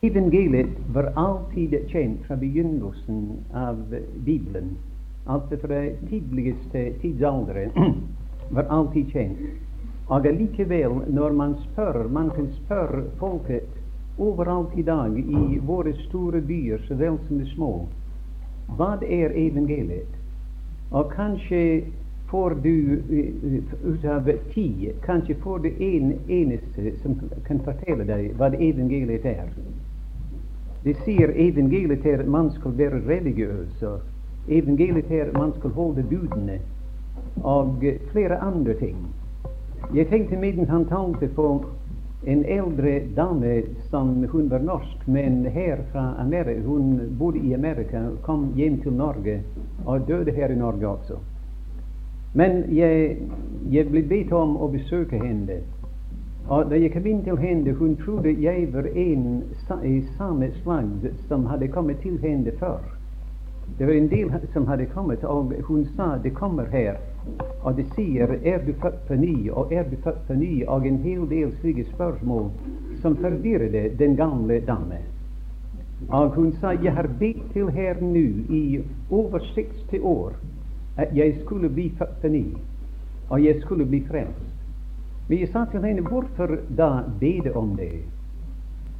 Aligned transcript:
Evangeliet 0.00 0.66
var 0.94 1.12
alltid 1.14 1.88
kjent 1.88 2.26
fra 2.26 2.36
begynnelsen 2.36 3.32
av 3.54 3.96
Bibelen. 4.24 4.76
Altså 5.26 5.56
fra 5.56 5.80
tidligste 6.10 6.92
tidsaldre 7.00 7.70
var 8.54 8.62
alltid 8.62 9.10
kjent. 9.10 9.40
Og 10.06 10.26
allikevel, 10.26 10.94
når 11.10 11.32
man 11.32 11.56
spør, 11.64 12.08
man 12.08 12.30
kan 12.30 12.46
spørre 12.60 13.02
folket 13.18 13.66
overalt 14.18 14.78
i 14.78 14.82
dag, 14.82 15.18
i 15.18 15.58
våre 15.66 15.92
store 16.06 16.40
byer 16.46 16.78
så 16.86 16.94
vel 16.94 17.18
som 17.26 17.42
de 17.42 17.50
små, 17.56 17.72
hva 18.78 18.92
er 19.02 19.34
evangeliet? 19.34 20.14
Og 20.94 21.10
kanskje 21.10 21.82
får 22.30 22.54
du 22.62 23.02
ut 23.82 24.06
av 24.06 24.30
ti, 24.54 24.92
kanskje 25.02 25.40
får 25.42 25.58
du 25.66 25.68
en 25.90 26.14
eneste 26.28 26.94
som 27.02 27.18
kan 27.50 27.66
fortelle 27.66 28.06
deg 28.06 28.30
hva 28.38 28.54
evangeliet 28.54 29.26
er. 29.26 29.50
De 30.88 30.94
sier 31.04 31.34
evangeliet 31.36 32.06
er 32.06 32.22
at 32.22 32.28
man 32.32 32.46
skal 32.54 32.72
være 32.78 33.02
religiøs, 33.04 33.82
og 33.82 33.98
evangeliet 34.48 35.10
er 35.12 35.26
at 35.26 35.34
man 35.36 35.50
skal 35.58 35.70
holde 35.76 36.04
budene, 36.08 36.54
og 37.44 37.84
flere 38.12 38.38
andre 38.40 38.74
ting. 38.80 38.96
Jeg 39.94 40.08
tenkte 40.08 40.36
mens 40.40 40.68
han 40.68 40.86
talte 40.88 41.28
på 41.36 41.48
en 42.24 42.44
eldre 42.44 43.02
dame 43.16 43.52
som 43.90 44.24
hun 44.32 44.48
var 44.50 44.64
norsk, 44.64 45.04
men 45.06 45.44
her 45.44 45.84
fra 45.92 46.14
Amerika. 46.18 46.60
Hun 46.64 47.00
bodde 47.18 47.38
i 47.44 47.52
Amerika, 47.52 48.06
kom 48.22 48.52
hjem 48.56 48.80
til 48.80 48.92
Norge 48.92 49.42
og 49.84 50.08
døde 50.08 50.32
her 50.32 50.48
i 50.48 50.56
Norge 50.56 50.88
også. 50.88 51.20
Men 52.34 52.64
jeg, 52.72 53.16
jeg 53.70 53.90
ble 53.92 54.02
bedt 54.08 54.32
om 54.32 54.56
å 54.56 54.72
besøke 54.72 55.20
henne. 55.20 55.60
Og 56.48 56.70
da 56.70 56.78
jeg 56.80 56.94
kom 56.94 57.06
inn 57.06 57.18
til 57.26 57.36
henne, 57.36 57.72
hun 57.76 57.96
trodde 58.00 58.32
jeg 58.40 58.70
var 58.72 58.86
en 58.96 59.42
i 59.84 59.98
samme 60.16 60.48
slag 60.62 61.10
som 61.28 61.44
hadde 61.46 61.68
kommet 61.68 62.00
til 62.00 62.16
henne 62.22 62.54
før. 62.60 62.78
Det 63.78 63.86
var 63.86 63.92
en 63.92 64.08
del 64.08 64.30
som 64.52 64.66
hadde 64.66 64.86
kommet, 64.86 65.24
og 65.24 65.52
hun 65.66 65.84
sa 65.96 66.16
det 66.22 66.32
kommer 66.34 66.64
her. 66.72 66.96
Og 67.60 67.76
det 67.76 67.84
sier 67.92 68.32
er 68.40 68.64
du 68.64 68.72
født 68.80 69.04
på 69.08 69.14
ny, 69.20 69.50
og 69.50 69.72
er 69.72 69.84
du 69.90 69.96
født 70.04 70.24
på 70.26 70.34
ny, 70.40 70.64
og 70.66 70.86
en 70.88 70.98
hel 71.04 71.28
del 71.28 71.52
slike 71.60 71.84
spørsmål 71.92 72.48
som 73.02 73.16
forvirret 73.20 73.98
den 73.98 74.16
gamle 74.16 74.62
dame. 74.66 75.04
Og 76.08 76.30
hun 76.32 76.52
sa 76.60 76.72
jeg 76.82 76.94
har 76.96 77.10
bedt 77.20 77.52
til 77.52 77.68
her 77.68 78.00
nå 78.00 78.28
i 78.48 78.80
over 79.10 79.38
60 79.38 80.00
år 80.00 80.32
at 80.96 81.12
jeg 81.16 81.36
skulle 81.44 81.68
bli 81.68 81.92
født 81.98 82.20
på 82.22 82.28
ny, 82.28 82.44
og 83.28 83.44
jeg 83.44 83.60
skulle 83.60 83.84
bli 83.86 84.06
frelst. 84.08 84.57
Jeg 85.28 85.48
sa 85.52 85.64
til 85.68 85.84
henne 85.84 86.00
hvorfor 86.08 86.56
da 86.76 87.02
bede 87.20 87.52
om 87.52 87.74
det, 87.76 88.00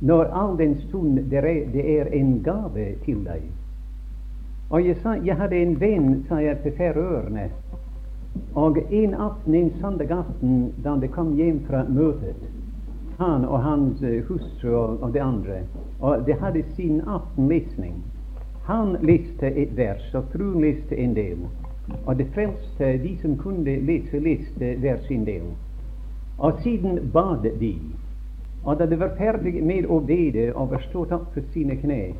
når 0.00 0.24
all 0.24 0.58
den 0.58 0.74
stund 0.80 1.18
det 1.30 1.38
er, 1.38 1.70
det 1.72 1.84
er 2.00 2.10
en 2.12 2.42
gave 2.44 2.84
til 3.04 3.22
deg? 3.24 3.46
Og 4.70 4.86
jeg 4.86 4.96
sa 5.02 5.14
jeg 5.24 5.36
hadde 5.36 5.56
en 5.56 5.80
venn 5.80 6.26
sa 6.28 6.42
jeg, 6.44 6.58
på 6.60 6.68
Færøyene, 6.76 7.48
og 8.54 8.76
en 8.90 9.14
aften, 9.14 9.54
en 9.54 9.70
søndag 9.80 10.10
aften 10.12 10.74
da 10.84 10.96
de 11.00 11.08
kom 11.08 11.32
hjem 11.36 11.62
fra 11.66 11.80
møtet, 11.88 12.44
han 13.18 13.44
og 13.44 13.62
hans 13.62 14.02
uh, 14.02 14.18
hustru 14.28 14.74
og, 14.74 15.02
og 15.02 15.14
de 15.14 15.22
andre, 15.22 15.62
og 16.00 16.26
de 16.26 16.36
hadde 16.36 16.64
sin 16.76 17.00
aftenlesning. 17.00 17.94
Han 18.68 18.96
leste 19.00 19.48
et 19.56 19.72
vers, 19.76 20.14
og 20.14 20.28
fruen 20.34 20.60
leste 20.60 20.96
en 20.96 21.16
del. 21.16 21.40
Og 22.04 22.18
de 22.18 22.28
frelste, 22.34 22.92
de 23.02 23.16
som 23.22 23.38
kunne 23.40 23.78
lese, 23.88 24.20
leste 24.20 24.74
hver 24.84 25.00
sin 25.08 25.24
del. 25.24 25.48
Og 26.38 26.60
siden 26.62 27.10
bad 27.12 27.42
de. 27.60 27.74
Og 28.64 28.78
da 28.78 28.86
de 28.86 29.00
var 29.00 29.14
ferdige 29.18 29.62
med 29.62 29.86
å 29.86 30.00
bede 30.00 30.52
og 30.54 30.70
var 30.70 30.82
stått 30.88 31.12
opp 31.12 31.32
på 31.34 31.42
sine 31.52 31.76
kne, 31.80 32.14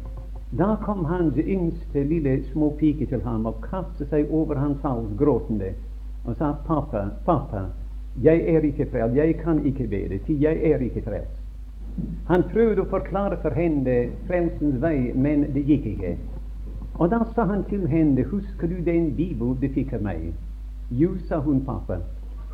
da 0.59 0.77
kom 0.83 1.05
hans 1.05 1.37
yngste 1.37 2.03
lille 2.09 2.39
småpike 2.53 3.07
til 3.07 3.21
ham 3.21 3.47
og 3.47 3.61
kastet 3.67 4.09
seg 4.09 4.31
over 4.33 4.57
hans 4.57 4.81
hals 4.83 5.11
gråtende 5.19 5.75
og 6.25 6.37
sa, 6.37 6.55
'Pappa, 6.67 7.09
pappa, 7.25 7.67
jeg 8.23 8.41
er 8.55 8.65
ikke 8.65 8.87
frelst, 8.91 9.17
jeg 9.17 9.37
kan 9.39 9.67
ikke 9.67 9.87
bede, 9.87 10.19
til 10.19 10.41
jeg 10.41 10.61
er 10.71 10.79
ikke 10.79 11.03
frelst.' 11.03 11.39
Han 12.29 12.43
prøvde 12.43 12.83
å 12.83 12.91
forklare 12.91 13.37
for 13.43 13.51
henne 13.51 14.11
frelsens 14.27 14.81
vei, 14.83 15.13
men 15.15 15.47
det 15.55 15.65
gikk 15.67 15.87
ikke. 15.87 16.17
Og 16.99 17.11
da 17.11 17.19
sa 17.35 17.45
han 17.45 17.65
til 17.65 17.87
henne, 17.87 18.25
'Husker 18.25 18.67
du 18.67 18.75
den 18.85 19.15
bibel 19.17 19.57
du 19.61 19.69
fikk 19.69 19.93
av 19.93 20.03
meg?' 20.03 20.33
Jo, 20.91 21.11
sa 21.29 21.41
hun, 21.41 21.61
pappa. 21.61 22.01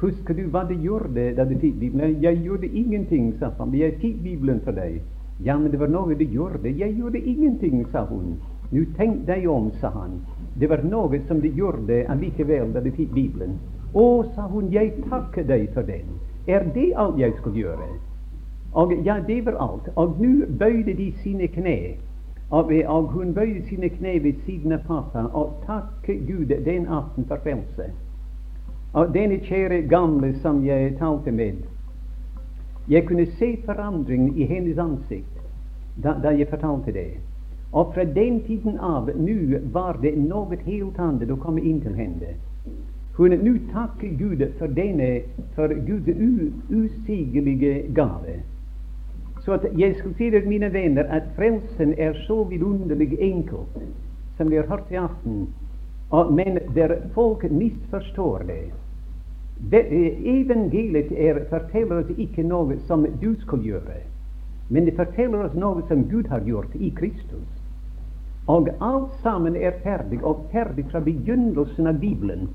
Husker 0.01 0.35
du 0.35 0.49
hva 0.51 0.65
du 0.69 0.75
gjorde 0.75 1.33
da 1.37 1.45
du 1.45 1.55
fikk 1.59 1.77
Bibelen? 1.81 2.17
Jeg 2.23 2.41
gjorde 2.43 2.67
ingenting, 2.67 3.33
sa 3.39 3.53
han. 3.59 3.75
Jeg 3.75 3.95
fikk 4.01 4.23
Bibelen 4.23 4.61
for 4.65 4.75
deg. 4.75 5.01
Ja, 5.45 5.59
men 5.59 5.71
det 5.71 5.81
var 5.81 5.89
noe 5.89 6.15
du 6.15 6.25
gjorde. 6.25 6.71
Jeg 6.71 6.97
gjorde 6.99 7.19
ingenting, 7.19 7.85
sa 7.93 8.05
hun. 8.09 8.35
Nå 8.73 8.83
tenk 8.97 9.27
deg 9.27 9.47
om, 9.51 9.71
sa 9.81 9.91
han. 9.95 10.19
Det 10.59 10.69
var 10.71 10.83
noe 10.83 11.21
som 11.29 11.41
du 11.41 11.49
gjorde 11.49 12.05
allikevel 12.11 12.73
da 12.75 12.83
du 12.83 12.91
fikk 12.91 13.15
Bibelen. 13.15 13.59
Å, 13.95 14.25
sa 14.35 14.49
hun, 14.51 14.73
jeg 14.75 14.97
takker 15.07 15.47
deg 15.47 15.69
for 15.75 15.87
den. 15.87 16.19
Er 16.51 16.67
det 16.75 16.91
alt 16.99 17.19
jeg 17.19 17.37
skulle 17.39 17.63
gjøre? 17.63 17.89
Og 18.75 18.93
ja, 19.07 19.21
det 19.27 19.45
var 19.47 19.61
alt. 19.63 19.89
Og 19.95 20.19
nå 20.19 20.49
bøyde 20.59 20.97
de 20.99 21.13
sine 21.23 21.47
kne. 21.49 21.95
Og, 22.51 22.73
og 22.87 23.13
hun 23.15 23.35
bøyde 23.35 23.63
sine 23.69 23.89
kne 23.89 24.19
ved 24.25 24.43
siden 24.47 24.75
av 24.75 24.83
pappa 24.89 25.29
og 25.33 25.63
takket 25.67 26.27
Gud 26.27 26.51
den 26.67 26.87
aften 26.87 27.27
for 27.31 27.39
frelse. 27.47 27.93
Og 28.95 29.15
denne 29.15 29.41
kjære 29.43 29.83
gamle 29.91 30.35
som 30.43 30.65
jeg 30.67 30.97
talte 30.99 31.33
med, 31.33 31.63
jeg 32.89 33.07
kunne 33.07 33.27
se 33.27 33.57
forandringen 33.65 34.37
i 34.37 34.45
hennes 34.47 34.79
ansikt 34.79 35.41
da, 36.03 36.15
da 36.23 36.31
jeg 36.31 36.49
fortalte 36.49 36.93
det. 36.93 37.11
Og 37.73 37.95
fra 37.95 38.05
den 38.05 38.43
tiden 38.47 38.79
av 38.79 39.11
nå 39.17 39.59
var 39.73 39.99
det 40.03 40.13
noe 40.19 40.59
helt 40.67 40.99
annet 40.99 41.31
å 41.31 41.39
komme 41.43 41.63
inn 41.63 41.81
til 41.83 41.97
henne. 41.99 42.37
Hun 43.17 43.35
nå 43.43 43.55
takker 43.73 44.15
Gud 44.19 44.45
for 44.59 44.71
denne 44.79 45.25
for 45.57 45.75
Guds 45.87 46.15
usigelige 46.71 47.89
gave. 47.95 48.43
Så 49.45 49.59
jeg 49.77 49.97
skal 49.99 50.15
si 50.15 50.31
til 50.31 50.49
mine 50.49 50.71
venner, 50.73 51.05
at 51.11 51.27
frelsen 51.37 51.95
er 51.99 52.15
så 52.27 52.45
vidunderlig 52.45 53.19
enkelt, 53.19 53.75
som 54.37 54.51
vi 54.51 54.57
har 54.57 54.71
hørt 54.71 54.91
i 54.91 55.03
aften. 55.03 55.49
Og, 56.11 56.33
men 56.33 56.59
der 56.75 56.97
folk 57.15 57.51
misforstår 57.51 58.47
det. 58.49 58.63
Det, 59.71 59.83
evangeliet 60.27 61.13
er, 61.13 61.41
forteller 61.51 62.03
oss 62.03 62.19
ikke 62.19 62.43
noe 62.45 62.77
som 62.89 63.07
du 63.21 63.35
skal 63.45 63.63
gjøre, 63.65 64.01
men 64.69 64.85
det 64.85 64.97
forteller 64.99 65.47
oss 65.47 65.55
noe 65.57 65.85
som 65.89 66.05
Gud 66.11 66.29
har 66.33 66.45
gjort 66.45 66.75
i 66.75 66.91
Kristus. 66.97 67.47
Og 68.47 68.69
alt 68.85 69.15
sammen 69.23 69.57
er 69.57 69.79
ferdig, 69.85 70.21
og 70.23 70.45
ferdig 70.53 70.85
fra 70.91 71.01
begynnelsen 71.01 71.89
av 71.89 72.01
Bibelen. 72.01 72.51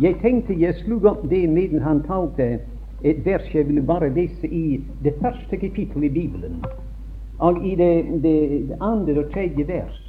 Jeg 0.00 0.20
tenkte 0.22 0.54
jeg 0.54 0.78
slo 0.84 1.00
opp 1.10 1.24
det 1.30 1.42
mens 1.50 1.82
han 1.82 2.04
talte 2.06 2.60
et 3.02 3.24
vers 3.26 3.48
jeg 3.54 3.66
ville 3.66 3.82
bare 3.82 4.12
lese 4.14 4.46
i 4.46 4.78
det 5.02 5.16
første 5.20 5.58
kapittelet 5.58 6.10
i 6.10 6.14
Bibelen. 6.20 6.62
Og 7.38 7.58
i 7.66 7.74
det, 7.74 8.22
det 8.22 8.78
andre 8.80 9.24
og 9.24 9.32
tredje 9.34 9.66
vers. 9.68 10.01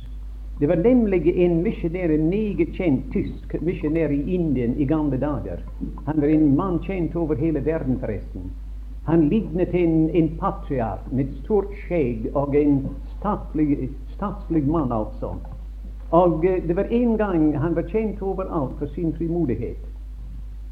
Det 0.59 0.67
var 0.67 0.75
nemlig 0.75 1.37
en 1.37 1.63
misjonær, 1.63 2.09
en 2.09 2.29
meget 2.29 2.75
kjent 2.77 3.05
tysk 3.11 3.55
misjonær 3.61 4.11
i 4.13 4.35
Indien 4.35 4.75
i 4.77 4.85
gamle 4.85 5.17
dager. 5.17 5.63
Han 6.05 6.21
var 6.21 6.27
en 6.27 6.55
mann 6.55 6.79
kjent 6.79 7.15
over 7.15 7.35
hele 7.35 7.65
verden, 7.65 7.97
forresten. 7.99 8.51
Han 9.05 9.29
lignet 9.29 9.73
en, 9.75 10.09
en 10.09 10.29
patriark 10.39 11.11
med 11.11 11.33
stort 11.43 11.73
skjegg 11.85 12.29
og 12.33 12.55
en 12.55 12.85
statslig 13.17 14.67
mann, 14.67 14.91
altså. 14.91 15.33
Og 16.11 16.37
uh, 16.45 16.67
det 16.67 16.75
var 16.75 16.83
en 16.91 17.17
gang 17.17 17.57
han 17.57 17.75
var 17.75 17.89
kjent 17.89 18.21
overalt 18.21 18.77
for 18.79 18.93
sin 18.95 19.13
frimodighet. 19.17 19.81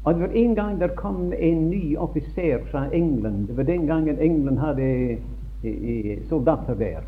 Og 0.04 0.14
det 0.14 0.22
var 0.22 0.34
en 0.34 0.54
gang 0.54 0.80
der 0.80 0.94
kom 0.96 1.32
en 1.38 1.70
ny 1.70 1.96
offiser 1.96 2.62
fra 2.70 2.86
England. 2.94 3.48
Det 3.48 3.56
var 3.56 3.62
den 3.62 3.86
gangen 3.86 4.18
England 4.18 4.58
hadde 4.58 5.16
uh, 5.64 6.28
soldater 6.28 6.74
der. 6.74 7.02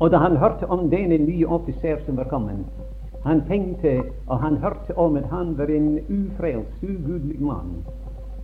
Og 0.00 0.10
da 0.10 0.16
han 0.16 0.36
hørte 0.36 0.66
om 0.66 0.90
denne 0.90 1.18
nye 1.18 1.46
offiser 1.46 2.00
som 2.06 2.16
var 2.16 2.24
kommet, 2.24 2.64
han 3.24 3.42
tenkte, 3.48 4.02
og 4.26 4.38
han 4.40 4.56
hørte 4.56 4.98
om 4.98 5.16
at 5.16 5.26
han 5.28 5.58
var 5.58 5.68
en 5.68 5.98
ufrelst, 6.08 6.82
ugudelig 6.82 7.40
mann. 7.40 7.74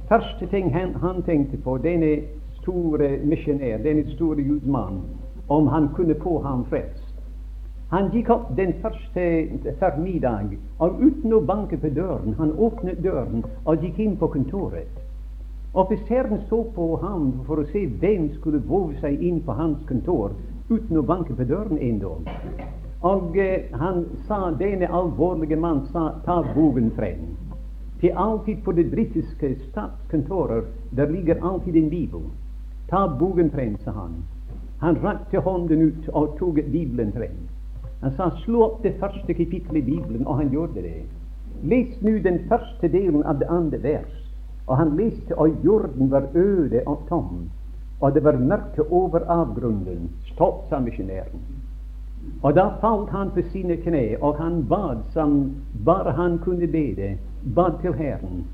Første 0.09 0.47
ting 0.47 0.75
han, 0.75 0.95
han 0.95 1.23
tenkte 1.23 1.57
på, 1.57 1.79
denne 1.79 2.19
store 2.61 3.09
misjonær, 3.25 3.79
denne 3.79 4.05
store 4.15 4.43
gudsmann, 4.43 5.01
om 5.49 5.67
han 5.67 5.89
kunne 5.97 6.15
få 6.23 6.43
ham 6.43 6.65
frelst. 6.69 7.15
Han 7.91 8.11
gikk 8.13 8.31
opp 8.35 8.49
den 8.57 8.75
første 8.83 9.25
formiddag, 9.81 10.59
og 10.79 11.01
uten 11.01 11.33
å 11.33 11.41
banke 11.41 11.79
på 11.81 11.89
døren, 11.97 12.35
han 12.39 12.53
åpnet 12.59 13.01
døren 13.05 13.45
og 13.65 13.81
gikk 13.81 13.99
inn 14.03 14.17
på 14.21 14.29
kontoret. 14.35 14.93
Offiseren 15.73 16.43
så 16.51 16.63
på 16.75 16.97
ham 17.01 17.33
for 17.47 17.63
å 17.63 17.67
se 17.73 17.87
hvem 18.01 18.29
skulle 18.35 18.61
våge 18.69 19.01
seg 19.01 19.23
inn 19.23 19.41
på 19.47 19.57
hans 19.57 19.81
kontor 19.89 20.35
uten 20.69 20.99
å 20.99 21.03
banke 21.03 21.35
på 21.35 21.45
døren 21.45 21.79
en 21.79 21.99
dag. 21.99 22.31
Og 23.07 23.37
eh, 23.39 23.69
han 23.73 24.05
sa, 24.27 24.51
denne 24.59 24.89
alvorlige 24.91 25.57
mann 25.57 25.85
sa, 25.93 26.09
ta 26.25 26.41
bogen 26.55 26.91
frem. 26.97 27.37
Til 28.01 28.17
alltid 28.17 28.65
på 28.65 28.73
det 28.77 28.91
britiske 28.91 29.55
statskontorer 29.69 30.67
der 30.97 31.13
ligger 31.13 31.45
alltid 31.45 31.77
en 31.77 31.91
bibel. 31.91 32.25
Ta 32.91 33.07
bogen 33.07 33.51
frem, 33.51 33.77
sa 33.85 33.91
han. 33.91 34.25
Han 34.81 34.99
rakte 35.03 35.41
hånden 35.41 35.83
ut 35.83 36.09
og 36.13 36.37
tok 36.39 36.61
Bibelen 36.73 37.13
frem. 37.13 37.39
Han 38.01 38.13
sa 38.17 38.31
'slå 38.31 38.63
opp 38.63 38.83
det 38.83 38.95
første 39.01 39.35
kapittelet 39.35 39.89
i 39.89 39.91
Bibelen', 39.91 40.27
og 40.27 40.37
han 40.37 40.51
gjorde 40.51 40.83
det. 40.83 41.03
Les 41.63 42.03
nå 42.03 42.19
den 42.23 42.39
første 42.49 42.89
delen 42.89 43.23
av 43.23 43.39
det 43.39 43.47
andre 43.49 43.83
vers. 43.83 44.13
Og 44.67 44.77
han 44.77 44.97
leste, 44.97 45.39
og 45.39 45.57
jorden 45.65 46.11
var 46.11 46.29
øde 46.35 46.83
og 46.87 46.99
tom, 47.09 47.51
og 48.01 48.15
det 48.15 48.25
var 48.25 48.37
mørke 48.37 48.83
over 48.93 49.25
avgrunnen. 49.29 50.11
Stopp, 50.33 50.69
sa 50.69 50.79
misjonæren. 50.79 51.41
Og 52.43 52.55
da 52.55 52.69
falt 52.81 53.11
han 53.11 53.31
på 53.31 53.43
sine 53.53 53.77
kne, 53.77 54.17
og 54.21 54.37
han 54.37 54.65
bad 54.69 55.03
som 55.15 55.53
bare 55.85 56.13
han 56.13 56.39
kunne 56.39 56.67
bede, 56.67 57.17
bad 57.55 57.81
til 57.83 57.95
Herren. 57.95 58.45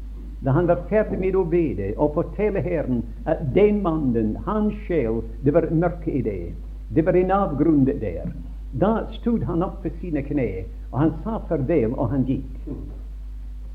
Da 0.44 0.50
han 0.50 0.68
var 0.68 0.84
ferdig 0.90 1.18
med 1.18 1.36
å 1.38 1.44
bede 1.44 1.92
og 1.96 2.14
fortelle 2.14 2.60
Herren 2.60 3.02
at 3.26 3.42
den 3.54 3.82
mannen, 3.82 4.36
hans 4.46 4.74
sjel, 4.86 5.22
det 5.44 5.54
var 5.54 5.70
mørke 5.70 6.10
i 6.12 6.22
det. 6.22 6.54
Det 6.94 7.06
var 7.06 7.16
en 7.16 7.30
avgrunn 7.30 7.84
der. 7.86 8.32
Da 8.80 9.06
stod 9.20 9.42
han 9.42 9.62
opp 9.62 9.82
på 9.82 9.90
sine 10.00 10.22
kne, 10.22 10.64
og 10.92 10.98
han 10.98 11.12
sa 11.24 11.38
farvel, 11.48 11.94
og 11.94 12.10
han 12.10 12.24
gikk. 12.28 12.68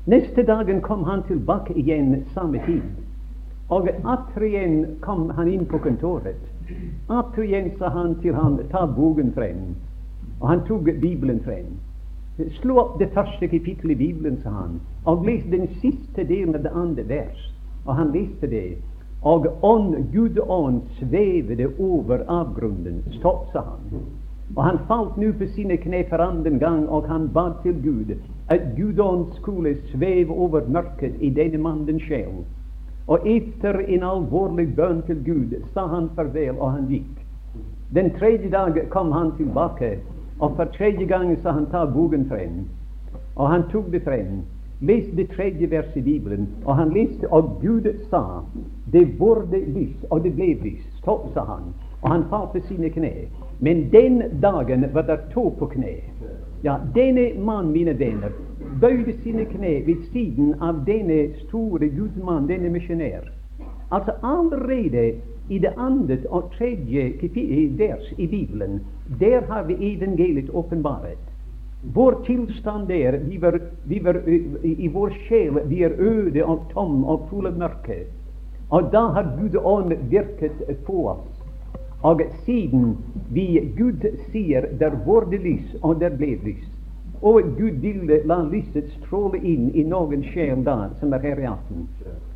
Neste 0.06 0.42
dagen 0.42 0.80
kom 0.80 1.04
han 1.04 1.22
tilbake 1.28 1.74
igjen 1.76 2.24
samme 2.34 2.60
tid. 2.66 2.82
Og 3.68 3.88
atter 3.88 4.44
igjen 4.46 4.76
kom 5.04 5.28
han 5.36 5.48
inn 5.52 5.66
på 5.68 5.80
kontoret. 5.84 6.40
Atter 7.12 7.44
igjen 7.44 7.70
sa 7.76 7.90
han 7.92 8.14
til 8.22 8.36
han 8.36 8.56
ta 8.72 8.86
boken 8.86 9.34
frem. 9.36 9.74
Og 10.40 10.48
han 10.48 10.64
tok 10.68 10.88
Bibelen 11.02 11.42
frem. 11.44 11.76
Slå 12.60 12.78
opp 12.80 12.98
det 13.00 13.10
første 13.12 13.48
kapittelet 13.50 13.96
i 13.96 14.06
Bibelen, 14.06 14.36
sa 14.42 14.52
han, 14.54 14.78
og 15.04 15.24
les 15.26 15.42
den 15.50 15.66
siste 15.82 16.22
delen 16.24 16.54
av 16.54 16.62
det 16.62 16.70
andre 16.70 17.04
vers. 17.08 17.40
Og 17.84 17.96
han 17.98 18.12
leste 18.14 18.46
det. 18.46 18.78
Og 19.26 19.48
ånd, 19.66 19.96
Gud 20.12 20.38
ånd 20.46 20.84
svevde 21.00 21.66
over 21.78 22.22
avgrunnen. 22.30 23.02
Stopp, 23.18 23.48
sa 23.52 23.64
han. 23.72 24.04
Og 24.56 24.62
han 24.64 24.78
falt 24.88 25.16
nå 25.20 25.32
på 25.36 25.48
sine 25.52 25.76
kne 25.82 26.04
for 26.08 26.22
andre 26.24 26.54
gang, 26.62 26.86
og 26.88 27.08
han 27.10 27.28
bad 27.34 27.58
til 27.62 27.82
Gud 27.82 28.14
at 28.48 28.70
Gud 28.76 29.00
ånd 29.02 29.26
skulle 29.40 29.74
sveve 29.90 30.32
over 30.32 30.64
mørket 30.68 31.18
i 31.20 31.28
denne 31.34 31.58
mannens 31.58 32.06
sjel. 32.06 32.46
Og 33.08 33.24
etter 33.26 33.80
en 33.88 34.04
alvorlig 34.04 34.68
bønn 34.76 35.02
til 35.08 35.24
Gud 35.24 35.56
sa 35.72 35.86
han 35.88 36.10
farvel, 36.16 36.58
og 36.58 36.72
han 36.72 36.86
gikk. 36.92 37.24
Den 37.94 38.12
tredje 38.18 38.50
dag 38.52 38.76
kom 38.92 39.12
han 39.12 39.32
tilbake 39.36 39.96
og 40.38 40.52
for 40.56 40.64
tredje 40.64 41.06
gang 41.06 41.38
sa 41.42 41.50
han 41.50 41.66
ta 41.66 41.84
boken 41.84 42.28
frem. 42.28 42.68
Og 43.36 43.48
han 43.48 43.66
tok 43.72 43.90
det 43.92 44.02
frem. 44.02 44.42
leste 44.80 45.16
det 45.16 45.30
tredje 45.30 45.70
verset 45.70 45.96
i 45.96 46.00
Bibelen, 46.00 46.48
og 46.64 46.76
han 46.76 46.92
leste, 46.94 47.26
og 47.32 47.58
Gud 47.62 47.88
sa 48.10 48.22
det 48.92 49.18
burde 49.18 49.58
lys, 49.58 50.04
og 50.10 50.22
det 50.22 50.34
ble 50.36 50.52
lys. 50.62 50.84
Stopp, 51.00 51.32
sa 51.34 51.42
han. 51.44 51.74
Og 52.02 52.10
han 52.10 52.24
falt 52.30 52.52
på 52.52 52.60
sine 52.68 52.90
kne. 52.90 53.10
Men 53.58 53.88
den 53.90 54.22
dagen 54.42 54.86
var 54.94 55.02
det 55.02 55.18
to 55.34 55.48
på 55.58 55.66
kne. 55.66 55.96
Ja, 56.62 56.76
denne 56.94 57.32
mann, 57.42 57.72
mine 57.72 57.98
venner, 57.98 58.30
bøyde 58.80 59.14
sine 59.22 59.44
kne 59.44 59.86
ved 59.86 60.04
siden 60.12 60.54
av 60.60 60.84
denne 60.86 61.34
store 61.46 61.88
gudsmann, 61.88 62.48
denne 62.48 62.70
misjonær. 62.70 63.30
Altså 63.90 64.12
allerede 64.22 65.12
i 65.48 65.58
det 65.58 65.72
andre 65.76 66.18
og 66.28 66.52
tredje 66.58 67.12
vers 67.78 68.12
i 68.18 68.26
Bibelen, 68.26 68.80
der 69.20 69.40
har 69.48 69.62
vi 69.64 69.94
evangeliet 69.94 70.50
åpenbaret. 70.50 71.18
Vår 71.94 72.22
tilstand 72.26 72.88
der, 72.88 73.16
vi 73.16 73.42
var, 73.42 73.60
vi 73.84 74.04
var, 74.04 74.16
i 74.64 74.88
vår 74.92 75.10
sjel, 75.28 75.60
vi 75.64 75.82
er 75.82 75.92
øde 75.98 76.44
og 76.44 76.66
tom 76.72 77.04
og 77.04 77.28
full 77.30 77.46
av 77.46 77.58
mørke. 77.58 78.04
Og 78.70 78.90
da 78.92 79.06
har 79.14 79.36
Gud 79.40 79.56
ånd 79.64 79.94
virket 80.10 80.58
på 80.86 81.08
oss. 81.08 81.28
Og 82.02 82.20
siden 82.44 82.96
vi 83.30 83.72
Gud 83.78 84.04
sier 84.32 84.66
der 84.78 84.98
var 85.06 85.30
det 85.30 85.40
lys, 85.40 85.76
og 85.82 86.00
der 86.00 86.10
ble 86.10 86.36
lys. 86.44 86.66
Og 87.22 87.42
Gud 87.58 87.80
ville 87.82 88.20
la 88.30 88.42
lyset 88.46 88.90
stråle 89.00 89.40
inn 89.42 89.70
i 89.74 89.82
noen 89.82 90.22
sjel 90.30 90.62
da, 90.64 90.90
som 91.00 91.12
er 91.12 91.24
her 91.26 91.40
i 91.42 91.48
aften. 91.50 91.88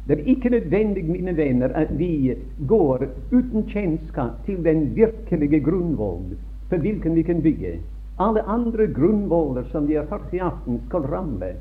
Det 0.08 0.16
er 0.18 0.30
ikke 0.32 0.50
nødvendig, 0.50 1.04
mine 1.06 1.36
venner, 1.36 1.70
at 1.78 1.92
vi 1.98 2.34
går 2.66 3.06
uten 3.30 3.68
kjennskap 3.70 4.40
til 4.46 4.64
den 4.64 4.88
virkelige 4.96 5.60
grunnvoll 5.62 6.34
på 6.70 6.80
hvilken 6.82 7.14
vi 7.14 7.22
kan 7.22 7.42
bygge. 7.42 7.76
Alle 8.18 8.42
andre 8.42 8.86
grunnvoller 8.86 9.68
som 9.70 9.86
vi 9.88 9.94
har 9.94 10.08
hørt 10.10 10.34
i 10.34 10.38
aften, 10.42 10.80
skal 10.88 11.06
ramle. 11.12 11.54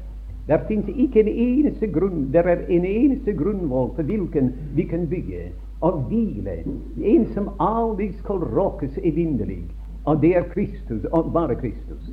Der 0.48 0.66
finnes 0.68 0.90
ikke 0.90 1.22
en 1.22 1.28
eneste 1.28 1.88
grunn, 1.88 2.32
der 2.34 2.50
er 2.50 2.66
en 2.70 2.86
eneste 2.86 3.34
grunnvoll 3.34 3.94
på 3.96 4.02
hvilken 4.02 4.54
vi 4.76 4.84
kan 4.84 5.06
bygge 5.08 5.52
og 5.82 6.02
hvile. 6.10 6.64
En 6.98 7.28
som 7.34 7.50
aldri 7.60 8.12
skal 8.18 8.42
råkes 8.58 8.98
evinnelig. 9.04 9.64
Og 10.06 10.22
det 10.22 10.36
er 10.38 10.50
Kristus, 10.54 11.06
og 11.12 11.34
bare 11.34 11.56
Kristus. 11.56 12.10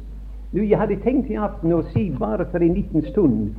Nu, 0.51 0.65
Jeg 0.65 0.79
hadde 0.79 0.97
tenkt 1.05 1.31
i 1.31 1.37
aften 1.37 1.73
å 1.77 1.83
si 1.93 2.07
bare 2.11 2.47
for 2.49 2.63
en 2.65 2.73
liten 2.75 3.03
stund 3.11 3.51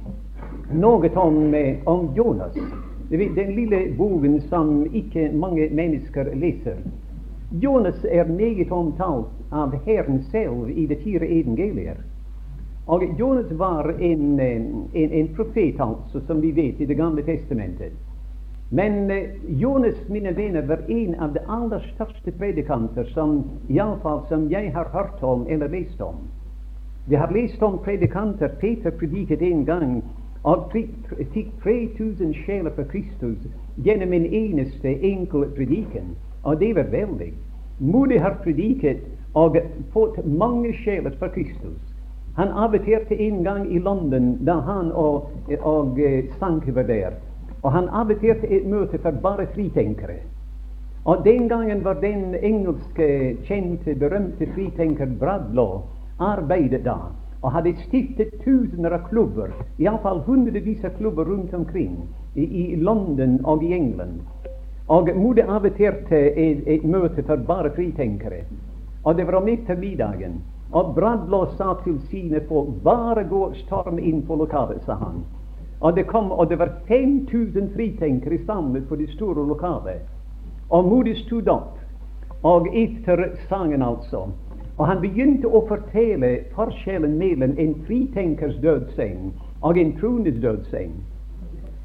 noe 0.73 1.09
om, 1.21 1.53
eh, 1.53 1.77
om 1.85 2.09
Jonas. 2.15 2.55
Den 3.09 3.51
lille 3.55 3.93
boken 3.97 4.41
som 4.49 4.85
ikke 4.93 5.31
mange 5.33 5.69
mennesker 5.69 6.33
leser. 6.33 6.77
Jonas 7.51 8.05
er 8.05 8.25
meget 8.25 8.71
omtalt 8.71 9.29
av 9.51 9.75
Herren 9.85 10.23
selv 10.31 10.69
i 10.69 10.85
de 10.85 10.95
fire 10.95 11.25
evangelier. 11.25 11.97
Og 12.87 13.03
Jonas 13.19 13.51
var 13.51 13.89
en, 13.99 14.39
eh, 14.39 14.61
en, 14.93 15.11
en, 15.11 15.27
profet, 15.35 15.79
altså, 15.79 16.25
som 16.27 16.41
vi 16.41 16.51
vet, 16.51 16.81
i 16.81 16.85
Det 16.85 16.97
gamle 16.97 17.21
testamentet. 17.21 17.93
Men 18.71 19.11
eh, 19.11 19.29
Jonas, 19.47 20.09
mine 20.09 20.35
venner, 20.35 20.61
var 20.61 20.79
en 20.87 21.15
av 21.15 21.33
de 21.33 21.39
aller 21.47 21.85
største 21.93 22.31
predikanter 22.31 23.03
som 23.13 23.43
iallfall 23.69 24.25
som 24.29 24.49
jeg 24.49 24.73
har 24.73 24.89
hørt 24.93 25.23
om 25.23 25.45
eller 25.49 25.67
lest 25.67 26.01
om. 26.01 26.15
Vi 27.07 27.15
har 27.15 27.31
lest 27.31 27.63
om 27.63 27.79
predikanter. 27.83 28.47
Peter 28.47 28.91
prediket 28.91 29.41
en 29.41 29.65
gang 29.65 30.03
og 30.43 30.71
fikk 30.71 31.51
3000 31.63 32.33
sjeler 32.45 32.71
for 32.75 32.87
Kristus 32.91 33.47
gjennom 33.83 34.13
en 34.13 34.25
eneste 34.25 34.95
enkel 35.03 35.45
prediken. 35.55 36.15
Og 36.43 36.59
det 36.59 36.75
var 36.75 36.91
veldig. 36.91 37.33
Modig 37.79 38.21
har 38.21 38.39
prediket 38.43 39.03
og 39.33 39.57
fått 39.93 40.25
mange 40.25 40.73
sjeler 40.83 41.15
for 41.19 41.27
Kristus. 41.27 41.79
Han 42.35 42.47
aviterte 42.47 43.15
en 43.19 43.43
gang 43.43 43.75
i 43.75 43.79
London 43.79 44.37
da 44.45 44.59
han 44.63 44.91
og, 44.91 45.29
og 45.59 45.99
eh, 45.99 46.25
Stanke 46.37 46.75
var 46.75 46.87
der. 46.87 47.17
Og 47.63 47.71
han 47.71 47.89
aviterte 47.89 48.47
et 48.47 48.67
møte 48.67 48.99
for 49.03 49.11
bare 49.11 49.47
fritenkere. 49.53 50.21
Og 51.05 51.25
den 51.25 51.49
gangen 51.49 51.83
var 51.83 51.99
den 51.99 52.35
engelske, 52.35 53.35
kjente, 53.43 53.95
berømte 53.95 54.47
fritenker 54.53 55.07
Bradlaw 55.19 55.81
arbeidet 56.19 56.83
da 56.83 56.99
og 57.41 57.53
hadde 57.55 57.71
stiftet 57.85 58.33
tusener 58.43 58.91
av 58.97 59.05
klubber, 59.07 59.53
iallfall 59.79 60.19
hundrevis 60.25 60.83
av 60.83 60.97
klubber 60.97 61.25
rundt 61.25 61.53
omkring 61.53 61.95
i, 62.35 62.43
i, 62.43 62.75
London 62.75 63.39
og 63.47 63.63
i 63.63 63.73
England. 63.73 64.19
Og 64.91 65.11
Mode 65.15 65.45
inviterte 65.45 66.19
et, 66.33 66.65
et 66.67 66.83
møte 66.83 67.23
for 67.23 67.39
bare 67.47 67.71
fritenkere. 67.75 68.43
Og 69.05 69.15
det 69.15 69.27
var 69.27 69.39
om 69.39 69.47
ettermiddagen. 69.47 70.41
Og 70.71 70.91
Bradlaw 70.95 71.47
sa 71.57 71.73
til 71.83 71.97
sine 72.11 72.41
folk 72.49 72.81
bare 72.83 73.23
gå 73.29 73.53
storm 73.63 73.99
inn 73.99 74.21
på 74.27 74.35
lokalet, 74.35 74.83
sa 74.85 74.99
han. 74.99 75.23
Og 75.79 75.95
det 75.95 76.09
kom, 76.09 76.31
og 76.31 76.49
det 76.49 76.59
var 76.59 76.75
5000 76.87 77.71
fritenkere 77.73 78.41
samlet 78.45 78.89
på 78.89 78.99
det 78.99 79.07
store 79.15 79.47
lokalet. 79.47 80.03
Og 80.69 80.85
Modig 80.85 81.15
stod 81.23 81.47
opp, 81.47 81.79
og 82.43 82.67
etter 82.75 83.29
sangen 83.47 83.81
altså 83.81 84.27
og 84.79 84.87
han 84.87 85.01
begynte 85.03 85.47
å 85.47 85.59
fortelle 85.67 86.29
forskjellen 86.55 87.17
mellom 87.19 87.57
en 87.59 87.73
fritenkers 87.87 88.55
dødseng 88.63 89.33
og 89.59 89.77
en 89.77 89.91
troendes 89.99 90.37
dødseng. 90.39 90.93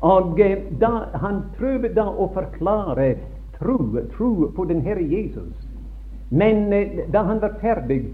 Og 0.06 0.38
eh, 0.40 0.60
da, 0.78 1.08
han 1.18 1.42
prøvde 1.58 1.90
da 1.96 2.04
å 2.06 2.28
forklare 2.36 3.16
tro, 3.58 3.78
tro 4.14 4.50
på 4.54 4.66
den 4.70 4.84
Herre 4.86 5.02
Jesus. 5.10 5.54
Men 6.30 6.70
eh, 6.72 7.00
da 7.10 7.24
han 7.26 7.42
var 7.42 7.56
ferdig, 7.62 8.04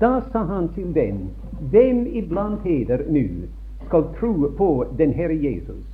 da 0.00 0.20
sa 0.32 0.44
han 0.48 0.70
til 0.76 0.92
dem 0.94 1.28
Hvem 1.70 2.06
iblant 2.16 2.62
heder 2.64 3.02
nå 3.12 3.26
skal 3.88 4.06
tro 4.16 4.48
på 4.56 4.70
den 4.96 5.12
Herre 5.12 5.36
Jesus? 5.36 5.84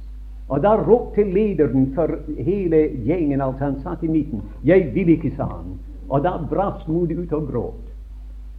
Og 0.47 0.63
da 0.63 0.77
ropte 0.79 1.25
lederen 1.27 1.89
for 1.97 2.15
hele 2.39 2.85
gjengen, 3.03 3.43
altså 3.43 3.65
han 3.65 3.81
satt 3.83 4.05
i 4.07 4.13
midten, 4.13 4.45
'Jeg 4.63 4.95
vil 4.95 5.09
ikke', 5.17 5.35
sa 5.37 5.49
han. 5.51 5.75
Og 6.09 6.23
da 6.23 6.39
brast 6.51 6.87
modet 6.89 7.19
ut 7.19 7.33
og 7.33 7.51
gråt 7.51 7.86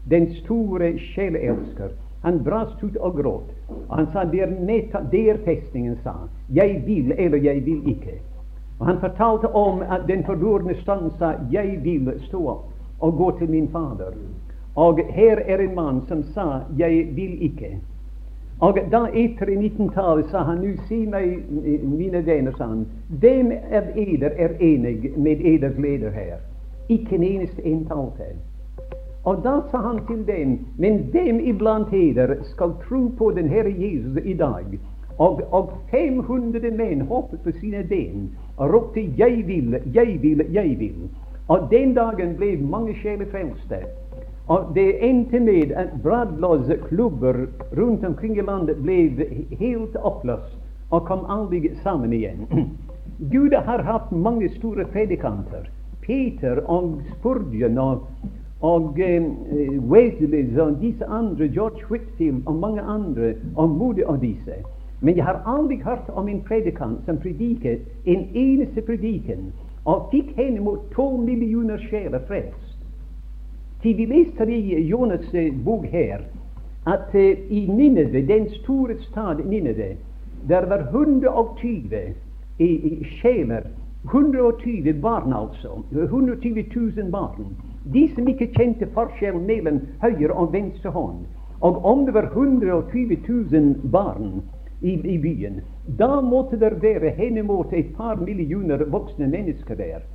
den 0.10 0.30
store 0.36 0.94
sjeleelsker. 1.00 1.90
Han 2.22 2.44
brast 2.44 2.84
ut 2.84 2.96
og 2.98 3.16
gråt. 3.16 3.52
Han 3.90 4.08
sa 4.14 4.24
det 4.24 4.42
er, 4.42 4.56
det 5.12 5.30
er 5.30 5.38
festningen, 5.46 5.98
sa. 6.04 6.14
Jeg 6.50 6.82
vil 6.86 7.12
eller 7.18 7.38
jeg 7.38 7.66
vil 7.66 7.90
ikke. 7.90 8.18
Og 8.80 8.86
Han 8.86 9.00
fortalte 9.00 9.48
om 9.48 9.82
at 9.82 10.08
den 10.08 10.26
forlorne 10.26 10.76
stand 10.82 11.12
sa 11.20 11.34
jeg 11.52 11.80
vil 11.84 12.14
stå 12.28 12.48
opp 12.48 12.66
og 13.00 13.18
gå 13.18 13.38
til 13.40 13.50
min 13.50 13.70
fader. 13.70 14.14
Og 14.76 15.00
her 15.10 15.40
er 15.46 15.58
en 15.58 15.76
mann 15.76 16.02
som 16.08 16.24
sa 16.24 16.62
jeg 16.78 17.16
vil 17.16 17.42
ikke. 17.42 17.78
Og 18.60 18.78
da 18.92 19.04
etter 19.14 19.46
19-tallet 19.46 20.30
sa 20.32 20.42
han 20.44 20.62
nå 20.66 20.74
si 20.88 21.04
meg, 21.06 21.44
mine 21.84 22.24
venner, 22.26 22.54
sa 22.58 22.66
han, 22.66 22.86
hvem 23.22 23.52
av 23.54 23.92
eder 23.94 24.34
er 24.34 24.56
enig 24.60 25.14
med 25.18 25.44
eders 25.46 25.78
leder 25.78 26.10
her? 26.12 26.40
Ikke 26.90 27.16
en 27.16 27.24
eneste 27.24 27.62
en 27.66 27.84
talte. 27.86 28.32
Og 29.28 29.42
da 29.44 29.58
sa 29.72 29.82
han 29.84 29.98
til 30.08 30.22
dem, 30.28 30.60
men 30.80 31.02
hvem 31.12 31.40
iblant 31.52 31.90
heder 31.92 32.38
skal 32.48 32.78
tro 32.86 33.02
på 33.18 33.32
den 33.36 33.50
Herre 33.52 33.74
Jesus 33.76 34.22
i 34.24 34.34
dag? 34.34 34.78
Og, 35.18 35.42
og 35.52 35.74
500 35.92 36.72
menn 36.78 37.02
hoppet 37.10 37.42
på 37.44 37.52
sine 37.60 37.84
ben 37.90 38.30
og 38.58 38.74
ropte 38.74 39.02
'Jeg 39.02 39.44
vil, 39.48 39.80
jeg 39.94 40.20
vil, 40.22 40.46
jeg 40.52 40.78
vil'. 40.80 41.10
Og 41.48 41.68
den 41.72 41.94
dagen 41.94 42.36
ble 42.38 42.58
mange 42.58 42.96
sjeler 42.96 43.26
frelste. 43.32 43.80
Og 44.48 44.72
det 44.76 45.10
endte 45.10 45.40
med 45.40 45.72
at 45.76 45.90
Bradlås-klubber 46.04 47.34
rundt 47.78 48.06
omkring 48.06 48.38
i 48.38 48.42
landet 48.42 48.78
ble 48.84 49.28
helt 49.60 49.96
oppløst 49.96 50.58
og 50.92 51.06
kom 51.06 51.26
aldri 51.30 51.76
sammen 51.84 52.14
igjen. 52.14 52.48
Gud 53.34 53.56
har 53.56 53.84
hatt 53.84 54.12
mange 54.12 54.50
store 54.56 54.86
predikanter. 54.86 55.68
Peter 56.02 56.62
og 56.66 57.02
Spurgeon 57.18 57.78
og, 57.78 58.08
og 58.62 59.00
eh, 59.00 59.22
Wesley 59.90 60.60
og 60.60 60.82
disse 60.82 61.06
andre, 61.06 61.48
George 61.48 61.92
Whitfield 61.92 62.42
og 62.46 62.56
mange 62.56 62.82
andre, 62.82 63.34
og 63.56 63.70
Moody 63.70 64.04
av 64.08 64.22
disse. 64.22 64.64
Men 65.02 65.16
jeg 65.16 65.26
har 65.26 65.44
aldri 65.46 65.78
hørt 65.86 66.10
om 66.10 66.28
en 66.28 66.42
predikant 66.42 67.06
som 67.06 67.18
prediket 67.18 67.80
en 68.06 68.30
eneste 68.34 68.82
prediken 68.82 69.54
og 69.86 70.10
fikk 70.12 70.34
henne 70.36 70.60
mot 70.60 70.90
tolv 70.96 71.22
millioner 71.22 71.78
sjeler 71.78 72.20
frelst. 72.28 72.74
Til 73.82 73.98
vi 73.98 74.06
leste 74.06 74.50
i 74.50 74.90
Jonas' 74.90 75.64
bok 75.64 75.86
her 75.86 76.26
at 76.88 77.14
eh, 77.16 77.38
i 77.50 77.68
Nineve, 77.70 78.26
den 78.28 78.50
store 78.64 78.98
stad 79.02 79.46
Nineve, 79.46 79.96
der 80.50 80.66
var 80.66 80.80
120 80.90 82.14
i, 82.60 82.66
i 82.66 83.06
sjeler 83.22 83.62
120 84.06 84.94
barn, 85.02 85.34
altså. 85.34 85.84
120 85.92 86.66
000 86.76 87.12
barn. 87.12 87.46
De 87.94 88.03
som 88.15 88.27
ikke 88.27 88.51
kjente 88.56 88.88
forskjell 88.96 89.39
mellom 89.39 89.82
høyre 90.01 90.34
og 90.34 90.53
venstre 90.53 90.91
hånd. 90.91 91.25
Og 91.62 91.86
om 91.86 92.06
det 92.06 92.13
var 92.13 92.29
120 92.34 93.17
000 93.27 93.91
barn 93.91 94.41
i, 94.82 94.94
i 94.94 95.17
byen, 95.17 95.62
da 96.00 96.22
måtte 96.22 96.60
det 96.60 96.75
være 96.84 97.15
henimot 97.17 97.74
et 97.74 97.96
par 97.98 98.20
millioner 98.22 98.84
voksne 98.91 99.27
mennesker 99.27 99.75
der. 99.75 100.06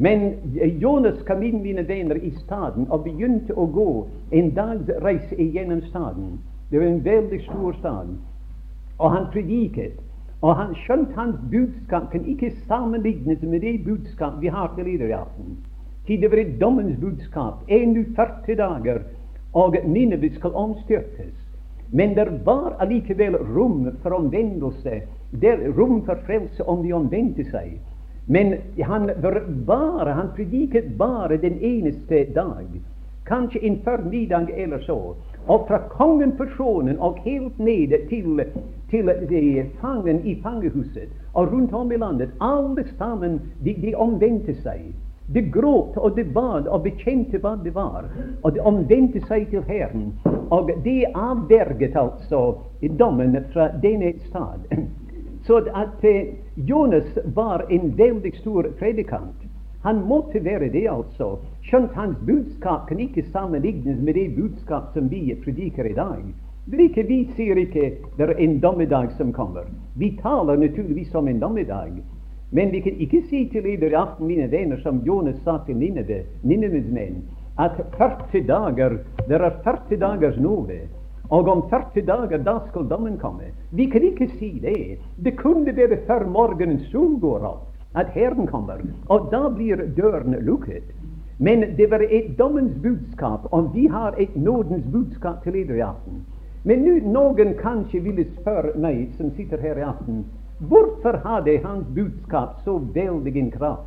Men 0.00 0.34
Jonas 0.80 1.18
kom 1.28 1.42
inn, 1.42 1.60
mine 1.62 1.84
venner, 1.88 2.16
i 2.16 2.30
staden 2.40 2.86
og 2.88 3.04
begynte 3.04 3.52
å 3.52 3.66
gå 3.68 3.90
en 4.32 4.54
dags 4.56 4.88
reise 5.04 5.36
gjennom 5.36 5.82
staden. 5.90 6.38
Det 6.70 6.80
var 6.80 6.86
en 6.86 7.02
veldig 7.04 7.40
stor 7.44 7.76
stad. 7.82 8.14
Og 8.98 9.10
han 9.12 9.28
prediket. 9.34 9.98
Og 10.40 10.56
han 10.56 10.72
skjønte 10.86 11.18
hans 11.18 11.36
budskap 11.52 12.08
kan 12.12 12.24
ikke 12.24 12.48
sammenlignes 12.68 13.42
med 13.42 13.60
det 13.60 13.82
budskap 13.84 14.40
vi 14.40 14.48
har 14.48 14.72
til 14.76 14.88
i 14.88 15.12
aften. 15.12 15.58
Til 16.06 16.20
det 16.22 16.30
var 16.30 16.44
dommens 16.60 17.00
budskap. 17.00 17.64
Ennå 17.68 18.04
40 18.16 18.56
dager, 18.56 19.02
og 19.52 19.76
Nineve 19.84 20.34
skal 20.34 20.50
omstyrtes. 20.54 21.34
Men 21.92 22.14
det 22.14 22.46
var 22.46 22.76
allikevel 22.80 23.36
rom 23.36 23.88
for 24.02 24.10
omvendelse. 24.10 25.02
Det 25.40 25.50
er 25.50 25.72
rom 25.78 26.04
for 26.06 26.18
frelse 26.26 26.68
om 26.68 26.82
de 26.82 26.92
omvendte 26.92 27.44
seg. 27.50 27.78
Men 28.26 28.54
han 28.82 29.10
var 29.22 29.42
bare, 29.66 30.12
han 30.12 30.30
prediket 30.36 30.98
bare 30.98 31.36
den 31.36 31.58
eneste 31.60 32.24
dag. 32.34 32.66
Kanskje 33.26 33.64
en 33.64 33.80
formiddag 33.84 34.50
eller 34.56 34.78
så. 34.78 35.14
Og 35.46 35.66
fra 35.68 35.78
kongen 35.88 36.36
på 36.36 36.46
tronen 36.56 36.98
og 36.98 37.18
helt 37.24 37.58
ned 37.58 38.08
til, 38.08 38.44
til 38.90 39.66
fangen 39.80 40.26
i 40.26 40.40
fangehuset 40.42 41.08
og 41.34 41.52
rundt 41.52 41.72
om 41.72 41.92
i 41.92 41.96
landet, 41.96 42.30
alle 42.40 42.84
sammen, 42.98 43.40
de, 43.64 43.74
de 43.82 43.94
omvendte 43.94 44.54
seg. 44.62 44.92
De 45.32 45.40
gråt 45.40 45.96
og 45.96 46.16
de 46.16 46.24
bad 46.24 46.66
og 46.66 46.82
bekjente 46.82 47.38
hva 47.38 47.52
det 47.64 47.70
var, 47.74 48.08
og 48.42 48.54
de 48.54 48.62
omvendte 48.66 49.20
seg 49.28 49.46
til 49.52 49.62
Herren. 49.68 50.08
Og 50.50 50.72
det 50.84 51.12
avverget 51.14 51.94
altså 51.96 52.40
dommen 52.98 53.38
fra 53.52 53.68
denne 53.82 54.16
stad. 54.26 54.66
Så 55.46 55.62
at 55.74 56.04
eh, 56.04 56.34
Jonas 56.56 57.18
var 57.34 57.64
en 57.70 57.94
veldig 57.98 58.32
stor 58.40 58.66
predikant. 58.78 59.46
Han 59.82 60.02
måtte 60.04 60.44
være 60.44 60.68
det, 60.68 60.84
altså. 60.90 61.38
Skjønt 61.64 61.94
hans 61.96 62.18
budskap 62.26 62.88
kan 62.88 63.00
ikke 63.00 63.24
sammenlignes 63.32 64.02
med 64.02 64.14
det 64.14 64.34
budskap 64.36 64.90
som 64.94 65.08
vi 65.08 65.30
prediker 65.44 65.88
i 65.88 65.96
dag. 65.96 66.20
Ikke, 66.70 67.06
vi 67.08 67.22
sier 67.36 67.56
ikke 67.56 67.86
det 68.18 68.26
er 68.26 68.36
en 68.38 68.58
dommedag 68.60 69.14
som 69.16 69.32
kommer. 69.32 69.64
Vi 69.96 70.12
taler 70.22 70.60
naturligvis 70.60 71.14
om 71.14 71.28
en 71.28 71.40
dommedag. 71.40 72.02
Men 72.50 72.70
vi 72.70 72.80
kan 72.80 72.96
ikke 72.98 73.22
si 73.30 73.44
til 73.52 73.62
dere 73.62 73.90
i 73.90 73.94
aften, 73.94 74.26
mine 74.26 74.48
venner, 74.50 74.80
som 74.82 75.02
Jonas 75.06 75.38
sa 75.44 75.58
til 75.66 75.76
Nineve, 75.78 76.24
Nineves 76.42 76.88
menn, 76.90 77.22
at 77.58 77.76
40 77.98 78.46
dager, 78.48 78.96
det 79.28 79.38
er 79.38 79.60
40 79.64 80.00
dagers 80.00 80.38
nåde. 80.40 80.80
Og 81.30 81.48
om 81.48 81.62
40 81.70 82.02
dager, 82.06 82.42
da 82.42 82.58
skal 82.68 82.88
dommen 82.90 83.18
komme. 83.18 83.52
Vi 83.70 83.86
kan 83.86 84.02
ikke 84.02 84.26
si 84.38 84.58
det. 84.62 84.98
Det 85.16 85.36
kunne 85.38 85.76
være 85.76 86.00
før 86.06 86.26
morgenen 86.26 86.80
sol 86.90 87.20
går 87.20 87.46
opp, 87.46 87.68
at 87.94 88.10
Herren 88.14 88.46
kommer. 88.46 88.82
Og 89.08 89.30
da 89.30 89.46
blir 89.48 89.86
døren 89.96 90.34
lukket. 90.42 90.90
Men 91.38 91.62
det 91.76 91.90
var 91.90 92.02
et 92.10 92.34
dommens 92.38 92.74
budskap, 92.82 93.46
og 93.52 93.70
vi 93.74 93.86
har 93.86 94.14
et 94.18 94.36
nådens 94.36 94.84
budskap 94.92 95.44
til 95.44 95.52
dere 95.52 95.76
i 95.76 95.86
aften. 95.86 96.26
Men 96.64 96.82
nå 96.84 96.98
noen 97.08 97.54
kanskje 97.56 98.02
ville 98.04 98.26
spørre 98.40 98.74
meg 98.76 99.14
som 99.16 99.30
sitter 99.36 99.62
her 99.62 99.78
i 99.78 99.86
aften, 99.86 100.24
hvorfor 100.60 101.20
hadde 101.24 101.60
hans 101.64 101.86
budskap 101.94 102.60
så 102.64 102.78
veldig 102.78 103.36
en 103.36 103.50
kraft? 103.50 103.86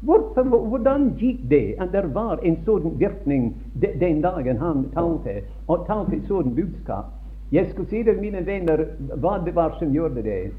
Hvorfor, 0.00 0.42
hvordan 0.42 1.14
gikk 1.18 1.40
det 1.50 1.74
at 1.82 1.92
det 1.92 2.04
var 2.14 2.38
en 2.46 2.56
sånn 2.64 2.92
virkning 3.00 3.48
den 3.82 4.20
dagen 4.22 4.60
han 4.62 4.84
talte, 4.94 5.40
og 5.66 5.86
talte 5.88 6.16
et 6.16 6.28
sånt 6.30 6.54
budskap? 6.54 7.10
Jeg 7.50 7.70
skal 7.72 7.86
si 7.88 8.02
dere, 8.04 8.20
mine 8.20 8.44
venner, 8.46 8.84
hva 9.16 9.38
det 9.44 9.56
var 9.56 9.74
som 9.80 9.90
gjorde 9.94 10.22
det. 10.22 10.52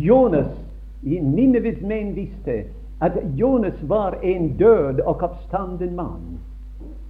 Jonas, 0.00 0.52
Nineves 1.02 1.82
menn 1.82 2.14
visste 2.16 2.62
at 3.04 3.18
Jonas 3.36 3.76
var 3.82 4.16
en 4.22 4.54
død 4.56 5.02
og 5.04 5.22
oppstanden 5.26 5.96
mann. 5.98 6.38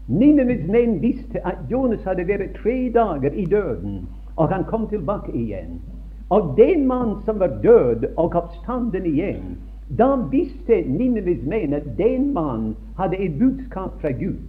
Nineves 0.08 0.66
menn 0.66 0.98
visste 1.02 1.40
at 1.46 1.62
Jonas 1.70 2.02
hadde 2.04 2.26
vært 2.26 2.56
tre 2.58 2.88
dager 2.90 3.30
i 3.30 3.44
døden, 3.46 4.08
og 4.36 4.50
han 4.50 4.64
kom 4.64 4.88
tilbake 4.88 5.30
igjen. 5.32 5.78
Og 6.30 6.54
den 6.56 6.86
mann 6.86 7.16
som 7.24 7.38
var 7.40 7.58
død 7.62 8.04
og 8.16 8.34
oppstanden 8.34 9.06
igjen, 9.06 9.56
da 9.98 10.14
visste 10.30 10.80
Nineves 10.88 11.42
menn 11.44 11.74
at 11.76 11.86
den 11.98 12.32
mann 12.32 12.72
hadde 12.96 13.20
et 13.20 13.38
budskap 13.38 14.00
fra 14.00 14.10
Gud. 14.10 14.40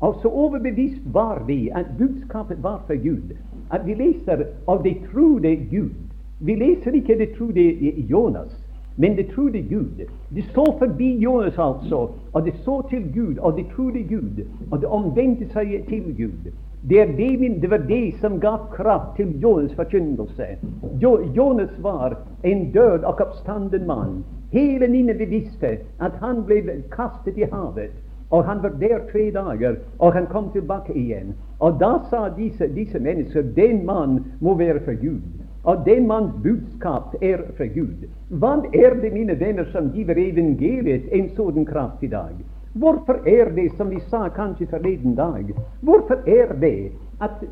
Og 0.00 0.18
så 0.22 0.28
overbevist 0.28 1.00
var 1.12 1.44
vi 1.46 1.70
at 1.74 1.86
budskapet 1.98 2.62
var 2.62 2.82
fra 2.86 2.94
Gud. 2.94 3.32
At 3.72 3.86
vi 3.86 3.94
leser 3.94 4.44
av 4.68 4.82
det 4.84 4.96
trodde 5.12 5.56
Gud. 5.70 5.94
Vi 6.40 6.54
leser 6.54 6.92
ikke 6.92 7.18
det 7.18 7.30
trodde 7.38 7.62
Jonas, 8.10 8.52
men 8.96 9.16
det 9.16 9.30
trodde 9.30 9.62
Gud. 9.62 10.04
De 10.34 10.42
så 10.42 10.64
forbi 10.78 11.16
Jonas, 11.18 11.58
altså, 11.58 12.08
og 12.32 12.44
de 12.46 12.52
så 12.64 12.82
til 12.90 13.06
Gud, 13.14 13.38
og 13.38 13.56
de 13.56 13.64
trodde 13.76 14.02
Gud, 14.02 14.44
og 14.70 14.80
de 14.80 14.86
omvendte 14.86 15.48
seg 15.52 15.84
til 15.88 16.04
Gud. 16.18 16.52
Det, 16.88 17.04
det, 17.16 17.60
det, 17.60 17.68
var 17.68 17.78
det 17.78 18.14
som 18.20 18.40
ga 18.40 18.58
kraft 18.76 19.16
til 19.16 19.26
Jonas' 19.40 19.74
forkynnelse. 19.74 20.46
Jo, 21.00 21.18
Jonas 21.36 21.70
var 21.78 22.16
en 22.42 22.72
død 22.72 23.04
og 23.04 23.20
oppstanden 23.20 23.86
mann. 23.86 24.24
Hele 24.52 24.86
Nineve 24.86 25.24
visste 25.26 25.78
at 26.00 26.12
han 26.20 26.42
ble 26.44 26.82
kastet 26.92 27.38
i 27.40 27.48
havet. 27.48 27.94
Og 28.30 28.44
han 28.44 28.62
var 28.62 28.76
der 28.80 28.98
tre 29.12 29.30
dager, 29.30 29.76
og 29.98 30.12
han 30.12 30.26
kom 30.26 30.50
tilbake 30.52 30.92
igjen. 30.92 31.32
Og 31.58 31.80
da 31.80 31.98
sa 32.10 32.28
disse, 32.36 32.68
disse 32.74 33.00
mennesker 33.00 33.42
den 33.56 33.86
mann 33.86 34.24
må 34.40 34.54
være 34.54 34.80
for 34.84 35.00
Gud. 35.00 35.24
Og 35.64 35.86
den 35.86 36.06
manns 36.06 36.34
budskap 36.42 37.14
er 37.22 37.40
fra 37.56 37.64
Gud. 37.64 38.04
Hva 38.28 38.58
er 38.74 39.00
det, 39.00 39.12
mine 39.12 39.40
venner, 39.40 39.64
som 39.72 39.88
giver 39.94 40.20
evangeliet 40.20 41.08
en 41.12 41.30
sånn 41.36 41.64
kraft 41.64 42.04
i 42.04 42.12
dag? 42.12 42.34
Hvorfor 42.74 43.20
er 43.26 43.50
det, 43.54 43.68
som 43.76 43.90
vi 43.90 44.00
sa 44.10 44.28
kanskje 44.34 44.66
forleden 44.66 45.14
dag, 45.14 45.50
hvorfor 45.80 46.26
er 46.26 46.54
det 46.58 46.92
at 47.22 47.42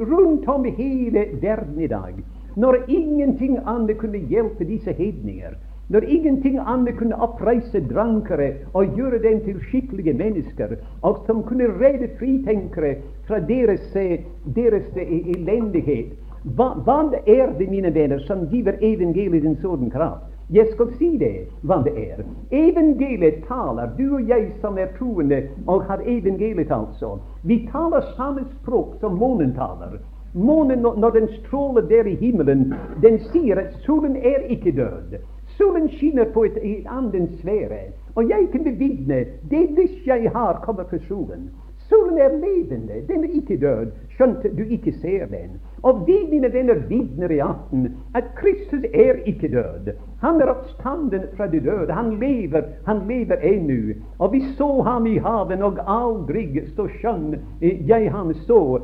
rundt 0.00 0.48
om 0.48 0.64
i 0.66 0.70
hele 0.70 1.26
verden 1.42 1.80
i 1.80 1.86
dag, 1.86 2.14
når 2.56 2.76
ingenting 2.88 3.58
annet 3.66 3.98
kunne 3.98 4.22
hjelpe 4.30 4.64
disse 4.64 4.92
hedninger, 4.92 5.52
når 5.88 6.06
ingenting 6.08 6.58
annet 6.58 6.96
kunne 6.96 7.18
oppreise 7.22 7.82
drankere 7.92 8.52
og 8.72 8.96
gjøre 8.96 9.18
dem 9.22 9.44
til 9.44 9.60
skikkelige 9.68 10.14
mennesker, 10.14 10.76
og 11.02 11.24
som 11.26 11.42
kunne 11.42 11.68
redde 11.80 12.08
fritenkere 12.18 12.94
fra 13.28 13.38
deres, 13.38 13.96
eh, 13.96 14.24
deres 14.56 14.86
eh, 14.96 15.16
elendighet. 15.36 16.16
Hva, 16.56 16.72
hva, 16.86 17.02
er 17.26 17.52
det, 17.58 17.68
mine 17.68 17.94
venner, 17.94 18.18
som 18.24 18.46
giver 18.48 18.78
evangeliet 18.80 19.44
en 19.44 19.58
sånn 19.60 19.90
kraft? 19.92 20.29
Jeg 20.52 20.66
skal 20.72 20.88
si 20.98 21.08
det, 21.18 21.46
hva 21.62 21.76
det 21.86 21.92
er. 21.94 22.22
Evangeliet 22.50 23.44
taler, 23.46 23.92
du 23.98 24.16
og 24.16 24.28
jeg 24.28 24.48
som 24.60 24.78
er 24.78 24.88
troende 24.98 25.44
og 25.66 25.84
har 25.86 26.02
evangeliet, 26.02 26.72
altså. 26.74 27.18
Vi 27.42 27.68
taler 27.72 28.08
samme 28.16 28.42
språk 28.56 28.96
som 29.00 29.14
månen 29.14 29.54
taler. 29.54 30.00
Månen, 30.34 30.82
når 30.82 31.10
den 31.10 31.28
stråler 31.28 31.86
der 31.86 32.04
i 32.04 32.14
himmelen, 32.14 32.74
den 33.02 33.18
sier 33.30 33.62
at 33.62 33.78
solen 33.86 34.16
er 34.16 34.50
ikke 34.50 34.72
død. 34.74 35.18
Solen 35.58 35.88
skinner 35.88 36.26
på 36.34 36.44
et, 36.44 36.58
et 36.62 36.86
annen 36.86 37.30
sfære. 37.38 37.80
Og 38.14 38.28
jeg 38.28 38.48
kan 38.52 38.64
bevitne 38.64 39.24
det 39.50 39.64
lyst 39.78 40.06
jeg 40.06 40.30
har 40.34 40.62
kommer 40.66 40.84
fra 40.90 40.98
solen. 41.08 41.50
Solen 41.90 42.18
er 42.18 42.36
levende, 42.38 43.00
den 43.08 43.24
er 43.24 43.32
ikke 43.34 43.56
død, 43.56 43.88
skjønt 44.14 44.44
du 44.58 44.62
ikke 44.62 44.92
ser 45.02 45.26
den. 45.26 45.56
Og 45.82 46.04
vi, 46.06 46.14
mine 46.30 46.52
venner, 46.52 46.78
vitner 46.88 47.30
i 47.34 47.38
aften 47.42 47.88
at 48.14 48.28
Kristus 48.38 48.84
er 48.94 49.18
ikke 49.26 49.48
død. 49.48 49.90
Han 50.22 50.40
er 50.40 50.52
oppstanden 50.52 51.24
fra 51.36 51.48
de 51.50 51.60
døde. 51.60 51.92
Han 51.92 52.10
lever, 52.20 52.62
han 52.86 53.02
lever 53.08 53.42
ennå. 53.42 53.94
Og 54.18 54.32
vi 54.32 54.40
så 54.58 54.82
ham 54.82 55.06
i 55.06 55.16
haven, 55.18 55.62
og 55.62 55.82
aldri 55.86 56.62
så 56.76 56.86
skjønn 57.00 57.34
jeg 57.60 58.12
han 58.12 58.34
så, 58.46 58.78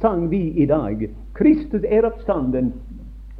sang 0.00 0.30
vi 0.30 0.42
i 0.50 0.66
dag. 0.66 1.06
Kristus 1.38 1.86
er 1.88 2.10
oppstanden. 2.10 2.72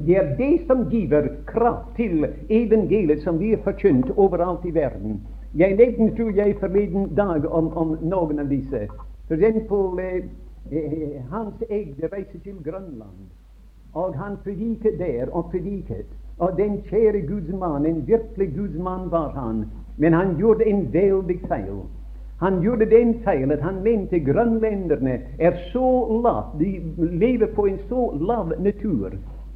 Det 0.07 0.17
er 0.17 0.37
det 0.39 0.61
som 0.67 0.87
giver 0.91 1.27
kraft 1.47 1.97
til 1.97 2.27
evangeliet 2.49 3.23
som 3.23 3.41
vi 3.41 3.51
har 3.51 3.65
forkynt 3.65 4.15
overalt 4.17 4.65
i 4.65 4.75
verden. 4.75 5.21
Jeg 5.57 5.75
nevnte, 5.75 6.17
tror 6.17 6.31
jeg, 6.37 6.57
forleden 6.61 7.15
dag 7.17 7.51
om, 7.51 7.73
om 7.77 7.97
noen 8.03 8.39
av 8.39 8.51
disse. 8.53 8.87
For 9.29 9.35
eksempel 9.35 9.99
eh, 9.99 10.25
eh, 10.71 11.23
Hans 11.31 11.55
Egde 11.69 12.09
reiser 12.13 12.39
til 12.45 12.63
Grønland, 12.65 13.29
og 13.93 14.15
han 14.17 14.37
prediket 14.45 14.99
der 14.99 15.29
og 15.33 15.51
prediket. 15.51 16.07
Og 16.39 16.57
den 16.57 16.83
kjære 16.89 17.27
Guds 17.27 17.53
mann, 17.61 17.87
en 17.87 18.07
virkelig 18.07 18.55
Guds 18.57 18.79
mann 18.79 19.11
var 19.11 19.31
han, 19.31 19.65
men 19.97 20.13
han 20.13 20.37
gjorde 20.37 20.67
en 20.67 20.93
veldig 20.93 21.41
feil. 21.49 21.83
Han 22.41 22.61
gjorde 22.63 22.87
den 22.91 23.15
feil 23.25 23.53
at 23.53 23.61
han 23.61 23.83
mente 23.83 24.21
grønlenderne 24.21 25.19
er 25.39 25.53
så 25.73 26.21
lav, 26.23 26.55
de 26.61 26.81
lever 26.97 27.47
på 27.55 27.67
en 27.67 27.79
så 27.89 28.11
lav 28.21 28.53
natur. 28.61 29.11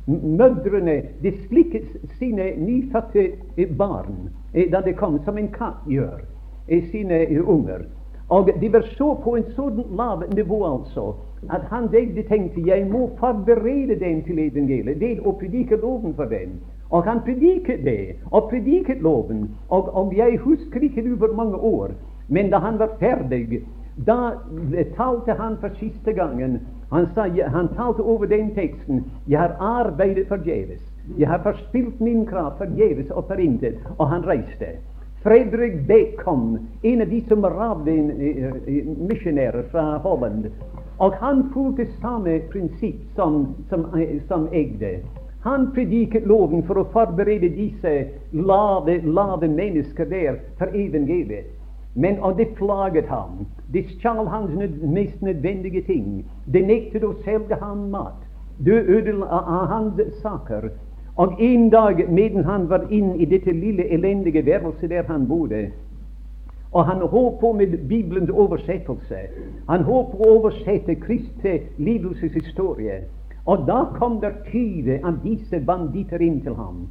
Mødrene 0.06 1.02
de 1.22 1.32
slikket 1.46 1.96
sine 2.18 2.50
nyfødte 2.58 3.30
barn 3.78 4.28
eh, 4.54 4.72
da 4.72 4.80
de 4.84 4.92
kom, 4.92 5.20
som 5.24 5.38
en 5.38 5.48
katt 5.48 5.86
gjør 5.88 6.20
eh, 6.68 6.90
sine 6.90 7.42
unger. 7.44 7.86
Og 8.28 8.50
de 8.60 8.72
var 8.72 8.86
så 8.96 9.14
på 9.24 9.36
en 9.36 9.48
sånn 9.56 9.82
lav 9.96 10.24
nivå 10.34 10.64
altså 10.66 11.12
at 11.50 11.64
han 11.70 11.88
de 11.90 12.22
tenkte 12.28 12.62
jeg 12.66 12.86
må 12.86 13.10
forberede 13.18 13.98
dem 14.00 14.22
til 14.22 14.38
evangeliet 14.38 15.00
Det 15.00 15.18
å 15.26 15.32
predike 15.32 15.76
loven 15.76 16.14
for 16.14 16.30
dem. 16.30 16.60
Og 16.90 17.04
han 17.04 17.22
prediket 17.24 17.84
det, 17.84 18.16
og 18.30 18.50
prediket 18.50 19.02
loven. 19.02 19.48
Og, 19.68 19.88
og 19.96 20.14
jeg 20.16 20.38
husker 20.38 20.80
ikke 20.82 21.02
hvor 21.16 21.34
mange 21.34 21.56
år, 21.56 21.90
men 22.28 22.50
da 22.50 22.58
han 22.58 22.78
var 22.78 22.94
ferdig, 23.00 23.62
da 24.06 24.34
talte 24.96 25.32
han 25.32 25.56
for 25.60 25.70
siste 25.80 26.12
gangen. 26.12 26.60
Han, 26.92 27.08
sa, 27.14 27.26
han 27.28 27.68
talte 27.76 28.02
over 28.02 28.26
den 28.26 28.54
teksten. 28.54 29.04
Jeg 29.28 29.40
har 29.40 29.56
arbeidet 29.60 30.28
forgjeves. 30.28 30.80
Jeg 31.18 31.28
har 31.28 31.42
forspilt 31.42 32.00
min 32.00 32.26
kraft 32.26 32.58
forgjeves 32.58 33.10
og 33.10 33.24
for 33.26 33.34
intet. 33.34 33.80
Og 33.98 34.08
han 34.08 34.26
reiste. 34.26 34.76
Fredrik 35.22 35.86
Bacon, 35.86 36.68
en 36.82 37.00
av 37.00 37.08
de 37.08 37.20
som 37.28 37.40
misjonærer 39.08 39.62
fra 39.70 39.98
Holland. 40.02 40.48
Og 40.98 41.14
han 41.14 41.44
fulgte 41.54 41.86
samme 42.00 42.40
prinsipp 42.50 43.00
som, 43.14 43.54
som, 43.68 43.86
som 44.28 44.48
Egde. 44.52 44.96
Han 45.42 45.68
prediket 45.74 46.26
loven 46.26 46.62
for 46.66 46.82
å 46.82 46.86
forberede 46.90 47.52
disse 47.54 47.92
lave, 48.34 48.98
lave 49.02 49.48
mennesker 49.48 50.10
der 50.10 50.38
for 50.58 50.74
evangeliet. 50.74 51.50
Men 51.94 52.18
og 52.18 52.38
det 52.38 52.54
plaget 52.58 53.06
ham. 53.06 53.46
Det 53.72 53.84
stjal 53.94 54.26
hans 54.26 54.54
mest 54.82 55.22
nødvendige 55.22 55.82
ting. 55.86 56.22
Det 56.46 56.66
nektet 56.66 57.04
å 57.04 57.14
selge 57.22 57.58
ham 57.62 57.90
mat. 57.94 58.18
Det 58.58 58.84
ødela 58.90 59.42
hans 59.70 60.00
saker. 60.22 60.72
Og 61.16 61.34
en 61.38 61.70
dag 61.70 62.04
medan 62.08 62.44
han 62.44 62.68
var 62.70 62.86
inn 62.90 63.14
i 63.20 63.24
dette 63.24 63.52
lille, 63.52 63.84
elendige 63.92 64.46
værelset 64.46 64.90
der 64.90 65.02
han 65.02 65.28
bodde, 65.28 65.70
og 66.72 66.86
han 66.86 67.08
holdt 67.08 67.40
på 67.40 67.52
med 67.52 67.88
Bibelens 67.88 68.30
oversettelse 68.30 69.16
Han 69.68 69.82
holdt 69.82 70.10
på 70.10 70.24
å 70.24 70.30
oversette 70.38 70.94
Kristi 70.94 71.58
lidelseshistorie. 71.76 73.02
Og 73.46 73.66
da 73.66 73.84
kom 73.98 74.20
det 74.22 74.32
tyve 74.48 75.00
av 75.04 75.18
disse 75.24 75.60
banditter 75.66 76.22
inn 76.22 76.40
til 76.40 76.54
ham. 76.54 76.86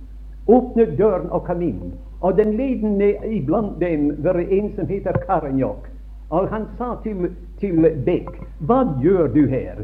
Åpnet 0.47 0.97
døren 0.97 1.29
og 1.31 1.45
kom 1.47 1.61
inn. 1.65 1.93
Og 2.21 2.37
den 2.37 2.53
ledende 2.57 3.13
iblant 3.25 3.79
dem 3.79 4.11
var 4.23 4.37
en 4.41 4.69
som 4.75 4.87
heter 4.87 5.17
Karanjok. 5.25 5.87
Og 6.29 6.49
han 6.49 6.67
sa 6.77 6.93
til, 7.03 7.31
til 7.59 7.87
Beck, 8.05 8.29
hva 8.59 8.83
gjør 9.01 9.33
du 9.33 9.47
her? 9.47 9.81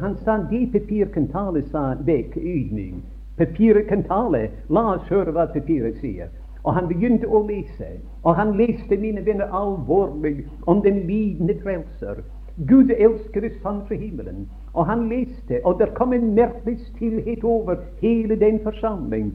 Han 0.00 0.16
sa 0.24 0.38
det 0.50 0.70
papir 0.72 1.10
kan 1.12 1.28
tale, 1.28 1.62
sa 1.68 1.92
Beck 2.06 2.36
ydmykt. 2.36 3.04
Papiret 3.36 3.88
kan 3.88 4.04
tale. 4.06 4.48
La 4.68 4.84
oss 4.94 5.08
høre 5.10 5.34
hva 5.34 5.48
papiret 5.50 5.98
sier. 6.02 6.30
Og 6.64 6.76
han 6.76 6.86
begynte 6.88 7.28
å 7.28 7.42
lese. 7.44 7.96
Og 8.22 8.36
han 8.38 8.54
leste, 8.56 8.96
mine 8.96 9.24
venner, 9.26 9.50
alvorlig 9.52 10.44
om 10.70 10.82
den 10.84 11.02
lidende 11.08 11.56
frelser. 11.62 12.22
Gud 12.68 12.90
elsker 12.94 13.48
sann 13.62 13.82
fra 13.88 13.98
himmelen. 13.98 14.46
Og 14.74 14.86
han 14.86 15.08
leste, 15.08 15.58
og 15.64 15.80
det 15.80 15.90
kom 15.98 16.12
en 16.12 16.34
merkelig 16.34 16.78
stillhet 16.94 17.44
over 17.44 17.82
hele 18.00 18.38
den 18.38 18.60
forsamling. 18.62 19.32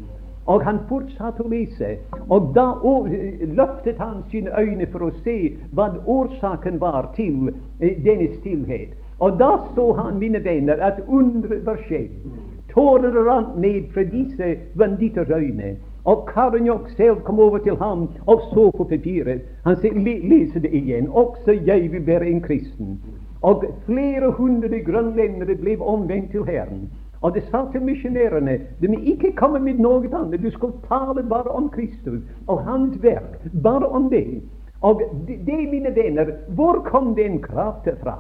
Og 0.48 0.64
han 0.66 0.80
fortsatte 0.90 1.44
å 1.44 1.52
lese. 1.52 1.98
Og 2.32 2.54
da 2.56 2.72
løftet 3.60 4.00
han 4.00 4.24
sine 4.32 4.56
øyne 4.56 4.88
for 4.94 5.10
å 5.10 5.12
se 5.26 5.36
hva 5.76 5.92
årsaken 6.08 6.80
var 6.82 7.12
til 7.20 7.52
eh, 7.52 8.00
denne 8.06 8.32
stillhet. 8.40 8.96
Og 9.20 9.36
da 9.40 9.52
så 9.76 9.92
han, 10.00 10.18
mine 10.20 10.40
venner, 10.44 10.80
at 10.80 11.04
underet 11.08 11.66
var 11.68 11.84
skjedd. 11.86 12.16
Tårer 12.74 13.16
rant 13.26 13.58
ned 13.58 13.90
fra 13.94 14.04
disse 14.04 14.58
banditters 14.78 15.30
øyne. 15.30 15.76
Og 16.06 16.30
Karinjok 16.34 16.90
selv 16.98 17.22
kom 17.22 17.40
over 17.40 17.58
til 17.58 17.76
ham 17.76 18.10
og 18.26 18.42
så 18.54 18.72
på 18.78 18.84
papiret. 18.84 19.42
Han 19.66 19.76
sier, 19.82 19.98
leser 20.30 20.60
det 20.60 20.72
igjen. 20.74 21.10
Også 21.10 21.58
jeg 21.66 21.92
vil 21.92 22.08
være 22.08 22.30
en 22.30 22.42
kristen. 22.42 23.00
Og 23.42 23.64
flere 23.86 24.32
hundre 24.32 24.80
grønlendere 24.84 25.56
ble 25.56 25.78
omvendt 25.82 26.32
til 26.32 26.46
Herren. 26.46 26.90
Og 27.22 27.36
det 27.36 27.44
sa 27.52 27.66
til 27.72 27.84
misjonærene 27.84 28.60
de 28.82 28.88
må 28.88 29.00
ikke 29.04 29.34
komme 29.36 29.60
med 29.60 29.82
noe 29.84 30.08
annet. 30.16 30.42
Du 30.44 30.52
skal 30.52 30.72
tale 30.88 31.24
bare 31.24 31.52
om 31.52 31.70
Kristus 31.70 32.24
og 32.48 32.64
Hans 32.64 32.96
verk. 33.04 33.40
Bare 33.64 33.88
om 33.88 34.10
det. 34.10 34.42
Og 34.82 35.02
det, 35.28 35.60
mine 35.72 35.96
venner, 35.96 36.32
hvor 36.56 36.80
kom 36.88 37.16
den 37.16 37.42
kraften 37.42 38.00
fra? 38.04 38.20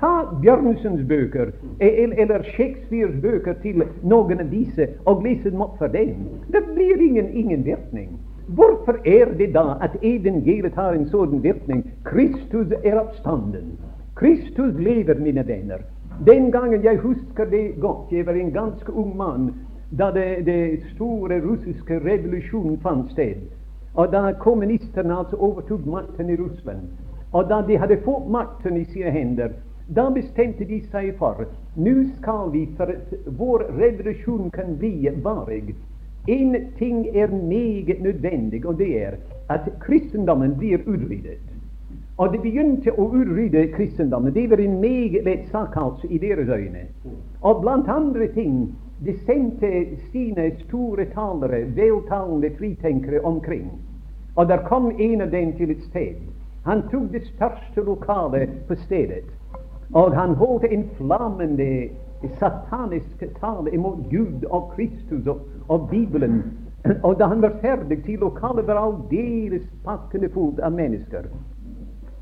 Ta 0.00 0.30
Bjørnsons 0.42 1.02
bøker 1.08 1.50
eller 1.80 2.42
Shakespeares 2.54 3.16
bøker 3.22 3.56
til 3.62 3.82
noen 4.02 4.40
av 4.44 4.50
disse 4.52 4.86
og 5.10 5.24
lese 5.26 5.50
dem 5.50 5.64
opp 5.64 5.78
for 5.80 5.90
dem. 5.90 6.14
Det 6.54 6.62
blir 6.74 7.02
ingen, 7.02 7.32
ingen 7.34 7.64
virkning. 7.66 8.12
Hvorfor 8.46 9.00
er 9.04 9.34
det 9.38 9.50
da 9.54 9.74
at 9.82 9.98
evangeliet 10.02 10.78
har 10.78 10.94
en 10.94 11.08
sånn 11.10 11.42
virkning? 11.42 11.82
Kristus 12.06 12.70
er 12.84 13.00
oppstanden. 13.02 13.74
Kristus 14.16 14.78
lever, 14.78 15.18
mine 15.18 15.44
venner. 15.46 15.82
Den 16.26 16.50
gangen 16.50 16.82
jeg 16.82 17.02
husker 17.02 17.50
det 17.50 17.76
godt, 17.82 18.12
jeg 18.12 18.26
var 18.26 18.38
en 18.38 18.54
ganske 18.54 18.92
ung 18.92 19.16
mann 19.16 19.50
da 19.90 20.10
det, 20.14 20.46
det 20.46 20.80
store 20.94 21.40
russiske 21.42 22.00
revolusjonen 22.04 22.78
fant 22.82 23.10
sted. 23.12 23.42
Og 23.94 24.12
da 24.12 24.32
kommunistene 24.40 25.16
altså 25.16 25.36
overtok 25.36 25.86
makten 25.86 26.30
i 26.30 26.36
Russland. 26.36 26.88
Og 27.32 27.48
da 27.50 27.62
de 27.66 27.78
hadde 27.78 28.00
fått 28.04 28.30
makten 28.30 28.76
i 28.76 28.84
sine 28.92 29.10
hender, 29.10 29.54
da 29.88 30.10
bestemte 30.10 30.64
de 30.68 30.80
seg 30.92 31.14
for 31.18 31.46
nå 31.80 31.94
skal 32.18 32.50
vi, 32.52 32.66
for 32.76 32.92
at 32.92 33.12
vår 33.38 33.64
revolusjon 33.78 34.50
kan 34.50 34.76
bli 34.76 35.08
varig 35.24 35.74
En 36.28 36.56
ting 36.78 37.06
er 37.16 37.28
meget 37.28 38.02
nødvendig, 38.02 38.66
og 38.66 38.78
det 38.78 39.02
er 39.02 39.14
at 39.48 39.68
kristendommen 39.80 40.58
blir 40.58 40.78
utryddet. 40.78 41.40
Og 42.18 42.32
de 42.32 42.38
begynte 42.42 42.92
å 42.92 43.06
utrydde 43.08 43.62
kristendommen. 43.72 44.34
Det 44.34 44.50
var 44.50 44.60
en 44.60 44.80
meget 44.80 45.24
lett 45.24 45.48
sak 45.48 45.76
altså 45.76 46.06
i 46.10 46.18
deres 46.18 46.48
øyne. 46.48 46.84
Og 47.40 47.62
blant 47.62 47.88
andre 47.88 48.28
ting 48.34 48.74
de 49.06 49.14
sendte 49.24 49.70
sine 50.12 50.50
store 50.66 51.06
talere, 51.14 51.64
veltalende 51.76 52.50
fritenkere, 52.58 53.24
omkring. 53.24 53.70
Og 54.36 54.48
der 54.48 54.66
kom 54.68 54.90
en 54.98 55.20
av 55.20 55.30
dem 55.30 55.56
til 55.56 55.70
et 55.70 55.82
sted. 55.82 56.20
Han 56.64 56.82
tok 56.90 57.12
det 57.12 57.24
største 57.26 57.80
lokalet 57.86 58.50
på 58.68 58.74
stedet. 58.84 59.24
Og 59.94 60.14
han 60.14 60.34
holdt 60.34 60.64
en 60.64 60.84
flammende 60.96 61.88
satanisk 62.38 63.22
tale 63.40 63.72
imot 63.72 63.98
Gud 64.10 64.44
og 64.50 64.72
Kristus 64.76 65.26
og, 65.26 65.40
og 65.68 65.88
Bibelen. 65.90 66.42
Og 67.02 67.18
da 67.18 67.24
han 67.24 67.42
var 67.42 67.56
ferdig 67.60 68.04
til 68.04 68.18
lokalet 68.18 68.66
var 68.66 68.80
aldeles 68.80 69.64
pakkende 69.84 70.28
fullt 70.28 70.60
av 70.60 70.72
mennesker. 70.72 71.30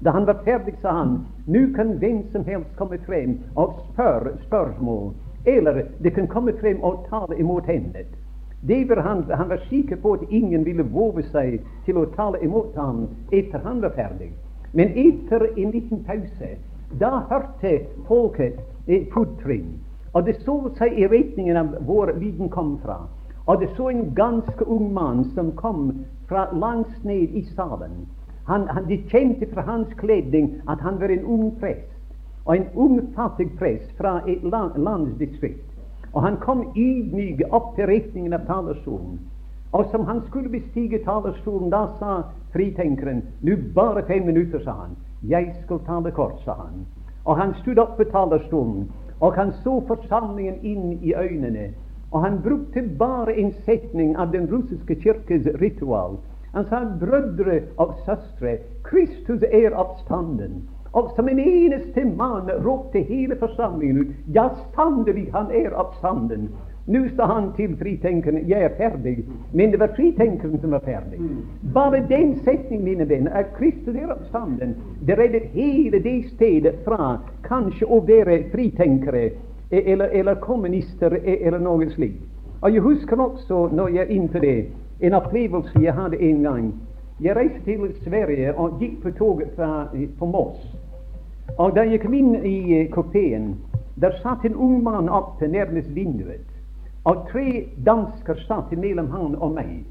Da 0.04 0.10
han 0.10 0.26
var 0.26 0.42
ferdig, 0.44 0.74
sa 0.82 0.92
han 0.92 1.18
nå 1.46 1.66
kan 1.76 1.96
hvem 1.98 2.22
som 2.32 2.44
helst 2.44 2.76
komme 2.76 2.98
frem 3.06 3.38
og 3.56 3.80
spørre 3.92 4.36
spørsmål. 4.46 5.12
Eller 5.46 5.82
det 6.02 6.14
kan 6.14 6.28
komme 6.28 6.52
frem 6.60 6.82
og 6.82 7.06
tale 7.10 7.38
imot 7.38 7.66
henne. 7.66 8.04
Var 8.62 9.00
han, 9.00 9.24
han, 9.30 9.48
var 9.48 9.60
sikker 9.68 9.96
på 9.96 10.12
at 10.12 10.30
ingen 10.30 10.64
ville 10.64 10.82
våge 10.82 11.22
seg 11.22 11.60
til 11.84 11.98
å 11.98 12.08
tale 12.16 12.38
imot 12.42 12.74
ham 12.76 13.06
etter 13.32 13.62
han 13.64 13.82
var 13.82 13.94
ferdig. 13.94 14.32
Men 14.72 14.90
etter 14.98 15.46
en 15.56 15.70
liten 15.70 16.04
pause 16.04 16.56
da 16.90 17.22
hørte 17.30 17.86
folket 18.08 18.60
et 18.86 19.08
fottrinn, 19.12 19.78
og 20.12 20.26
det 20.26 20.36
så 20.44 20.56
seg 20.78 20.98
i 20.98 21.08
retningen 21.10 21.56
av 21.56 21.74
hvor 21.86 22.12
lyden 22.14 22.48
kom 22.48 22.78
fra. 22.84 23.02
Og 23.46 23.60
det 23.60 23.68
så 23.76 23.88
en 23.90 24.14
ganske 24.14 24.64
ung 24.66 24.92
mann 24.94 25.24
som 25.34 25.52
kom 25.58 25.92
fra 26.28 26.48
langt 26.52 27.04
ned 27.04 27.34
i 27.34 27.44
salen. 27.54 28.06
Han, 28.46 28.68
han, 28.68 28.86
de 28.88 28.98
kjente 29.10 29.46
fra 29.52 29.62
hans 29.66 29.92
kledning 29.98 30.62
at 30.68 30.80
han 30.80 31.00
var 31.00 31.10
en 31.10 31.24
ung 31.24 31.52
prest, 31.60 31.92
og 32.46 32.56
en 32.56 32.66
ung, 32.74 33.00
fattig 33.14 33.50
prest 33.58 33.90
fra 33.98 34.20
et 34.26 34.42
land, 34.42 34.78
landsdistrikt. 34.78 35.66
Og 36.14 36.22
han 36.22 36.38
kom 36.40 36.62
ydmyk 36.76 37.42
opp 37.50 37.74
til 37.76 37.90
retningen 37.90 38.34
av 38.34 38.46
talerstolen. 38.46 39.18
Og 39.74 39.90
som 39.90 40.06
han 40.06 40.22
skulle 40.28 40.48
bestige 40.48 41.02
talerstolen, 41.04 41.70
da 41.70 41.86
sa 41.98 42.22
fritenkeren 42.52 43.22
'Nu 43.42 43.56
bare 43.74 44.02
fem 44.06 44.26
minutter, 44.26 44.62
sa 44.64 44.72
han. 44.72 44.96
Jeg 45.22 45.54
skal 45.62 45.78
ta 45.86 46.00
det 46.04 46.14
kort, 46.14 46.40
sa 46.44 46.52
han. 46.52 46.86
Og 47.24 47.36
han 47.36 47.54
stod 47.62 47.78
opp 47.78 47.96
på 47.96 48.04
talerstolen, 48.12 48.90
og 49.20 49.34
han 49.34 49.52
så 49.64 49.80
forsamlingen 49.88 50.58
inn 50.62 50.98
i 51.02 51.14
øynene. 51.14 51.70
Og 52.10 52.22
han 52.22 52.42
brukte 52.42 52.82
bare 52.98 53.34
en 53.34 53.52
setning 53.64 54.16
av 54.16 54.32
den 54.32 54.46
russiske 54.52 54.94
kirkes 54.94 55.48
ritual. 55.60 56.18
Han 56.54 56.64
sa, 56.64 56.84
'Brødre 56.84 57.60
og 57.76 57.94
søstre, 58.06 58.58
Kristus 58.82 59.42
er 59.42 59.70
oppstanden.' 59.74 60.68
Og 60.92 61.10
som 61.16 61.28
en 61.28 61.38
eneste 61.38 62.04
mann 62.04 62.50
ropte 62.64 63.02
hele 63.02 63.36
forsamlingen 63.36 63.98
ut, 63.98 64.14
'Ja, 64.34 64.48
sannelig, 64.74 65.28
han 65.34 65.50
er 65.50 65.70
oppstanden'. 65.70 66.48
Nå 66.86 67.00
sa 67.16 67.26
han 67.26 67.52
til 67.56 67.76
fritenkeren 67.76 68.48
'Jeg 68.48 68.62
er 68.62 68.68
ferdig', 68.68 69.24
men 69.52 69.70
det 69.70 69.80
var 69.80 69.90
fritenkeren 69.96 70.60
som 70.60 70.70
var 70.70 70.78
ferdig. 70.84 71.18
Bare 71.74 72.06
den 72.08 72.38
setning, 72.44 72.84
mine 72.84 73.08
venner, 73.08 73.30
at 73.30 73.46
Kristus 73.54 73.94
er 73.96 74.06
oppstanden, 74.06 74.76
det 75.06 75.18
reddet 75.18 75.42
hele 75.42 75.98
det 76.02 76.24
stedet 76.30 76.74
fra 76.84 77.18
kanskje 77.42 77.86
å 77.86 78.00
være 78.06 78.44
fritenkere 78.52 79.30
eller, 79.70 80.08
eller 80.12 80.34
kommunister 80.34 81.18
eller 81.24 81.58
noe 81.58 81.90
slikt. 81.90 82.22
Og 82.62 82.72
Jeg 82.72 82.80
husker 82.80 83.20
også, 83.20 83.68
når 83.72 83.88
jeg 83.88 83.98
er 83.98 84.10
inne 84.10 84.40
det, 84.40 84.66
en 85.00 85.14
opplevelse 85.14 85.80
jeg 85.82 85.94
hadde 85.94 86.22
en 86.22 86.42
gang. 86.42 86.74
Jeg 87.20 87.36
reiste 87.36 87.64
til 87.64 87.94
Sverige 88.04 88.54
og 88.58 88.80
gikk 88.80 89.02
på 89.02 89.10
toget 89.10 89.48
fra, 89.56 89.88
på 90.18 90.26
Moss. 90.26 90.76
Og 91.58 91.76
da 91.76 91.82
jeg 91.82 92.00
kom 92.00 92.14
inn 92.14 92.44
i 92.44 92.86
kupeen, 92.86 93.56
der 94.00 94.10
satt 94.22 94.44
en 94.44 94.54
ung 94.54 94.82
mann 94.82 95.08
oppe 95.08 95.48
nærmest 95.48 95.94
vinduet. 95.94 96.55
Og 97.06 97.28
tre 97.30 97.68
dansker 97.86 98.40
satt 98.48 98.72
mellom 98.74 99.12
han 99.14 99.36
og 99.38 99.52
meg. 99.54 99.84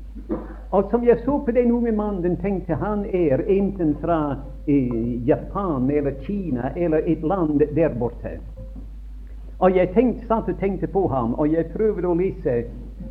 Og 0.76 0.90
som 0.92 1.04
jeg 1.08 1.22
så 1.24 1.38
på 1.46 1.54
den 1.56 1.72
unge 1.72 1.94
mannen, 1.96 2.36
tenkte 2.42 2.76
han 2.76 3.06
er 3.06 3.44
enten 3.48 3.96
fra 4.02 4.20
eh, 4.68 5.28
Japan 5.28 5.88
eller 5.92 6.20
Kina 6.26 6.74
eller 6.76 7.08
et 7.08 7.24
land 7.24 7.64
der 7.76 7.96
borte. 8.00 8.40
Og 9.60 9.78
jeg 9.78 9.94
tenkte, 9.96 10.28
satt 10.28 10.50
og 10.52 10.60
tenkte 10.60 10.88
på 10.92 11.08
ham, 11.08 11.34
og 11.40 11.54
jeg 11.54 11.72
prøvde 11.72 12.08
å 12.08 12.20
lese 12.20 12.66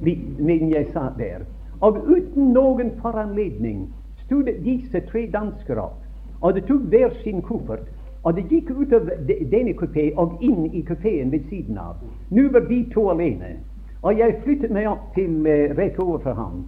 litt 0.04 0.38
mens 0.38 0.74
jeg 0.74 0.92
satt 0.92 1.16
der. 1.16 1.48
Og 1.80 2.04
uten 2.04 2.52
noen 2.52 2.92
foranledning 3.00 3.86
stod 4.26 4.52
disse 4.64 5.00
tre 5.08 5.26
dansker 5.32 5.80
opp, 5.80 6.00
og 6.40 6.56
de 6.56 6.64
tok 6.68 6.90
hver 6.92 7.16
sin 7.24 7.40
koffert. 7.42 7.88
Og 8.24 8.36
de 8.36 8.44
gikk 8.48 8.70
ut 8.72 8.92
av 8.96 9.08
denne 9.28 9.72
kupeen 9.76 10.16
og 10.20 10.40
inn 10.44 10.70
i 10.72 10.80
kupeen 10.84 11.32
ved 11.32 11.44
siden 11.48 11.76
av. 11.80 12.00
Nå 12.32 12.48
var 12.52 12.64
de 12.68 12.78
to 12.92 13.10
alene. 13.12 13.58
Og 14.04 14.18
jeg 14.18 14.36
flyttet 14.44 14.70
meg 14.70 14.86
opp 14.90 15.14
til 15.16 15.46
uh, 15.48 15.72
rett 15.78 15.98
overfor 15.98 16.36
ham. 16.36 16.64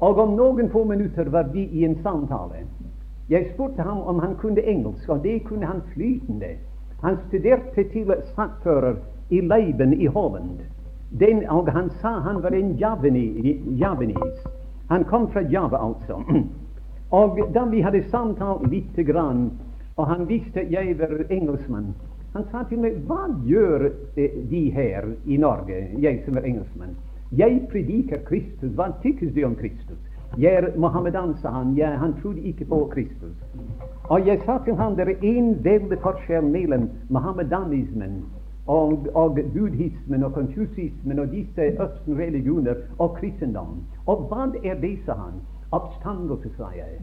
Og 0.00 0.18
om 0.22 0.36
noen 0.38 0.70
få 0.70 0.84
minutter 0.86 1.28
var 1.34 1.50
vi 1.52 1.64
i 1.72 1.84
en 1.84 1.96
samtale. 2.02 2.62
Jeg 3.28 3.50
spurte 3.54 3.82
ham 3.82 4.04
om 4.06 4.20
han 4.22 4.36
kunne 4.38 4.62
engelsk, 4.62 5.08
og 5.10 5.24
det 5.24 5.40
kunne 5.48 5.66
han 5.66 5.82
flytende. 5.94 6.54
Han 7.02 7.18
studerte 7.28 7.84
til 7.92 8.12
sakfører 8.36 9.00
i 9.30 9.40
Leiben 9.40 9.92
i 9.92 10.06
Holland. 10.06 10.60
Den, 11.20 11.42
og 11.50 11.72
han 11.72 11.90
sa 12.00 12.18
han 12.20 12.42
var 12.42 12.54
en 12.54 12.76
javanese. 12.78 14.48
Han 14.88 15.04
kom 15.04 15.30
fra 15.32 15.40
Java, 15.40 15.76
altså. 15.88 16.22
Og 17.10 17.38
da 17.54 17.64
vi 17.64 17.80
hadde 17.80 18.10
samtalt 18.10 18.70
lite 18.70 19.04
grann, 19.04 19.52
og 19.96 20.06
han 20.06 20.28
visste 20.28 20.60
at 20.60 20.72
jeg 20.72 20.98
var 20.98 21.22
engelskmann, 21.30 21.94
han 22.36 22.44
sa 22.52 22.64
til 22.68 22.82
meg 22.84 22.98
Hva 23.08 23.26
gjør 23.48 23.88
de 24.50 24.62
her 24.74 25.08
i 25.24 25.38
Norge, 25.40 25.78
jeg 26.02 26.20
som 26.26 26.36
er 26.36 26.48
engelskmann? 26.48 26.96
Jeg 27.32 27.62
prediker 27.70 28.20
Kristus. 28.28 28.74
Hva 28.76 28.90
tykkes 29.02 29.32
de 29.34 29.44
om 29.44 29.56
Kristus? 29.56 29.98
Jeg 30.38 30.52
er 30.54 30.66
mohammedan, 30.76 31.34
sa 31.42 31.50
han. 31.50 31.72
Ja, 31.78 31.94
han 31.96 32.14
trodde 32.20 32.40
ikke 32.40 32.64
på 32.64 32.84
Kristus. 32.92 33.36
Og 34.08 34.26
jeg 34.26 34.40
sa 34.44 34.58
til 34.64 34.76
ham 34.76 34.96
det 34.96 35.08
er 35.08 35.16
en 35.22 35.64
veldig 35.64 35.98
forskjell 36.02 36.44
mellom 36.44 36.90
mohammedanismen 37.08 38.20
og, 38.66 39.06
og 39.14 39.38
buddhismen 39.54 40.22
og 40.22 40.32
konfusismen 40.34 41.18
og 41.18 41.32
disse 41.32 41.72
østenreligioner 41.72 42.74
og 42.98 43.16
kristendom. 43.16 43.80
Og 44.06 44.28
hva 44.28 44.50
er 44.62 44.76
det, 44.80 44.98
sa 45.06 45.16
han? 45.18 45.40
Oppstandelse, 45.70 46.48
sa 46.56 46.68
jeg. 46.76 47.00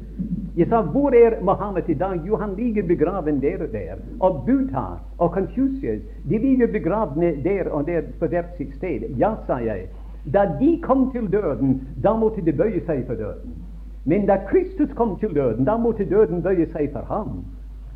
Jeg 0.57 0.67
sa, 0.67 0.81
hvor 0.81 1.11
er 1.11 1.41
Mohammed 1.43 1.89
i 1.89 1.93
dag? 1.93 2.21
Jo, 2.27 2.37
han 2.37 2.55
ligger 2.55 2.83
begraven 2.87 3.41
der 3.41 3.63
og 3.63 3.71
der. 3.71 3.95
Og 4.19 4.43
Buddha 4.45 4.85
og 5.17 5.29
Confucius, 5.29 6.01
de 6.29 6.37
ligger 6.37 6.67
begravne 6.67 7.33
der 7.43 7.69
og 7.69 7.87
der 7.87 8.01
på 8.19 8.27
hvert 8.27 8.55
sitt 8.57 8.75
sted. 8.75 9.09
Ja, 9.19 9.33
sa 9.47 9.59
jeg. 9.59 9.89
Da 10.33 10.45
de 10.59 10.79
kom 10.81 11.11
til 11.11 11.27
døden, 11.31 11.81
da 12.03 12.13
måtte 12.15 12.41
de 12.45 12.53
bøye 12.53 12.79
seg 12.85 13.03
for 13.07 13.19
døden. 13.19 13.57
Men 14.05 14.25
da 14.27 14.37
Kristus 14.47 14.93
kom 14.95 15.17
til 15.19 15.35
døden, 15.35 15.65
da 15.65 15.77
måtte 15.77 16.07
døden 16.09 16.43
bøye 16.43 16.67
seg 16.71 16.91
for 16.93 17.03
ham. 17.11 17.43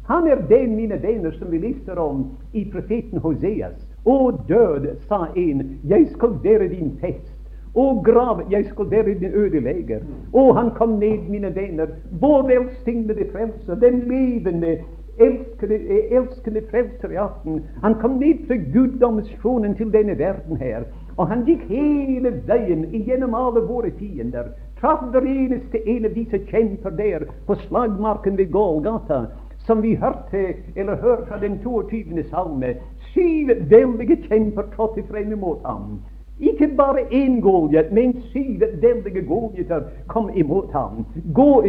Han 0.07 0.27
er 0.27 0.41
den, 0.49 0.75
mine 0.75 1.01
venner, 1.03 1.31
som 1.31 1.51
vi 1.51 1.57
lister 1.57 1.95
om 1.95 2.25
i 2.53 2.63
profeten 2.71 3.19
Hoseas. 3.19 3.79
Å 4.05 4.31
død, 4.47 4.87
sa 5.07 5.27
en, 5.35 5.79
jeg 5.83 6.07
skal 6.13 6.37
være 6.43 6.67
din 6.71 6.93
fest. 6.99 7.36
Å 7.77 7.87
grav, 8.01 8.39
jeg 8.49 8.65
skal 8.71 8.91
være 8.91 9.13
din 9.21 9.33
ødelegger. 9.37 10.05
Og 10.33 10.55
han 10.57 10.71
kom 10.77 10.97
ned, 10.97 11.27
mine 11.29 11.51
venner, 11.55 11.91
vår 12.21 12.47
velsignede 12.49 13.27
frelser, 13.31 13.75
den 13.83 13.99
levende, 14.09 14.79
elskede, 15.19 15.77
elskede 16.09 16.63
frelser 16.71 17.13
i 17.13 17.19
aften. 17.21 17.61
Han 17.83 17.99
kom 18.01 18.17
ned 18.17 18.47
fra 18.47 18.57
guddomstronen 18.73 19.75
til 19.77 19.93
denne 19.93 20.17
verden 20.17 20.57
her. 20.57 20.89
Og 21.17 21.27
han 21.27 21.45
gikk 21.45 21.67
hele 21.69 22.33
veien 22.49 22.85
gjennom 22.93 23.37
alle 23.37 23.61
våre 23.69 23.93
fiender. 23.99 24.49
Traff 24.81 25.05
hver 25.13 25.25
eneste 25.25 25.81
en 25.89 26.05
av 26.05 26.17
disse 26.17 26.41
kjemper 26.49 26.97
der 26.97 27.29
på 27.45 27.55
slagmarken 27.67 28.37
ved 28.37 28.51
Gålgata, 28.53 29.23
som 29.69 29.81
vi 29.81 29.95
hørte 30.01 30.53
eller 30.75 31.01
hørte 31.01 31.29
fra 31.29 31.39
den 31.41 31.57
22. 31.63 32.23
salme. 32.29 32.75
Syv 33.13 33.49
veldige 33.69 34.21
kjemper 34.27 34.69
trådte 34.75 35.05
frem 35.09 35.31
imot 35.31 35.65
ham. 35.65 35.97
Ikke 36.39 36.67
bare 36.77 37.01
én 37.11 37.39
Goliat, 37.41 37.91
men 37.91 38.13
syv 38.31 38.61
veldige 38.81 39.21
Goliater 39.25 39.81
kom 40.07 40.29
imot 40.35 40.71
ham. 40.71 41.05
Gå, 41.33 41.63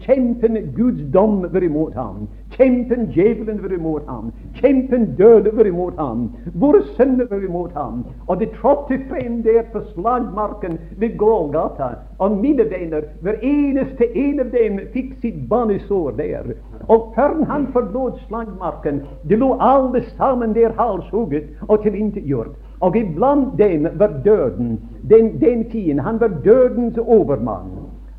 kjempen 0.00 0.56
Guds 0.76 1.02
dom 1.14 1.42
var 1.52 1.62
imot 1.62 1.94
ham. 1.94 2.28
Kjempen 2.50 3.10
djevelen 3.12 3.62
var 3.62 3.72
imot 3.72 4.02
ham. 4.08 4.32
Kjempen 4.54 5.14
døde 5.18 5.56
var 5.56 5.64
imot 5.64 5.98
ham. 5.98 6.30
Våre 6.54 6.82
sønner 6.96 7.26
var 7.30 7.44
imot 7.44 7.72
ham. 7.72 8.04
Og 8.26 8.40
de 8.40 8.46
trådte 8.60 8.98
frem 9.08 9.42
der 9.42 9.62
på 9.72 9.80
slagmarken 9.92 10.78
ved 10.96 11.16
Golgata. 11.18 11.88
Og 12.18 12.30
mine 12.30 12.70
venner, 12.70 13.00
hver 13.20 13.36
eneste 13.42 14.16
en 14.16 14.40
av 14.40 14.52
dem 14.52 14.80
fikk 14.94 15.12
sitt 15.20 15.42
banesår 15.48 16.16
der. 16.16 16.54
Og 16.88 17.12
før 17.14 17.44
han 17.50 17.68
forlot 17.72 18.22
slagmarken, 18.28 19.02
de 19.28 19.36
lå 19.36 19.56
alle 19.60 20.04
sammen 20.16 20.54
der 20.54 20.72
halshugget 20.80 21.52
og 21.68 21.82
tilintetgjort. 21.82 22.56
Og 22.80 22.96
iblant 22.96 23.58
dem 23.58 23.86
var 23.94 24.20
døden, 24.24 24.80
den, 25.10 25.40
den 25.40 25.64
fienden. 25.70 25.98
Han 25.98 26.20
var 26.20 26.30
dødens 26.44 26.98
overmann. 26.98 27.70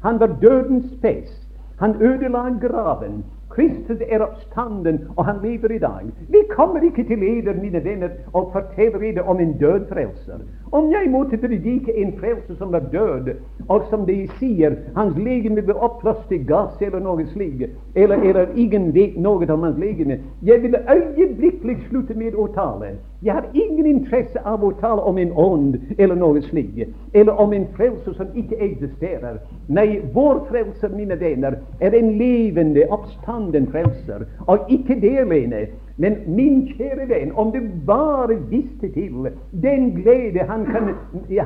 Han 0.04 0.20
var 0.20 0.30
dødens 0.42 0.94
pest. 1.02 1.48
Han 1.80 1.96
ødela 2.02 2.50
graven. 2.62 3.24
Kristus 3.50 3.98
er 4.10 4.20
oppstanden, 4.20 5.00
og 5.16 5.26
han 5.26 5.36
lever 5.44 5.72
i 5.72 5.78
dag. 5.78 6.02
Vi 6.30 6.38
kommer 6.50 6.82
ikke 6.82 7.04
til 7.04 7.24
eder, 7.24 7.54
mine 7.62 7.84
venner, 7.84 8.10
og 8.34 8.50
forteller 8.54 9.00
dere 9.00 9.24
om 9.24 9.40
en 9.40 9.58
død 9.58 9.86
frelser. 9.90 10.38
Om 10.72 10.92
jeg 10.92 11.12
måtte 11.12 11.38
predike 11.38 11.98
en 11.98 12.14
frelser 12.20 12.56
som 12.58 12.74
er 12.74 12.80
død, 12.80 13.34
og 13.70 13.82
som 13.90 14.06
de 14.06 14.28
sier 14.40 14.76
hans 14.96 15.18
legeme 15.18 15.62
ble 15.62 15.74
oppløst 15.74 16.32
i 16.32 16.38
gass 16.38 16.82
eller 16.82 17.00
noe 17.00 17.26
slikt, 17.34 17.72
eller, 17.96 18.22
eller 18.30 18.54
ingen 18.56 18.94
vet 18.94 19.18
noe 19.18 19.50
om 19.54 19.64
hans 19.64 19.80
legeme, 19.80 20.20
jeg 20.44 20.62
ville 20.62 20.84
øyeblikkelig 20.92 21.78
slutte 21.90 22.14
med 22.14 22.36
å 22.36 22.48
tale. 22.54 22.98
Jeg 23.22 23.34
har 23.34 23.46
ingen 23.54 23.86
interesse 23.86 24.40
av 24.46 24.62
å 24.62 24.72
tale 24.78 25.02
om 25.10 25.18
en 25.18 25.32
ånd 25.34 25.78
eller 25.98 26.20
noe 26.20 26.42
slikt, 26.46 26.92
eller 27.18 27.40
om 27.42 27.54
en 27.54 27.66
frelser 27.74 28.14
som 28.14 28.36
ikke 28.38 28.60
eksisterer. 28.62 29.40
Nei, 29.74 30.04
vår 30.14 30.44
frelser, 30.52 30.94
mine 30.94 31.18
venner, 31.18 31.58
er 31.82 31.98
en 31.98 32.12
levende 32.20 32.86
oppstanden 32.94 33.66
frelser, 33.74 34.28
og 34.46 34.70
ikke 34.70 35.00
det 35.02 35.16
alene. 35.24 35.66
Men 35.98 36.20
min 36.30 36.68
kjære 36.78 37.08
venn, 37.10 37.32
om 37.34 37.50
du 37.52 37.58
bare 37.88 38.36
visste 38.52 38.92
til 38.94 39.32
den 39.64 39.90
glede 39.96 40.46
han 40.46 40.68
kan, 40.70 40.94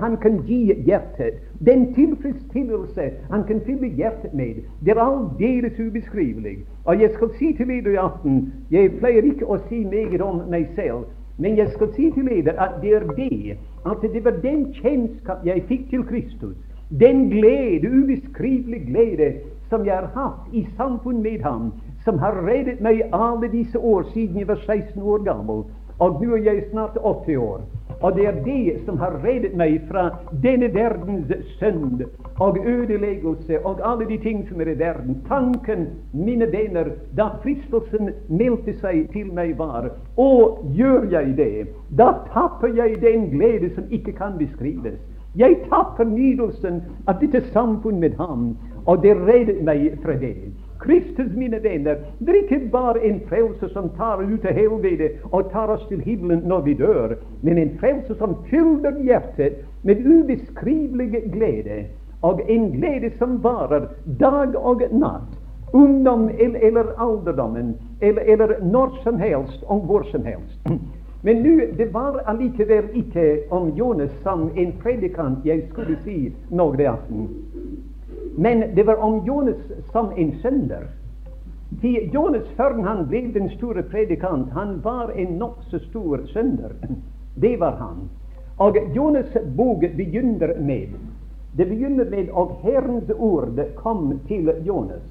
han 0.04 0.18
kan 0.20 0.42
gi 0.44 0.74
hjertet, 0.84 1.40
den 1.66 1.94
tilfredsstillelse 1.96 3.08
han 3.30 3.48
kan 3.48 3.64
fylle 3.66 3.94
hjertet 3.96 4.34
med, 4.34 4.60
det 4.84 4.92
er 4.92 5.00
aldeles 5.06 5.80
ubeskrivelig. 5.80 6.58
Og 6.84 7.00
jeg 7.02 7.16
skal 7.16 7.32
si 7.40 7.54
til 7.56 7.72
dere 7.72 7.94
i 7.96 7.96
aften 7.96 8.54
Jeg 8.72 8.92
pleier 9.00 9.24
ikke 9.24 9.48
å 9.48 9.62
si 9.70 9.86
meget 9.88 10.22
om 10.22 10.44
meg 10.52 10.68
selv, 10.76 11.08
men 11.42 11.58
jeg 11.58 11.72
skal 11.74 11.90
si 11.96 12.12
til 12.14 12.28
dere 12.30 12.54
at 12.62 12.82
det 12.82 12.92
er 12.94 13.08
det 13.18 13.58
at 13.90 14.04
det 14.14 14.22
var 14.26 14.36
den 14.44 14.68
kjennskap 14.78 15.46
jeg 15.46 15.64
fikk 15.70 15.88
til 15.90 16.04
Kristus, 16.06 16.58
den 17.00 17.30
glede, 17.32 17.90
ubeskrivelig 17.90 18.84
glede, 18.88 19.32
som 19.70 19.86
jeg 19.86 19.96
har 19.96 20.12
hatt 20.14 20.54
i 20.54 20.68
samfunn 20.78 21.24
med 21.24 21.42
ham, 21.42 21.72
som 22.04 22.20
har 22.20 22.38
reddet 22.46 22.82
meg 22.84 23.02
alle 23.14 23.50
disse 23.52 23.80
år 23.80 24.04
siden 24.14 24.38
jeg 24.42 24.50
var 24.50 24.60
16 24.68 25.02
år 25.02 25.24
gammel, 25.26 25.64
og 26.00 26.24
nå 26.24 26.36
er 26.36 26.44
jeg 26.44 26.64
snart 26.72 26.98
80 26.98 27.38
år. 27.38 27.62
Og 28.02 28.16
det 28.16 28.28
er 28.28 28.44
det 28.46 28.82
som 28.86 28.98
har 28.98 29.20
reddet 29.24 29.54
meg 29.58 29.82
fra 29.90 30.08
denne 30.44 30.72
verdens 30.74 31.30
synd 31.60 32.02
og 32.42 32.58
ødeleggelse 32.66 33.60
og 33.66 33.82
alle 33.86 34.08
de 34.10 34.18
ting 34.18 34.42
som 34.50 34.62
er 34.62 34.72
i 34.72 34.80
verden. 34.80 35.20
Tanken, 35.28 35.88
mine 36.14 36.48
venner, 36.52 36.90
da 37.18 37.30
fristelsen 37.44 38.10
meldte 38.30 38.74
seg 38.80 39.06
til 39.14 39.30
meg, 39.34 39.54
var 39.58 39.92
Og 40.18 40.66
gjør 40.74 41.06
jeg 41.12 41.38
det, 41.38 41.68
da 41.98 42.14
tapper 42.34 42.74
jeg 42.74 43.02
den 43.02 43.30
glede 43.30 43.70
som 43.76 43.86
ikke 43.92 44.12
kan 44.18 44.38
beskrives. 44.38 44.98
Jeg 45.36 45.62
tapper 45.70 46.04
nydelsen 46.04 46.82
av 47.08 47.22
dette 47.22 47.44
samfunn 47.54 48.00
med 48.00 48.18
ham, 48.18 48.58
og 48.86 49.04
det 49.04 49.14
reddet 49.16 49.62
meg 49.64 49.94
fra 50.04 50.18
det. 50.20 50.52
Kristus, 50.82 51.32
mine 51.36 51.64
venner, 51.64 51.96
det 52.20 52.30
er 52.30 52.40
ikke 52.44 52.70
bare 52.72 53.04
en 53.06 53.20
frelse 53.30 53.70
som 53.74 53.90
tar 53.98 54.24
ut 54.24 54.46
av 54.46 54.58
helvete 54.58 55.12
og 55.32 55.52
tar 55.52 55.70
oss 55.70 55.84
til 55.90 56.02
himmelen 56.02 56.48
når 56.50 56.64
vi 56.66 56.74
dør, 56.80 57.14
men 57.42 57.60
en 57.62 57.76
frelse 57.80 58.18
som 58.18 58.34
fyller 58.50 58.98
hjertet 59.06 59.62
med 59.86 60.02
ubeskrivelig 60.06 61.22
glede, 61.34 61.84
og 62.22 62.42
en 62.50 62.72
glede 62.72 63.12
som 63.20 63.38
varer 63.44 63.92
dag 64.20 64.58
og 64.58 64.82
natt. 64.92 65.38
Ungdom 65.74 66.30
eller, 66.40 66.90
alderdommen, 67.00 67.76
eller, 68.02 68.22
eller 68.22 68.58
når 68.64 68.98
som 69.04 69.20
helst 69.22 69.64
og 69.68 69.86
hvor 69.88 70.04
som 70.12 70.26
helst. 70.26 70.60
Men 71.24 71.36
nu, 71.36 71.62
det 71.78 71.94
var 71.94 72.18
allikevel 72.26 72.90
ikke 72.94 73.40
om 73.50 73.70
Jonas 73.78 74.12
som 74.24 74.50
en 74.56 74.74
predikant 74.82 75.46
jeg 75.46 75.68
skulle 75.70 75.96
si 76.04 76.34
noe 76.50 76.76
det 76.78 76.90
aften. 76.90 77.30
Men 78.38 78.76
det 78.76 78.84
var 78.84 78.96
om 78.96 79.26
Jonas 79.26 79.62
som 79.92 80.12
en 80.18 80.36
sønder. 80.42 80.88
Jonas 82.14 82.48
før 82.58 82.82
han 82.84 83.06
ble 83.08 83.22
den 83.34 83.50
store 83.50 83.84
predikant, 83.84 84.52
han 84.52 84.80
var 84.84 85.12
en 85.16 85.38
nokså 85.40 85.80
stor 85.90 86.26
sønder. 86.34 86.76
Det 87.36 87.60
var 87.60 87.76
han. 87.80 88.10
Og 88.58 88.78
Jonas' 88.96 89.56
bok 89.56 89.82
begynner 89.98 90.60
med 90.60 90.88
Det 91.58 91.66
begynner 91.68 92.06
med 92.10 92.30
at 92.30 92.52
Herrens 92.64 93.12
ord 93.18 93.60
kom 93.76 94.20
til 94.28 94.52
Jonas. 94.66 95.04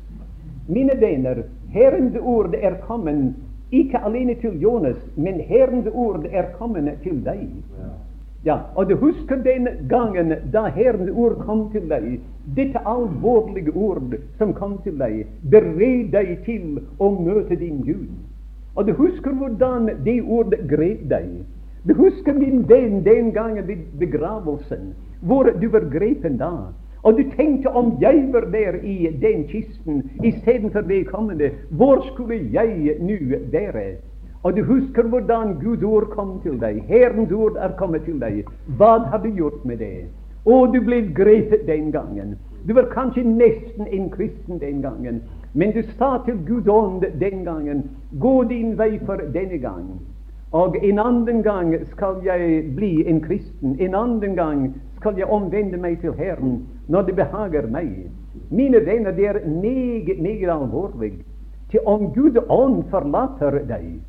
Mine 0.69 1.01
venner, 1.01 1.43
Herrens 1.73 2.17
ord 2.23 2.55
er 2.55 2.75
kommet 2.87 3.35
ikke 3.73 3.99
alene 4.05 4.35
til 4.35 4.61
Jonas, 4.61 4.97
men 5.17 5.41
Herrens 5.41 5.87
ord 5.93 6.25
er 6.31 6.45
kommet 6.59 6.99
til 7.03 7.25
deg. 7.25 7.49
Ja, 8.45 8.57
og 8.75 8.89
du 8.89 8.97
husker 8.97 9.37
den 9.37 9.69
gangen 9.89 10.33
da 10.53 10.63
Herrens 10.73 11.11
ord 11.13 11.37
kom 11.45 11.67
til 11.75 11.91
deg, 11.91 12.21
dette 12.57 12.81
alvorlige 12.89 13.75
ord 13.77 14.15
som 14.39 14.55
kom 14.57 14.79
til 14.85 14.97
deg, 15.01 15.27
bered 15.53 16.09
deg 16.15 16.39
til 16.47 16.79
å 16.99 17.11
møte 17.19 17.59
din 17.61 17.83
Gud. 17.85 18.09
Og 18.81 18.87
du 18.89 18.95
husker 18.97 19.37
hvordan 19.37 19.91
det 20.07 20.23
ordet 20.25 20.63
grep 20.71 21.05
deg. 21.11 21.43
Du 21.85 21.93
husker 21.99 22.33
min 22.33 22.65
venn 22.69 23.03
den 23.05 23.33
gangen 23.37 23.69
ved 23.69 23.85
begravelsen, 24.01 24.95
hvor 25.21 25.51
du 25.61 25.69
var 25.69 25.91
grepen 25.93 26.41
da. 26.41 26.73
Og 27.05 27.17
du 27.17 27.25
tenkte 27.37 27.69
om 27.77 27.95
jeg 28.01 28.29
var 28.33 28.49
der 28.53 28.81
i 28.85 29.09
den 29.21 29.45
kisten 29.49 30.03
istedenfor 30.25 30.89
vedkommende, 30.89 31.51
hvor 31.71 32.01
skulle 32.13 32.41
jeg 32.53 32.97
nå 33.01 33.21
være? 33.53 34.01
Og 34.43 34.57
du 34.57 34.63
husker 34.65 35.03
hvordan 35.03 35.55
Guds 35.61 35.83
ord 35.83 36.09
kom 36.11 36.41
til 36.43 36.61
deg. 36.61 36.83
Herrens 36.89 37.33
ord 37.33 37.59
er 37.61 37.77
kommet 37.77 38.05
til 38.05 38.21
deg. 38.21 38.45
Hva 38.79 38.99
har 39.13 39.21
du 39.21 39.29
gjort 39.37 39.65
med 39.65 39.83
det? 39.85 40.07
Og 40.49 40.73
du 40.75 40.81
ble 40.81 41.03
grepet 41.15 41.67
den 41.67 41.91
gangen. 41.93 42.39
Du 42.69 42.75
var 42.75 42.89
kanskje 42.93 43.25
nesten 43.25 43.87
en 43.87 44.11
kristen 44.11 44.61
den 44.61 44.83
gangen, 44.83 45.23
men 45.55 45.73
du 45.73 45.83
sa 45.99 46.19
til 46.25 46.37
Guds 46.49 46.69
ånd 46.69 47.05
den 47.21 47.45
gangen 47.45 47.85
gå 48.21 48.45
din 48.45 48.79
vei 48.79 48.99
for 49.07 49.21
denne 49.35 49.59
gang. 49.59 50.01
Og 50.53 50.77
en 50.83 50.99
annen 50.99 51.43
gang 51.43 51.75
skal 51.93 52.21
jeg 52.25 52.75
bli 52.77 53.07
en 53.09 53.21
kristen. 53.21 53.77
En 53.81 53.95
annen 53.95 54.37
gang 54.37 54.75
skal 54.97 55.17
jeg 55.17 55.31
omvende 55.31 55.79
meg 55.79 56.01
til 56.01 56.13
Herren 56.13 56.67
når 56.89 57.03
det 57.03 57.17
behager 57.17 57.69
meg. 57.71 58.11
Mine 58.51 58.87
venner, 58.87 59.11
det 59.11 59.27
er 59.27 59.47
meget, 59.47 60.21
meget 60.23 60.51
alvorlig. 60.51 61.13
Til 61.71 61.81
om 61.87 62.11
Gud 62.15 62.37
ånd 62.49 62.83
forlater 62.91 63.61
deg, 63.69 64.01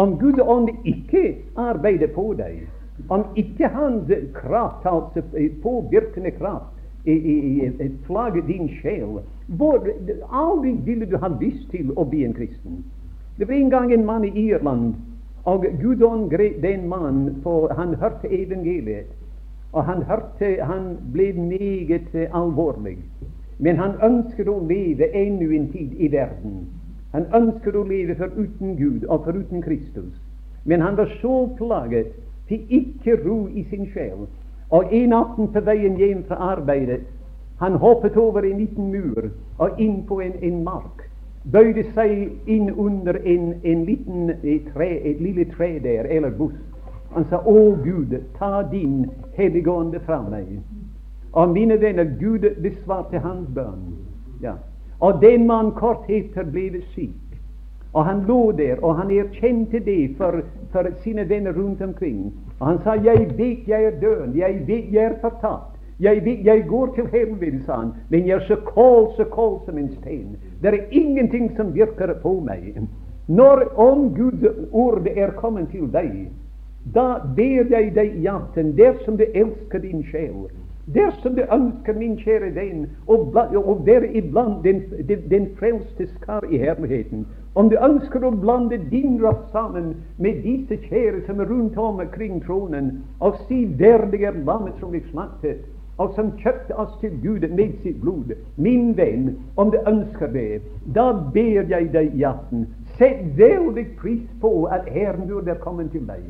om 0.00 0.16
Guds 0.18 0.40
ånd 0.40 0.70
ikke 0.88 1.24
arbeider 1.60 2.08
på 2.14 2.30
deg, 2.38 2.62
om 3.08 3.24
ikke 3.36 3.68
Hans 3.74 4.08
kraft, 4.36 4.86
altså 4.88 5.22
påvirkende 5.62 6.32
kraft, 6.38 6.72
plager 8.06 8.46
din 8.46 8.68
sjel, 8.80 9.20
hvor 9.46 9.84
aldri 10.30 10.72
ville 10.84 11.08
du 11.08 11.16
ha 11.20 11.28
lyst 11.40 11.68
til 11.72 11.92
å 11.96 12.04
bli 12.08 12.24
en 12.24 12.36
kristen. 12.36 12.82
Det 13.38 13.48
var 13.48 13.56
en 13.56 13.70
gang 13.72 13.92
en 13.92 14.04
mann 14.04 14.24
i 14.24 14.32
Irland, 14.48 14.94
og 15.44 15.64
Guds 15.80 16.02
ånd 16.04 16.28
grep 16.30 16.60
den 16.62 16.88
mannen, 16.88 17.40
for 17.42 17.72
han 17.76 17.94
hørte 17.94 18.28
evangeliet. 18.28 19.08
Og 19.72 19.84
han 19.84 20.02
hørte 20.02 20.64
Han 20.64 20.96
ble 21.12 21.32
meget 21.32 22.28
alvorlig. 22.34 22.98
Men 23.58 23.76
han 23.76 23.94
ønsket 24.02 24.48
å 24.48 24.58
leve 24.66 25.12
ennå 25.14 25.50
en 25.54 25.68
tid 25.72 25.92
i 26.00 26.08
verden. 26.12 26.66
Han 27.12 27.26
ønsker 27.34 27.76
å 27.76 27.86
leve 27.86 28.14
foruten 28.14 28.76
Gud 28.78 29.06
og 29.08 29.24
foruten 29.24 29.62
Kristus. 29.62 30.12
Men 30.64 30.80
han 30.80 30.96
var 30.96 31.10
så 31.20 31.46
plaget 31.58 32.12
til 32.48 32.66
ikke 32.68 33.16
ro 33.24 33.48
i 33.48 33.64
sin 33.70 33.88
sjel. 33.92 34.26
Og 34.70 34.92
en 34.94 35.12
aften 35.12 35.48
på 35.52 35.60
veien 35.66 35.96
hjem 35.98 36.22
fra 36.28 36.38
arbeidet 36.54 37.00
han 37.60 37.74
hoppet 37.76 38.16
over 38.16 38.42
en 38.42 38.58
liten 38.58 38.92
mur 38.92 39.30
og 39.58 39.80
inn 39.80 40.02
på 40.08 40.20
en, 40.20 40.32
en 40.42 40.62
mark. 40.64 41.02
Bøyde 41.52 41.84
seg 41.92 42.48
inn 42.48 42.70
under 42.70 43.18
en, 43.20 43.50
en 43.64 43.82
liten 43.84 44.30
et, 44.30 44.70
tre, 44.72 44.88
et 45.10 45.20
lille 45.20 45.44
tre 45.52 45.74
der, 45.84 46.08
eller 46.08 46.30
busk. 46.30 46.56
Han 47.12 47.26
sa, 47.28 47.36
'Å 47.36 47.76
Gud, 47.84 48.16
ta 48.38 48.62
din 48.62 49.10
hellige 49.36 50.00
fra 50.06 50.22
meg'. 50.22 50.60
Og 51.32 51.48
mine 51.48 51.80
venner, 51.80 52.04
Gud 52.04 52.48
besvarte 52.62 53.18
hans 53.18 53.48
bønn. 53.54 53.96
Ja. 54.42 54.54
Og 55.00 55.22
den 55.22 55.46
mann 55.46 55.72
kort 55.72 56.08
etter 56.08 56.44
ble 56.44 56.82
syk. 56.92 57.16
Og 57.92 58.04
han 58.04 58.22
lå 58.28 58.52
der, 58.52 58.76
og 58.84 58.96
han 58.96 59.10
erkjente 59.10 59.80
det 59.84 60.14
for, 60.18 60.42
for, 60.72 60.86
sine 61.02 61.28
venner 61.28 61.52
rundt 61.52 61.82
omkring. 61.82 62.32
Og 62.60 62.66
han 62.66 62.78
sa 62.84 62.94
'Jeg 62.94 63.38
vet 63.38 63.68
jeg 63.68 63.84
er 63.84 64.00
død. 64.00 64.34
Jeg 64.34 64.62
vet 64.66 64.92
jeg 64.92 65.04
er 65.04 65.18
fortapt. 65.20 65.76
Jeg, 66.00 66.24
vet, 66.24 66.44
jeg 66.44 66.64
går 66.68 66.94
til 66.94 67.04
helvete', 67.04 67.64
sa 67.66 67.72
han, 67.72 67.92
'men 68.08 68.26
jeg 68.26 68.34
er 68.34 68.46
så 68.46 68.56
kald, 68.56 69.16
så 69.16 69.24
kald 69.24 69.60
som 69.66 69.78
en 69.78 69.92
stein. 70.00 70.36
Det 70.62 70.74
er 70.74 70.84
ingenting 70.90 71.56
som 71.56 71.74
virker 71.74 72.14
på 72.22 72.40
meg.' 72.40 72.88
Når 73.28 73.78
om 73.78 74.14
Guds 74.14 74.44
ord 74.72 75.06
er 75.16 75.30
kommet 75.30 75.68
til 75.68 75.92
deg, 75.92 76.28
da 76.94 77.18
ber 77.36 77.68
jeg 77.70 77.92
deg 77.94 78.16
i 78.16 78.26
aften, 78.26 78.76
dersom 78.76 79.16
du 79.16 79.24
elsker 79.34 79.78
din 79.78 80.02
sjel, 80.04 80.48
Dersom 80.86 81.34
du 81.36 81.42
ønsker, 81.52 81.94
min 81.94 82.16
kjære 82.18 82.54
venn, 82.54 82.86
å, 83.06 83.18
være 83.86 84.08
iblant 84.16 84.64
den, 84.64 84.80
den, 85.08 85.26
den 85.30 85.48
frelste 85.58 86.06
skar 86.16 86.46
i 86.50 86.58
herligheten, 86.58 87.26
om 87.54 87.68
du 87.68 87.76
ønsker 87.76 88.24
å 88.24 88.30
blande 88.32 88.78
din 88.90 89.18
røst 89.22 89.52
sammen 89.52 89.92
med 90.18 90.40
disse 90.46 90.80
kjære 90.86 91.26
som 91.26 91.40
er 91.40 91.50
rundt 91.50 91.76
om 91.78 92.00
kring 92.14 92.40
tronen, 92.46 93.04
og 93.20 93.38
si 93.46 93.66
verdig 93.78 94.24
er 94.24 94.40
lammet 94.46 94.80
som 94.80 94.92
vi 94.96 95.02
slaktet, 95.10 95.62
og 96.00 96.14
som 96.16 96.32
kjøpte 96.40 96.76
oss 96.80 96.92
til 97.02 97.16
Gud 97.22 97.44
med 97.52 97.76
sitt 97.82 98.00
blod, 98.00 98.32
min 98.56 98.94
venn, 98.96 99.34
om 99.60 99.70
du 99.70 99.76
ønsker 99.86 100.32
det, 100.32 100.62
da 100.96 101.10
ber 101.34 101.68
jeg 101.68 101.90
deg 101.92 102.14
i 102.16 102.24
aften, 102.24 102.64
sett 102.96 103.20
veldig 103.36 103.86
pris 104.00 104.24
på 104.40 104.64
at 104.72 104.88
Herren 104.88 105.28
burde 105.28 105.58
komme 105.60 105.86
til 105.92 106.06
deg. 106.08 106.24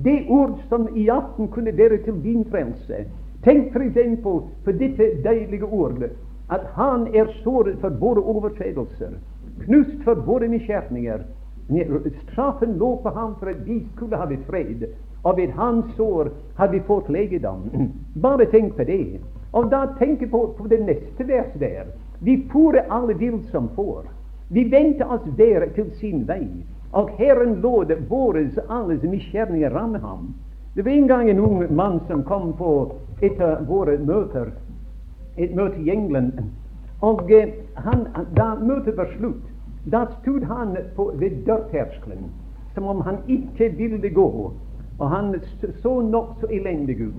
Det 0.00 0.22
ord 0.32 0.56
som 0.70 0.88
i 0.96 1.08
aften 1.12 1.50
kunne 1.52 1.76
være 1.76 2.00
til 2.06 2.22
din 2.24 2.46
frelse, 2.48 3.04
Tenk 3.44 3.76
f.eks. 3.76 4.22
på 4.64 4.72
dette 4.72 5.06
deilige 5.24 5.64
ordet 5.64 6.10
at 6.50 6.64
han 6.74 7.06
er 7.14 7.30
såret 7.44 7.78
for 7.80 7.94
våre 8.02 8.20
overtredelser, 8.20 9.14
knust 9.64 10.02
for 10.04 10.14
våre 10.26 10.48
misgjerninger. 10.48 11.22
Straffen 12.24 12.74
lå 12.78 12.96
på 13.02 13.12
ham 13.14 13.36
for 13.38 13.52
at 13.52 13.62
vi 13.66 13.78
skulle 13.94 14.18
ha 14.18 14.26
fred, 14.46 14.84
og 15.22 15.36
ved 15.36 15.54
hans 15.56 15.94
sår 15.96 16.30
har 16.56 16.68
vi 16.68 16.80
fått 16.80 17.08
legedom. 17.08 17.70
Bare 18.24 18.46
tenk 18.50 18.76
på 18.76 18.84
det. 18.84 19.20
Og 19.52 19.70
da 19.70 19.86
tenk 19.98 20.30
på, 20.30 20.46
på 20.58 20.66
det 20.66 20.80
neste 20.84 21.24
vers 21.24 21.54
der. 21.54 21.86
Vi 22.18 22.36
fôrer 22.52 22.90
alle 22.90 23.14
vill 23.14 23.40
som 23.50 23.68
får. 23.76 24.04
Vi 24.48 24.64
vendte 24.64 25.06
oss 25.06 25.24
der 25.36 25.68
til 25.74 25.90
sin 26.00 26.26
vei, 26.26 26.46
og 26.92 27.10
Herren 27.18 27.60
lod 27.62 27.94
våres 28.08 28.58
alles 28.68 29.02
misgjerninger 29.02 29.70
ramme 29.70 29.98
ham. 29.98 30.34
Det 30.74 30.84
var 30.84 30.90
en 30.90 31.08
gang 31.08 31.30
en 31.30 31.40
ung 31.40 31.74
mann 31.74 32.00
som 32.06 32.24
kom 32.24 32.52
på 32.52 32.92
et 33.22 33.40
av 33.40 33.66
våre 33.68 33.98
møter, 33.98 34.52
et 35.36 35.54
møte 35.54 35.80
i 35.80 35.90
England. 35.90 36.32
Og 37.00 37.32
eh, 37.32 37.56
han, 37.74 38.06
da 38.36 38.54
møtet 38.54 38.96
var 38.96 39.10
slutt, 39.16 39.48
da 39.84 40.04
stod 40.20 40.44
han 40.44 40.76
på, 40.96 41.12
ved 41.14 41.42
dørterskelen 41.46 42.30
som 42.74 42.86
om 42.86 43.00
han 43.00 43.16
ikke 43.28 43.68
ville 43.68 44.10
gå. 44.10 44.52
Og 44.98 45.10
han 45.10 45.34
så 45.82 46.00
nokså 46.00 46.46
elendig 46.46 47.00
ut. 47.00 47.14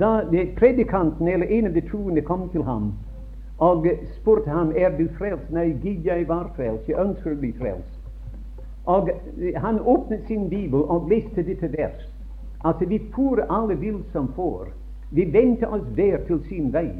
Da 0.00 0.22
predikanten 0.56 1.28
eller 1.28 1.46
en 1.46 1.66
av 1.66 1.74
de 1.74 1.80
troende 1.80 2.22
kom 2.22 2.48
til 2.48 2.62
ham 2.62 2.92
og 3.58 3.86
spurte 4.14 4.50
ham 4.50 4.72
er 4.76 4.90
du 4.98 5.08
frelst. 5.18 5.50
Nei, 5.50 5.72
gid 5.82 6.06
jeg 6.06 6.28
var 6.28 6.50
frelst. 6.56 6.88
Jeg 6.88 7.00
ønsker 7.02 7.34
å 7.34 7.40
bli 7.40 7.50
frelst. 7.58 7.96
Og 8.86 9.10
han 9.56 9.80
åpnet 9.80 10.28
sin 10.28 10.48
bibel 10.48 10.84
og 10.86 11.08
leste 11.10 11.42
dette 11.42 11.72
vers. 11.72 12.06
Altså, 12.62 12.84
vi 12.84 12.98
for 13.14 13.44
alle 13.48 13.74
vill 13.74 14.02
som 14.12 14.28
får. 14.32 14.68
Vi 15.10 15.24
vendte 15.24 15.66
oss 15.66 15.86
hver 15.94 16.18
til 16.26 16.40
sin 16.48 16.72
vei. 16.72 16.90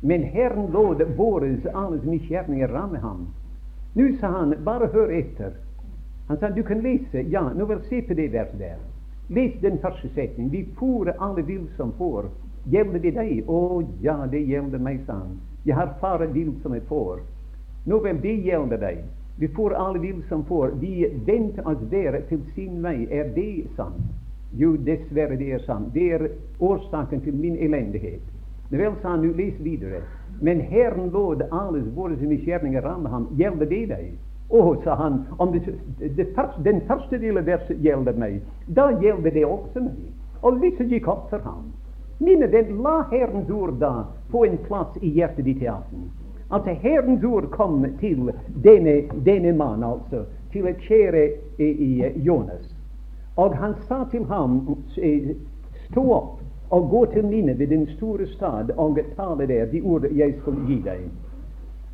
Men 0.00 0.22
Herren 0.22 0.70
lod 0.72 1.02
våres 1.16 1.66
alles 1.74 2.04
misgjerninger 2.04 2.68
ramme 2.68 2.98
ham. 2.98 3.26
Nå 3.94 4.06
sa 4.20 4.26
han, 4.26 4.54
bare 4.64 4.86
hør 4.86 5.10
etter. 5.12 5.52
Han 6.28 6.38
sa, 6.38 6.48
du 6.48 6.62
kan 6.62 6.80
lese. 6.80 7.26
Ja, 7.28 7.42
nå 7.52 7.66
vil 7.66 7.82
se 7.88 8.02
på 8.02 8.14
det 8.14 8.30
verset 8.32 8.58
der. 8.58 8.78
Les 9.28 9.60
den 9.62 9.78
første 9.78 10.08
setningen. 10.14 10.52
Vi 10.52 10.64
for 10.78 11.10
alle 11.18 11.42
vill 11.42 11.66
som 11.76 11.92
får. 11.98 12.30
Gjelder 12.70 13.02
det 13.02 13.14
deg? 13.16 13.48
Å 13.48 13.82
ja, 14.02 14.16
det 14.30 14.40
gjelder 14.46 14.78
meg, 14.78 15.02
sa 15.06 15.18
han. 15.20 15.36
Jeg 15.66 15.76
har 15.76 15.96
fare 16.00 16.26
vill 16.32 16.54
som 16.62 16.74
jeg 16.74 16.86
får. 16.88 17.20
Nå 17.86 17.98
vel, 18.04 18.20
det 18.22 18.36
gjelder 18.46 18.80
deg. 18.80 19.04
Vi 19.40 19.48
får 19.48 19.74
alle 19.74 19.98
vill 19.98 20.22
som 20.28 20.44
får. 20.44 20.76
Vi 20.80 21.06
vendte 21.26 21.64
oss 21.66 21.82
der 21.90 22.20
til 22.28 22.42
sin 22.54 22.82
vei. 22.82 23.06
Er 23.10 23.32
det 23.34 23.66
sant? 23.76 24.00
Jo, 24.58 24.76
dessverre, 24.76 25.36
det 25.36 25.52
er 25.52 25.62
sant. 25.66 25.92
Det 25.94 26.12
er 26.12 26.26
årsaken 26.60 27.20
til 27.20 27.34
min 27.34 27.56
elendighet. 27.56 28.22
Vel, 28.70 28.94
sa 29.02 29.14
han, 29.14 29.22
nå 29.22 29.34
les 29.38 29.54
videre. 29.62 30.02
Men 30.40 30.60
Herren 30.60 31.10
lod 31.10 31.42
alle 31.50 31.82
våre 31.94 32.16
misgjerninger 32.16 32.82
ramme 32.82 33.08
ham. 33.08 33.28
Gjelder 33.38 33.66
det 33.66 33.84
deg? 33.90 34.10
Å, 34.50 34.62
sa 34.84 34.96
han, 34.98 35.20
om 35.38 35.52
det, 35.54 35.62
det 36.16 36.26
første, 36.34 36.62
den 36.66 36.80
første 36.88 37.18
delen 37.18 37.38
av 37.38 37.46
verset 37.46 37.82
gjelder 37.82 38.16
meg, 38.18 38.40
da 38.66 38.88
gjelder 39.02 39.34
det 39.34 39.44
også 39.46 39.84
meg. 39.84 40.08
Og 40.42 40.58
lyset 40.58 40.90
gikk 40.90 41.06
opp 41.10 41.28
for 41.30 41.42
ham. 41.46 41.70
Mine 42.20 42.50
venn, 42.52 42.74
la 42.82 43.00
Herrens 43.12 43.50
ord 43.50 43.78
da 43.80 43.92
få 44.32 44.44
en 44.48 44.58
plass 44.66 44.96
i 45.00 45.12
hjertet 45.14 45.46
ditt 45.46 45.62
i 45.62 45.70
aften. 45.70 46.10
Altså 46.50 46.74
Herrens 46.82 47.24
ord 47.24 47.46
kom 47.54 47.84
til 48.00 48.32
denne, 48.64 48.96
denne 49.24 49.54
mannen, 49.56 49.86
altså, 49.86 50.24
til 50.52 50.66
et 50.66 50.82
kjære 50.88 51.24
i, 51.58 51.68
i, 51.70 51.90
Jonas. 52.26 52.69
Og 53.40 53.56
han 53.56 53.74
sa 53.88 54.02
til 54.12 54.24
ham, 54.28 54.60
stå 55.88 56.02
opp 56.12 56.40
og 56.70 56.90
gå 56.90 57.04
til 57.14 57.26
Nineve, 57.26 57.66
den 57.66 57.86
store 57.96 58.26
stad, 58.26 58.70
og 58.76 58.98
tale 59.16 59.46
der 59.46 59.70
de 59.72 59.80
ord 59.80 60.04
jeg 60.12 60.34
skal 60.40 60.58
gi 60.68 60.76
deg. 60.84 61.06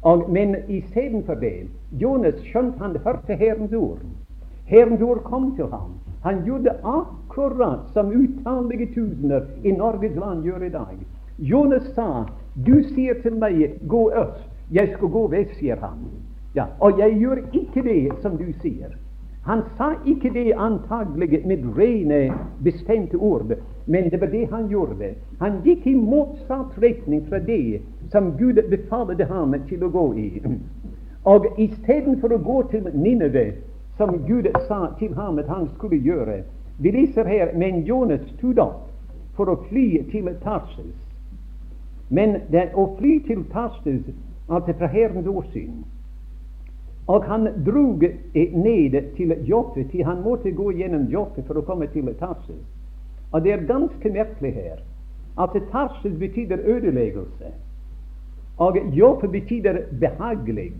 Og, 0.02 0.26
men 0.30 0.56
istedenfor 0.68 1.38
det, 1.40 1.68
Jonas 2.02 2.42
skjønte 2.48 2.82
han 2.82 2.98
hørte 3.04 3.38
Herrens 3.38 3.72
ord. 3.72 4.02
Herrens 4.66 5.02
ord 5.02 5.22
kom 5.24 5.54
til 5.56 5.70
ham. 5.70 5.94
Han 6.26 6.42
gjorde 6.44 6.74
akkurat 6.82 7.86
som 7.94 8.10
utallige 8.10 8.90
tusener 8.94 9.46
i 9.64 9.72
Norges 9.72 10.16
land 10.18 10.42
gjør 10.44 10.66
i 10.66 10.74
dag. 10.74 10.98
Jonas 11.38 11.86
sa 11.94 12.26
du 12.66 12.82
sier 12.94 13.22
til 13.22 13.38
meg 13.38 13.78
'gå 13.86 14.10
øst', 14.10 14.50
jeg 14.72 14.92
skal 14.96 15.08
gå 15.08 15.26
vest, 15.26 15.54
sier 15.58 15.76
han. 15.76 15.98
Ja, 16.54 16.64
og 16.80 16.98
jeg 16.98 17.18
gjør 17.18 17.36
ikke 17.52 17.82
det 17.82 18.12
som 18.22 18.36
du 18.36 18.52
sier. 18.62 18.90
Han 19.46 19.62
sa 19.76 19.92
ikke 20.06 20.32
det 20.34 20.52
antagelig 20.58 21.46
med 21.46 21.64
rene, 21.78 22.34
bestemte 22.64 23.16
ord, 23.16 23.52
men 23.86 24.10
det 24.10 24.20
var 24.20 24.26
det 24.26 24.48
han 24.50 24.68
gjorde. 24.68 25.12
Han 25.40 25.60
gikk 25.64 25.86
i 25.86 25.94
motsatt 25.94 26.74
retning 26.82 27.22
fra 27.28 27.38
det 27.38 27.80
som 28.10 28.32
Gud 28.38 28.58
befalte 28.70 29.24
ham 29.30 29.54
til 29.68 29.84
å 29.86 29.90
gå 29.94 30.06
i. 30.18 30.42
Og 31.24 31.46
istedenfor 31.58 32.34
å 32.34 32.42
gå 32.42 32.58
til 32.70 32.90
Nineve, 32.94 33.52
som 33.96 34.18
Gud 34.26 34.50
sa 34.66 34.88
til 34.98 35.14
ham 35.14 35.38
at 35.38 35.48
han 35.48 35.68
skulle 35.76 36.02
gjøre 36.02 36.42
Vi 36.78 36.90
leser 36.90 37.24
her 37.24 37.54
men 37.56 37.86
Jonas 37.86 38.20
stod 38.36 38.58
opp 38.58 38.90
for 39.36 39.48
å 39.48 39.56
fly 39.68 40.02
til 40.10 40.28
Tarsus. 40.42 40.96
Men 42.10 42.40
det, 42.52 42.70
å 42.74 42.90
fly 42.98 43.20
til 43.26 43.44
Tarsus 43.52 44.10
altså 44.48 44.74
fra 44.78 44.90
Herrens 44.92 45.26
åsyn 45.26 45.84
Og 47.06 47.24
han 47.24 47.48
drog 47.66 48.02
ned 48.34 49.14
til 49.16 49.34
Joppe, 49.46 49.84
til 49.90 50.04
han 50.04 50.22
måtte 50.22 50.50
gå 50.50 50.72
gjennom 50.72 51.06
Joppe 51.12 51.42
for 51.46 51.60
å 51.60 51.62
komme 51.66 51.86
til 51.92 52.08
Tarsus. 52.18 52.64
Og 53.32 53.44
det 53.44 53.52
er 53.52 53.68
ganske 53.68 54.10
merkelig 54.10 54.52
her 54.54 54.82
at 55.38 55.54
Tarsus 55.70 56.18
betyr 56.18 56.56
ødeleggelse, 56.64 57.52
og 58.58 58.78
Joppe 58.96 59.28
betyr 59.28 59.82
behagelig. 60.00 60.72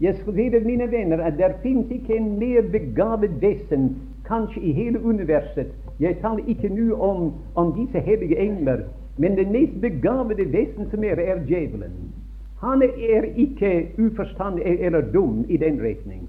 Jeg 0.00 0.18
skal 0.20 0.34
si 0.34 0.48
dere, 0.52 0.64
mine 0.64 0.90
venner, 0.90 1.22
at 1.24 1.38
det 1.38 1.54
finnes 1.62 1.90
ikke 1.90 2.16
en 2.16 2.34
mer 2.38 2.66
begavet 2.70 3.40
vesen 3.40 3.96
kanskje 4.28 4.60
i 4.60 4.72
hele 4.72 5.00
universet. 5.00 5.72
Jeg 6.00 6.18
taler 6.20 6.44
ikke 6.46 6.68
nå 6.68 6.94
om, 7.00 7.32
om 7.54 7.72
disse 7.78 8.00
hellige 8.00 8.38
engler 8.38 8.84
men 9.16 9.36
det 9.36 9.50
mest 9.50 9.80
begavede 9.80 10.52
vesen 10.52 10.90
som 10.90 11.04
er, 11.04 11.20
er 11.20 11.44
djevelen. 11.46 11.92
Han 12.64 12.82
er 12.82 13.22
ikke 13.36 13.88
uforstandig 13.98 14.64
eller 14.64 15.00
dum 15.12 15.44
i 15.48 15.56
den 15.56 15.82
retning. 15.82 16.28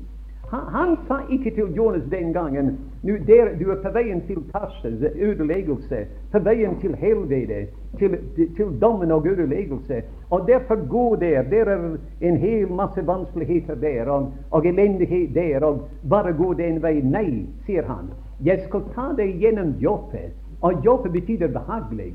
Han, 0.51 0.59
han, 0.71 0.97
sa 1.07 1.15
ikke 1.31 1.51
til 1.55 1.73
Jonas 1.77 2.03
den 2.11 2.33
gangen 2.33 2.77
nu 3.03 3.13
der, 3.27 3.45
du 3.59 3.71
er 3.71 3.81
på 3.83 3.89
veien 3.93 4.21
til 4.27 4.43
Tarses, 4.51 5.03
ødeleggelse, 5.15 6.05
på 6.31 6.39
veien 6.39 6.79
til 6.81 6.95
helvete, 6.95 7.67
til, 7.99 8.17
til 8.57 8.77
dommen 8.81 9.11
og 9.11 9.27
ødeleggelse. 9.27 10.01
Og 10.29 10.47
derfor 10.47 10.87
gå 10.89 11.15
der. 11.15 11.41
Der 11.41 11.65
er 11.65 11.97
en 12.21 12.37
hel 12.37 12.71
masse 12.71 13.07
vanskeligheter 13.07 13.75
der, 13.75 14.05
og, 14.05 14.33
og 14.51 14.65
elendighet 14.65 15.35
der, 15.35 15.65
og 15.65 15.89
bare 16.09 16.33
gå 16.33 16.53
den 16.53 16.81
veien. 16.83 17.11
Nei, 17.11 17.45
sier 17.65 17.85
han. 17.87 18.11
Jeg 18.43 18.65
skal 18.67 18.89
ta 18.95 19.11
deg 19.17 19.37
gjennom 19.39 19.75
jobbet, 19.81 20.33
Og 20.61 20.85
jobbet 20.85 21.11
betyr 21.11 21.47
behagelig. 21.47 22.13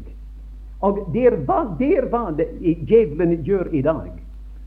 Og 0.80 0.98
det 1.12 1.26
er 1.28 1.36
hva, 1.44 1.64
det 1.78 1.92
er 1.98 2.08
det, 2.36 2.48
djevelen 2.88 3.42
gjør 3.44 3.68
i 3.72 3.82
dag. 3.82 4.10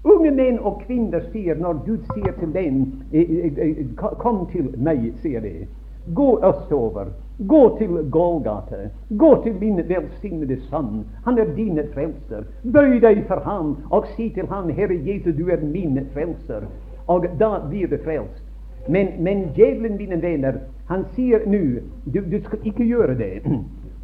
Unge 0.04 0.32
menn 0.36 0.60
og 0.60 0.82
kvinner 0.84 1.23
sier, 1.32 1.56
når 1.56 1.80
Gud 1.86 2.02
sier 2.13 2.34
til 2.39 2.52
dem 2.52 3.95
Kom 4.19 4.43
til 4.52 4.73
meg, 4.78 5.13
sier 5.23 5.41
de. 5.41 5.65
Gå 6.13 6.39
østover. 6.43 7.13
Gå 7.47 7.78
til 7.78 8.10
Golgata. 8.12 8.89
Gå 9.10 9.43
til 9.43 9.56
min 9.62 9.80
velsignede 9.89 10.60
sønn. 10.69 11.06
Han 11.26 11.39
er 11.39 11.56
din 11.56 11.80
frelser. 11.93 12.43
Bøy 12.63 12.99
deg 13.02 13.23
for 13.28 13.39
ham 13.47 13.78
og 13.89 14.10
si 14.15 14.30
til 14.36 14.47
ham, 14.52 14.69
Herre 14.69 14.99
Jesus, 15.08 15.36
du 15.38 15.47
er 15.49 15.63
min 15.63 16.02
frelser. 16.13 16.67
Og 17.08 17.26
da 17.39 17.58
blir 17.69 17.88
du 17.88 17.97
frelst. 18.04 18.43
Men, 18.88 19.08
men 19.23 19.47
djevelen, 19.56 19.97
mine 19.97 20.21
venner, 20.21 20.60
han 20.91 21.06
sier 21.15 21.47
nå 21.47 21.80
du, 22.04 22.19
du 22.19 22.39
skal 22.43 22.67
ikke 22.67 22.84
gjøre 22.84 23.15
det. 23.15 23.39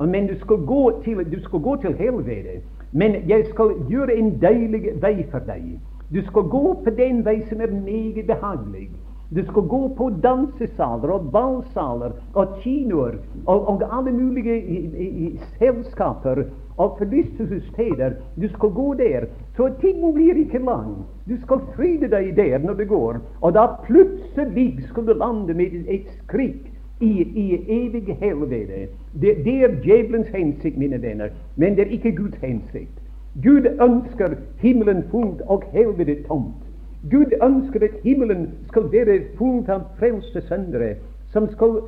Men 0.08 0.28
du 0.28 0.36
skal 0.40 0.58
gå 0.66 1.02
til, 1.04 1.32
du 1.32 1.40
skal 1.44 1.60
gå 1.60 1.76
til 1.82 1.94
helvete. 1.94 2.62
Men 2.92 3.16
jeg 3.28 3.46
skal 3.50 3.76
gjøre 3.90 4.16
en 4.16 4.40
deilig 4.42 4.96
vei 5.02 5.26
for 5.32 5.44
deg. 5.46 5.80
Du 6.14 6.22
skal 6.26 6.48
gå 6.50 6.74
på 6.84 6.90
den 6.98 7.26
vei 7.26 7.42
som 7.50 7.62
er 7.62 7.74
meget 7.74 8.26
behagelig. 8.28 8.90
Du 9.36 9.44
skal 9.46 9.68
gå 9.70 9.82
på 9.98 10.10
dansesaler 10.24 11.12
og 11.14 11.28
ballsaler 11.32 12.16
og 12.34 12.56
kinoer 12.64 13.20
og, 13.46 13.68
og 13.68 13.84
alle 13.98 14.12
mulige 14.12 14.56
i, 14.58 14.78
i, 14.88 15.10
i 15.26 15.28
selskaper 15.60 16.48
og 16.78 16.96
forlystelsessteder. 16.98 18.16
Du 18.42 18.48
skal 18.50 18.70
gå 18.70 18.94
der. 18.94 19.28
Så 19.56 19.70
ting 19.82 20.02
blir 20.16 20.34
ikke 20.34 20.64
lang. 20.66 21.06
Du 21.30 21.36
skal 21.44 21.62
fryde 21.76 22.10
deg 22.10 22.34
der 22.38 22.58
når 22.58 22.74
du 22.74 22.86
går. 22.90 23.22
Og 23.42 23.54
da 23.54 23.68
plutselig 23.86 24.84
skal 24.90 25.06
du 25.06 25.14
lande 25.14 25.54
med 25.54 25.78
et 25.86 26.10
skrik 26.24 26.69
i, 27.00 27.12
i 27.22 27.46
evig 27.86 28.18
helvete. 28.20 28.88
Det, 29.22 29.36
det 29.46 29.56
er 29.64 29.76
djevelens 29.84 30.28
hensikt, 30.28 30.78
mine 30.78 31.02
venner, 31.02 31.30
men 31.56 31.76
det 31.76 31.88
er 31.88 31.92
ikke 31.98 32.16
Guds 32.16 32.38
hensikt. 32.42 33.00
Gud 33.44 33.68
ønsker 33.82 34.36
himmelen 34.60 35.04
fullt 35.12 35.42
og 35.42 35.64
helvete 35.72 36.24
tomt. 36.28 36.66
Gud 37.12 37.32
ønsker 37.44 37.84
at 37.84 38.02
himmelen 38.04 38.50
skal 38.68 38.92
være 38.92 39.20
fullt 39.38 39.70
av 39.70 39.86
frelste 40.00 40.42
søndere, 40.48 40.96
som 41.32 41.48
skal 41.52 41.80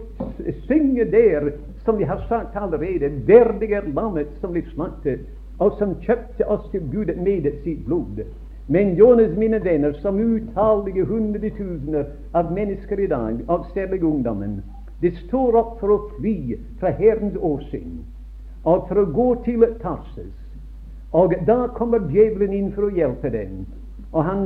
synge 0.67 1.05
der, 1.11 1.51
som 1.85 1.97
vi 1.97 2.03
har 2.03 2.25
sagt 2.29 2.55
allerede, 2.55 3.11
verdig 3.27 3.71
er 3.71 3.89
lammet 3.95 4.27
som 4.41 4.53
vi 4.53 4.61
slaktet, 4.73 5.25
og 5.59 5.75
som 5.79 5.97
kjøpte 6.01 6.47
oss 6.47 6.69
til 6.71 6.85
Gud 6.93 7.11
med 7.17 7.49
sitt 7.63 7.85
blod. 7.85 8.21
Men 8.67 8.95
Jonas, 8.95 9.37
mine 9.37 9.63
venner, 9.63 9.93
som 9.99 10.19
utallige 10.19 11.05
hundretusener 11.05 12.05
av 12.33 12.53
mennesker 12.53 12.99
i 12.99 13.07
dag, 13.07 13.41
av 13.49 13.65
særlig 13.73 14.03
ungdommen, 14.03 14.61
det 15.01 15.15
står 15.25 15.57
opp 15.57 15.77
for 15.81 15.93
å 15.93 16.01
fly 16.17 16.57
fra 16.79 16.93
Herrens 16.97 17.37
åsyn 17.37 18.01
og 18.63 18.87
for 18.87 19.01
å 19.01 19.09
gå 19.09 19.29
til 19.45 19.65
Tarsus. 19.81 20.33
Og 21.17 21.33
da 21.47 21.65
kommer 21.75 22.05
djevelen 22.11 22.53
inn 22.53 22.69
for 22.75 22.87
å 22.87 22.95
hjelpe 22.95 23.31
dem. 23.33 23.63
Og 24.11 24.25
han, 24.27 24.43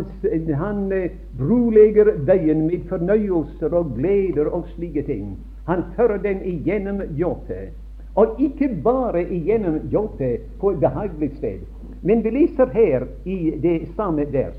han 0.60 0.86
eh, 0.94 1.12
brolegger 1.38 2.14
veien 2.26 2.66
med 2.70 2.86
fornøyelser 2.90 3.74
og 3.76 3.96
gleder 3.98 4.50
og 4.54 4.70
slike 4.76 5.04
ting. 5.10 5.36
Han 5.68 5.84
fører 5.98 6.22
dem 6.22 6.44
igjennom 6.46 7.02
Joppe. 7.18 7.72
Og 8.16 8.40
ikke 8.40 8.70
bare 8.84 9.26
igjennom 9.26 9.82
Joppe 9.92 10.38
på 10.62 10.72
et 10.72 10.80
behagelig 10.80 11.34
sted. 11.38 11.66
Men 12.06 12.24
vi 12.24 12.32
leser 12.38 12.72
her 12.74 13.08
i 13.26 13.56
det 13.62 13.80
samme 13.98 14.28
vers. 14.32 14.58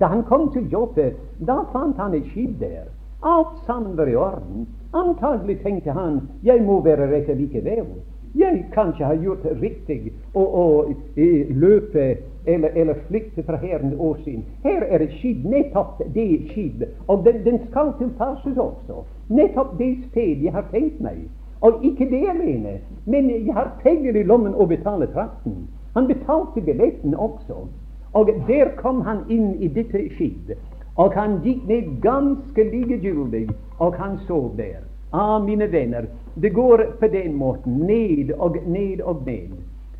Da 0.00 0.10
han 0.12 0.24
kom 0.28 0.50
til 0.52 0.66
Joppe, 0.72 1.12
da 1.38 1.62
fant 1.72 2.00
han 2.00 2.16
et 2.16 2.26
skip 2.32 2.58
der. 2.60 2.88
Alt 3.22 3.60
sammen 3.66 3.96
var 3.96 4.08
i 4.08 4.16
orden. 4.16 4.66
Antagelig 4.96 5.58
tenkte 5.62 5.92
han 5.92 6.20
jeg 6.46 6.62
må 6.64 6.80
være 6.84 7.10
rett 7.12 7.28
likevel. 7.36 7.88
Jeg 8.36 8.64
kanskje 8.72 9.04
har 9.04 9.16
gjort 9.20 9.44
riktig 9.60 10.12
å, 10.36 10.42
å 10.44 10.64
løpe 11.60 12.04
eller, 12.46 12.68
eller 12.76 12.98
flykte 13.08 13.42
fra 13.42 13.56
Herren 13.60 13.94
år. 13.98 14.18
Her 14.64 14.84
er 14.84 15.04
et 15.04 15.14
skip, 15.18 15.44
nettopp 15.44 16.02
det 16.14 16.26
skip, 16.50 16.84
og 17.08 17.24
den, 17.24 17.42
den 17.44 17.58
skal 17.70 17.94
til 17.98 18.12
Tarsus 18.18 18.58
også. 18.60 19.04
Nettopp 19.28 19.78
det 19.78 19.90
sted 20.10 20.44
jeg 20.44 20.52
har 20.52 20.68
tenkt 20.72 21.00
meg. 21.00 21.26
Og 21.64 21.84
ikke 21.84 22.08
det 22.10 22.22
alene, 22.28 22.78
men 23.06 23.30
jeg 23.32 23.54
har 23.56 23.72
penger 23.82 24.16
i 24.16 24.24
lommen 24.28 24.54
å 24.54 24.68
betale 24.68 25.08
trakten. 25.12 25.66
Han 25.96 26.08
betalte 26.08 26.60
billetten 26.60 27.16
også. 27.16 27.66
Og 28.16 28.32
der 28.48 28.76
kom 28.76 29.00
han 29.04 29.24
inn 29.32 29.56
i 29.60 29.68
dette 29.72 30.06
skip. 30.16 30.52
Og 30.96 31.16
han 31.16 31.40
gikk 31.44 31.64
ned 31.68 31.88
ganske 32.04 32.68
likegyldig, 32.70 33.48
og 33.80 33.96
han 34.00 34.20
sov 34.28 34.52
der. 34.56 34.85
Ah, 35.10 35.38
mine 35.38 35.66
venner, 35.66 36.06
det 36.34 36.50
går 36.50 36.86
på 37.00 37.06
den 37.08 37.34
måten. 37.34 37.78
Ned 37.86 38.32
og 38.38 38.56
ned 38.66 39.00
og 39.00 39.22
ned. 39.26 39.52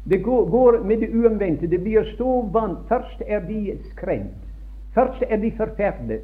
Det 0.05 0.23
går, 0.23 0.85
med 0.85 1.01
det 1.01 1.09
uomvendte. 1.15 1.67
Det 1.67 1.81
blir 1.81 2.05
så 2.17 2.41
vant. 2.53 2.79
Først 2.89 3.23
er 3.27 3.41
de 3.41 3.79
skremt. 3.93 4.43
Først 4.95 5.23
er 5.29 5.37
de 5.37 5.53
forferdet. 5.57 6.21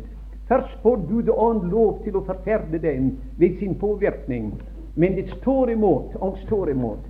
Først 0.48 0.82
får 0.82 0.96
Gud 1.08 1.28
ånd 1.28 1.70
lov 1.70 2.02
til 2.04 2.16
å 2.16 2.24
forferde 2.26 2.78
dem 2.78 3.16
ved 3.38 3.58
sin 3.58 3.74
påvirkning. 3.74 4.52
Men 4.94 5.16
det 5.16 5.30
står 5.40 5.70
imot 5.70 6.16
og 6.20 6.38
står 6.46 6.70
imot. 6.70 7.00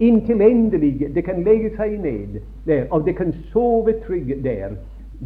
Inntil 0.00 0.40
endelig 0.40 1.08
det 1.14 1.24
kan 1.24 1.42
legge 1.44 1.70
seg 1.76 1.98
ned 2.00 2.40
der, 2.66 2.86
og 2.90 3.04
det 3.06 3.16
kan 3.16 3.34
sove 3.52 3.92
trygg 4.06 4.32
der. 4.44 4.76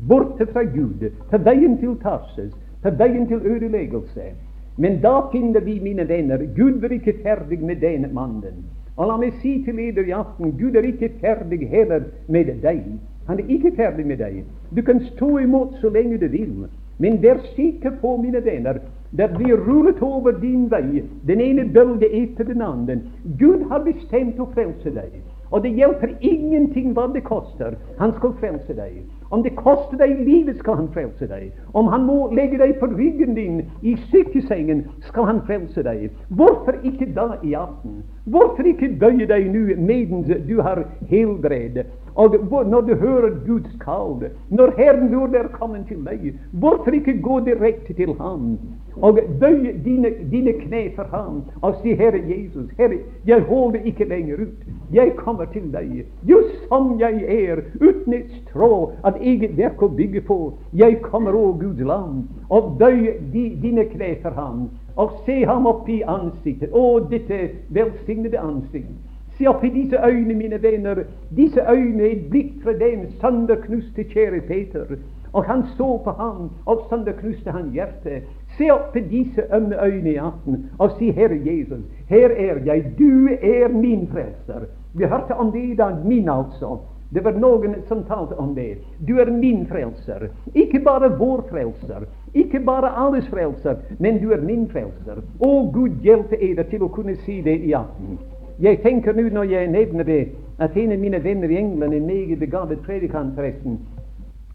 Borte 0.09 0.47
fra 0.53 0.63
Gud, 0.63 1.07
på 1.31 1.39
veien 1.39 1.79
til 1.81 1.97
Tarsus, 2.03 2.53
på 2.83 2.91
veien 2.91 3.27
til 3.29 3.41
ødeleggelse. 3.45 4.33
Men 4.77 5.01
da 5.01 5.29
finner 5.33 5.61
vi, 5.61 5.81
mine 5.81 6.05
venner, 6.05 6.39
Gud 6.57 6.81
var 6.83 6.93
ikke 6.93 7.17
ferdig 7.23 7.61
med 7.65 7.81
denne 7.81 8.11
mannen. 8.13 8.65
Og 8.97 9.09
la 9.09 9.17
meg 9.21 9.37
si 9.43 9.59
til 9.65 9.77
dere 9.77 10.09
i 10.09 10.17
aften, 10.17 10.53
Gud 10.57 10.77
er 10.77 10.89
ikke 10.89 11.13
ferdig 11.21 11.69
heller 11.69 12.05
med 12.29 12.53
deg. 12.63 12.83
Han 13.29 13.41
er 13.41 13.53
ikke 13.53 13.73
ferdig 13.77 14.07
med 14.07 14.21
deg. 14.21 14.45
Du 14.77 14.83
kan 14.83 15.01
stå 15.13 15.39
imot 15.39 15.77
så 15.81 15.89
lenge 15.93 16.21
du 16.21 16.29
vil. 16.29 16.67
Men 16.99 17.19
vær 17.23 17.41
sikker 17.57 17.99
på, 18.01 18.17
mine 18.17 18.41
venner, 18.45 18.81
det 19.17 19.31
blir 19.37 19.57
rullet 19.67 20.01
over 20.03 20.33
din 20.41 20.71
vei 20.71 21.03
den 21.29 21.41
ene 21.41 21.67
bølge 21.73 22.09
etter 22.09 22.45
den 22.45 22.63
andre. 22.63 23.01
Gud 23.39 23.67
har 23.71 23.85
bestemt 23.85 24.41
å 24.41 24.49
frelse 24.55 24.93
deg. 24.93 25.21
Og 25.51 25.63
det 25.63 25.77
hjelper 25.77 26.17
ingenting 26.21 26.95
hva 26.97 27.07
det 27.13 27.25
koster. 27.25 27.77
Han 28.01 28.17
skal 28.17 28.35
frelse 28.41 28.75
deg. 28.77 29.05
Om 29.31 29.43
det 29.43 29.57
koster 29.57 29.99
deg 29.99 30.21
livet, 30.23 30.59
skal 30.59 30.79
han 30.79 30.91
frelse 30.95 31.27
deg. 31.27 31.51
Om 31.75 31.89
han 31.91 32.05
må 32.07 32.31
legge 32.35 32.59
deg 32.59 32.77
på 32.81 32.87
ryggen 32.93 33.35
din 33.35 33.63
i 33.83 33.97
sykesengen, 34.11 34.85
skal 35.09 35.27
han 35.27 35.43
frelse 35.47 35.83
deg. 35.83 36.11
Hvorfor 36.29 36.79
ikke 36.87 37.11
da 37.17 37.33
i 37.43 37.57
aften? 37.59 38.05
Hvorfor 38.27 38.67
ikke 38.67 38.89
bøye 39.01 39.27
deg 39.31 39.45
nå 39.55 39.77
medens 39.79 40.31
du 40.49 40.57
har 40.59 40.81
helbred? 41.07 41.85
Og 42.19 42.35
når 42.67 42.81
du 42.81 42.95
hører 42.95 43.35
Guds 43.47 43.77
kall, 43.81 44.25
når 44.51 44.73
Herren 44.79 45.13
Lord 45.13 45.35
er 45.35 45.47
kommet 45.53 45.85
til 45.87 46.01
deg, 46.03 46.33
hvorfor 46.51 46.97
ikke 46.97 47.21
gå 47.23 47.37
direkte 47.47 47.95
til 47.95 48.15
Ham 48.19 48.57
og 48.97 49.19
bøye 49.41 49.75
dine, 49.85 50.11
dine 50.33 50.53
kne 50.59 50.81
for 50.97 51.07
Ham 51.13 51.43
og 51.61 51.77
si, 51.83 51.95
Herre 51.95 52.23
Jesus, 52.27 52.71
Herre, 52.79 52.99
jeg 53.27 53.41
holder 53.47 53.85
ikke 53.85 54.09
lenger 54.09 54.41
ut. 54.43 54.65
Jeg 54.93 55.13
kommer 55.17 55.45
til 55.53 55.69
deg, 55.73 56.07
just 56.27 56.67
som 56.69 56.97
jeg 57.01 57.23
er, 57.29 57.63
uten 57.81 58.17
et 58.17 58.33
strå 58.41 58.91
av 59.05 59.21
eget 59.21 59.55
verk 59.59 59.83
å 59.83 59.91
bygge 59.93 60.25
på. 60.27 60.41
Jeg 60.75 60.99
kommer, 61.05 61.37
å 61.37 61.53
Guds 61.61 61.85
land, 61.85 62.25
og 62.51 62.75
bøye 62.81 63.21
di, 63.33 63.53
dine 63.63 63.87
kne 63.93 64.17
for 64.25 64.35
Ham 64.41 64.67
og 64.97 65.13
se 65.27 65.45
Ham 65.45 65.67
opp 65.67 65.89
i 65.89 66.03
ansiktet. 66.03 66.73
Å, 66.73 67.01
dette 67.11 67.51
velsignede 67.69 68.41
ansikt. 68.41 68.95
Se 69.37 69.49
opp 69.49 69.65
i 69.65 69.69
disse 69.69 70.01
øyne, 70.01 70.35
mine 70.35 70.63
venner. 70.63 71.03
Disse 71.37 71.61
øyne, 71.69 72.09
et 72.09 72.31
blikk 72.31 72.63
fra 72.63 72.73
dem 72.73 73.05
sønderknuste 73.21 74.07
kjære 74.09 74.41
Peter. 74.49 74.97
Og 75.33 75.45
han 75.45 75.67
så 75.77 75.89
på 76.05 76.11
ham, 76.17 76.51
og 76.65 76.87
sønderknuste 76.89 77.53
han 77.53 77.69
hjertet. 77.75 78.25
Se 78.57 78.71
opp 78.73 78.93
på 78.95 79.03
disse 79.11 79.45
ømme 79.53 79.77
øyne 79.85 80.11
i 80.15 80.17
aften 80.17 80.71
og 80.79 80.97
si, 80.97 81.11
Herre 81.13 81.37
Jesus, 81.45 81.85
her 82.09 82.33
er 82.33 82.63
jeg, 82.65 82.93
du 82.99 83.29
er 83.43 83.69
min 83.69 84.09
frelser. 84.09 84.65
Vi 84.95 85.05
hørte 85.05 85.37
om 85.37 85.53
det 85.53 85.65
i 85.65 85.75
dag, 85.77 86.07
min 86.07 86.29
altså. 86.29 86.79
Det 87.11 87.25
var 87.25 87.37
noen 87.39 87.75
som 87.89 88.03
talte 88.09 88.35
om 88.41 88.55
det. 88.55 88.79
Du 89.09 89.19
er 89.21 89.31
min 89.31 89.67
frelser. 89.69 90.31
Ikke 90.55 90.81
bare 90.81 91.13
vår 91.19 91.45
frelser, 91.51 92.09
ikke 92.37 92.61
bare 92.61 92.93
alles 93.07 93.29
frelser, 93.29 93.77
men 93.99 94.21
du 94.23 94.31
er 94.33 94.41
min 94.45 94.69
frelser. 94.71 95.23
Å, 95.41 95.51
Gud 95.73 96.03
hjelpe 96.05 96.39
eder 96.43 96.69
til 96.71 96.85
å 96.85 96.93
kunne 96.93 97.17
si 97.25 97.41
det 97.45 97.57
i 97.65 97.73
aften. 97.77 98.19
Jeg 98.61 98.81
tenker 98.85 99.17
nå 99.17 99.29
når 99.33 99.51
jeg 99.51 99.73
nevner 99.73 100.05
det, 100.09 100.23
at 100.59 100.77
en 100.77 100.93
av 100.93 101.01
mine 101.01 101.21
venner 101.25 101.53
i 101.53 101.59
England, 101.61 101.95
en 101.95 102.07
meget 102.07 102.39
begavet 102.41 102.81
predikant 102.85 103.35
forresten, 103.37 103.81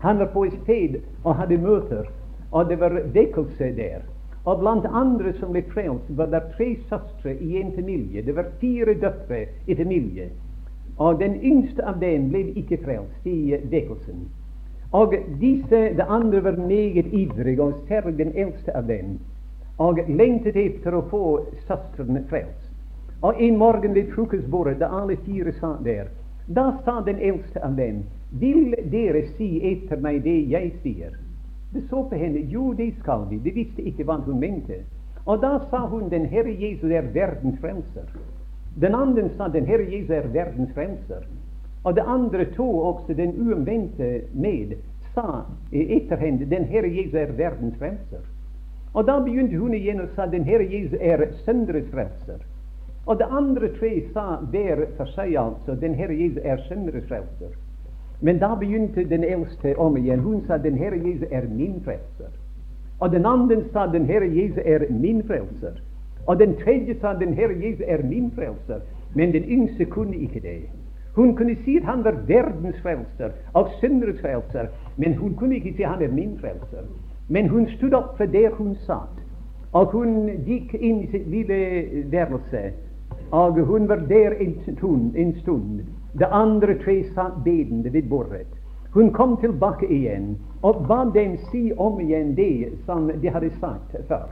han 0.02 0.18
var 0.18 0.32
på 0.34 0.48
et 0.48 0.56
sted 0.64 0.98
og 1.24 1.36
hadde 1.38 1.60
møter, 1.62 2.08
og 2.52 2.70
det 2.70 2.80
var 2.82 2.98
vekkelse 3.14 3.74
der. 3.78 4.02
Og 4.46 4.60
blant 4.60 4.86
andre 4.90 5.34
som 5.38 5.54
ble 5.54 5.62
frelst, 5.70 6.08
var 6.18 6.32
det 6.34 6.42
tre 6.56 6.72
søstre 6.90 7.36
i 7.38 7.60
en 7.62 7.76
familie. 7.76 8.26
Det 8.26 8.36
var 8.36 8.50
fire 8.62 8.96
døtre 8.98 9.46
i 9.68 9.76
familie. 9.76 10.32
Og 10.98 11.20
den 11.20 11.36
yngste 11.44 11.86
av 11.86 12.02
dem 12.02 12.30
ble 12.34 12.48
ikke 12.58 12.82
frelst 12.82 13.28
i 13.30 13.54
vekkelsen. 13.70 14.26
Og 14.92 15.14
disse, 15.39 15.80
det 15.98 16.06
andre 16.08 16.44
var 16.44 16.58
meget 16.68 17.06
ivrige, 17.14 17.62
og 17.62 17.74
særlig 17.88 18.18
den 18.18 18.32
eldste 18.36 18.76
av 18.76 18.88
dem, 18.88 19.20
og 19.78 20.00
lengtet 20.08 20.58
etter 20.60 20.96
å 20.98 21.06
få 21.10 21.24
søstrene 21.68 22.26
frelst. 22.30 22.68
Og 23.22 23.39
en 23.42 23.58
morgen 23.58 23.96
ved 23.96 24.12
frokostbordet, 24.16 24.80
da 24.82 24.89
alle 25.02 25.16
fire 25.26 25.54
satt 25.60 25.86
der, 25.86 26.10
da 26.48 26.72
sa 26.86 27.00
den 27.06 27.20
eldste 27.20 27.64
av 27.64 27.78
dem, 27.78 28.04
vil 28.32 28.76
dere 28.92 29.24
si 29.38 29.62
etter 29.72 30.02
meg 30.02 30.24
det 30.26 30.39
jeg 30.52 30.74
sier? 30.84 31.16
Det 31.72 31.86
så 31.89 32.04
på 32.10 32.16
henne, 32.20 32.44
jo, 32.52 32.74
det 32.74 32.92
skal 33.00 33.28
vi. 33.30 33.39
De 33.39 33.52
visste 33.56 33.84
ikke 33.88 34.04
hva 34.04 34.18
hun 34.26 34.39
mente. 34.39 34.82
Og 35.26 35.39
da 35.42 35.54
sa 35.70 35.86
hun, 35.88 36.10
den 36.12 36.26
Herre 36.28 36.52
Jesus 36.52 36.92
er 36.92 37.08
verdens 37.14 37.60
frelser. 37.62 38.10
Den 38.82 38.96
andre 38.96 39.30
sa, 39.38 39.48
den 39.48 39.66
Herre 39.70 39.88
Jesus 39.88 40.12
er 40.12 40.28
verdens 40.34 40.74
frelser. 40.76 41.24
Og 41.84 41.96
det 41.96 42.04
andre 42.08 42.46
to, 42.46 42.80
også 42.80 43.14
den 43.14 43.34
uomvendte 43.42 44.22
med, 44.34 44.76
sa 45.14 45.44
etter 45.72 46.16
henne, 46.16 46.46
den 46.50 46.64
Herre 46.64 46.88
Jesus 46.88 47.14
er 47.14 47.34
verdens 47.38 47.78
frelser. 47.80 48.22
Og 48.94 49.08
da 49.08 49.20
begynte 49.20 49.58
hun 49.58 49.74
igjen 49.74 50.02
og 50.02 50.10
sa, 50.16 50.26
den 50.26 50.44
Herre 50.44 50.68
Jesus 50.70 50.98
er 51.00 51.26
søndres 51.46 51.88
frelser. 51.92 52.44
Og 53.06 53.18
det 53.18 53.28
andre 53.32 53.68
tre 53.80 54.04
sa 54.14 54.36
hver 54.52 54.86
for 54.98 55.10
seg, 55.16 55.36
altså. 55.36 55.76
Den 55.82 55.96
Herre 55.96 56.14
Jesus 56.14 56.40
er 56.44 56.58
søndres 56.68 57.08
frelser. 57.08 57.56
Men 58.22 58.38
da 58.40 58.56
begynte 58.56 59.04
den 59.10 59.24
eldste 59.24 59.74
om 59.78 59.98
igjen. 59.98 60.20
Hun 60.20 60.44
sa 60.48 60.58
den 60.58 60.78
Herre 60.78 61.00
Jesus 61.02 61.28
er 61.32 61.48
min 61.50 61.82
frelser. 61.84 62.30
Og 63.00 63.12
den 63.12 63.26
andre 63.26 63.64
sa 63.74 63.88
den 63.88 64.06
Herre 64.06 64.30
Jesus 64.30 64.60
er 64.66 64.86
min 64.90 65.24
frelser. 65.24 65.82
Og 66.28 66.40
den 66.40 66.54
tredje 66.56 66.96
sa 67.02 67.16
den 67.20 67.34
Herre 67.34 67.58
Jesus 67.64 67.82
er 67.88 68.04
min 68.04 68.32
frelser. 68.36 68.86
Men 69.16 69.34
den 69.34 69.44
yngste 69.44 69.86
kunne 69.86 70.16
ikke 70.16 70.40
det. 70.40 70.70
Hun 71.16 71.36
kunne 71.36 71.55
si 71.66 71.78
at 71.78 71.84
han 71.84 72.03
var 72.03 72.16
verdens 72.28 72.78
frelser 72.82 73.34
og 73.53 73.72
synderes 73.80 74.22
frelser, 74.22 74.70
men 74.97 75.18
hun 75.18 75.36
kunne 75.36 75.55
ikke 75.55 75.74
si 75.76 75.84
at 75.84 75.89
han 75.89 76.01
er 76.01 76.14
min 76.14 76.38
frelser. 76.39 76.88
Men 77.28 77.49
hun 77.49 77.68
stod 77.78 77.93
opp 77.93 78.18
for 78.18 78.26
der 78.26 78.49
hun 78.55 78.76
satt, 78.86 79.20
og 79.72 79.91
hun 79.91 80.30
gikk 80.45 80.74
inn 80.74 81.03
i 81.03 81.12
sitt 81.12 81.28
lille 81.32 81.59
værelse 82.12 82.72
og 83.32 83.51
hun 83.53 83.89
var 83.89 83.95
der 83.95 84.32
en 84.32 84.62
stund. 84.62 85.16
En 85.16 85.39
stund. 85.41 85.80
Det 86.20 86.28
andre 86.32 86.76
tre 86.84 87.03
satt 87.16 87.43
bedende 87.43 87.93
ved 87.93 88.03
bordet. 88.09 88.47
Hun 88.93 89.12
kom 89.12 89.38
tilbake 89.38 89.88
igjen 89.88 90.38
og 90.62 90.86
ba 90.88 91.05
dem 91.20 91.38
si 91.51 91.72
om 91.78 91.99
igjen 91.99 92.36
det 92.36 92.68
som 92.86 93.12
de 93.22 93.30
hadde 93.30 93.51
sagt 93.59 93.95
før. 94.07 94.28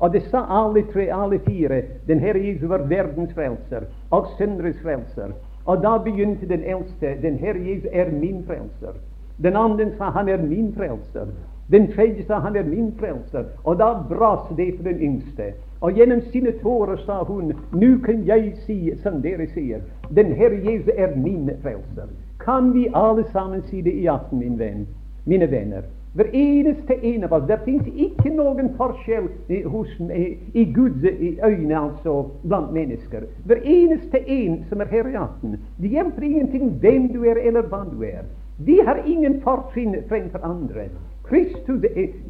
Og 0.00 0.12
det 0.12 0.22
sa 0.30 0.46
alle 0.48 0.82
tre, 0.92 1.10
alle 1.12 1.38
fire, 1.38 1.82
den 2.06 2.18
Herre 2.18 2.46
Jesus 2.46 2.68
var 2.68 2.78
verdens 2.88 3.34
frelser 3.34 3.84
og 4.10 4.26
synderes 4.38 4.80
frelser. 4.82 5.34
Og 5.68 5.82
da 5.82 5.98
begynte 6.04 6.48
den 6.48 6.64
eldste, 6.64 7.14
den 7.22 7.34
Herre 7.38 7.60
Jesus 7.60 7.86
er 7.92 8.10
min 8.12 8.44
frelser. 8.46 8.94
Den 9.42 9.56
andre 9.56 9.90
sa 9.98 10.04
han 10.10 10.28
er 10.28 10.42
min 10.42 10.74
frelser. 10.76 11.26
Den 11.72 11.92
tredje 11.92 12.24
sa 12.24 12.38
han 12.40 12.56
er 12.56 12.64
min 12.64 12.94
frelser. 12.98 13.44
Og 13.64 13.76
da 13.78 13.92
brast 14.08 14.56
det 14.56 14.74
for 14.76 14.88
den 14.88 15.00
yngste. 15.00 15.52
Og 15.80 15.92
gjennom 15.92 16.20
sine 16.32 16.52
tårer 16.62 16.96
sa 16.96 17.22
hun, 17.24 17.52
nå 17.72 17.90
kan 18.04 18.24
jeg 18.26 18.54
si 18.64 18.78
som 19.02 19.20
dere 19.22 19.46
sier, 19.52 19.84
den 20.16 20.32
Herre 20.32 20.56
Jesus 20.64 20.88
er 20.96 21.12
min 21.16 21.50
frelser. 21.62 22.08
Kan 22.40 22.72
vi 22.74 22.88
alle 22.94 23.24
sammen 23.32 23.62
si 23.62 23.82
det 23.82 23.92
i 23.92 24.06
aften, 24.06 24.38
min 24.38 24.58
venn, 24.58 24.86
mine 25.26 25.50
venner? 25.50 25.82
Hver 26.14 26.34
eneste 26.34 26.94
en 27.06 27.24
av 27.24 27.32
oss. 27.32 27.46
Det 27.48 27.58
fins 27.64 27.86
ikke 27.94 28.30
noen 28.32 28.72
forskjell 28.78 29.28
i, 29.48 29.62
hos, 29.62 29.90
i, 30.00 30.26
i 30.54 30.64
Guds 30.72 31.04
øyne, 31.04 31.76
altså, 31.76 32.14
blant 32.42 32.72
mennesker. 32.72 33.26
Hver 33.44 33.60
eneste 33.64 34.22
en 34.24 34.62
som 34.70 34.80
er 34.80 34.90
her 34.92 35.08
i 35.08 35.18
aften. 35.20 35.58
Det 35.76 35.92
hjelper 35.92 36.26
ingenting 36.26 36.70
hvem 36.80 37.10
du 37.12 37.22
er, 37.24 37.40
eller 37.48 37.68
hva 37.68 37.84
du 37.90 38.02
er. 38.08 38.24
De 38.66 38.80
har 38.86 39.04
ingen 39.06 39.40
fortrinn 39.44 39.94
fremfor 40.08 40.42
andre. 40.42 40.88
Kristus, 41.28 41.84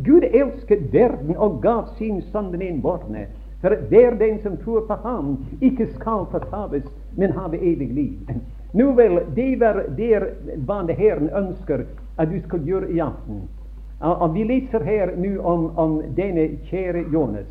Gud 0.05 0.27
elsket 0.33 0.93
verden 0.93 1.37
og 1.37 1.63
gav 1.63 1.87
sin 1.99 2.23
sønn 2.33 2.51
den 2.53 2.63
enbårne, 2.63 3.29
For 3.61 3.75
hver 3.91 4.15
den 4.15 4.39
som 4.43 4.57
tror 4.57 4.85
på 4.87 4.95
ham, 5.03 5.37
ikke 5.61 5.89
skal 5.97 6.27
fortapes, 6.31 6.85
men 7.17 7.33
have 7.33 7.59
evig 7.59 7.89
liv. 7.95 8.31
Nå 8.75 8.93
vel, 8.93 9.21
det 9.35 9.61
var 9.61 9.83
det 9.97 10.21
hva 10.67 10.83
Herren 10.93 11.31
ønsker 11.35 11.83
at 12.19 12.31
du 12.31 12.39
skal 12.45 12.63
gjøre 12.63 12.91
i 12.93 13.01
aften. 13.03 13.49
Og 14.01 14.35
Vi 14.35 14.45
leser 14.45 14.85
her 14.85 15.17
nå 15.17 15.41
om, 15.43 15.71
om 15.77 16.03
denne 16.17 16.49
kjære 16.71 17.09
Jonas, 17.13 17.49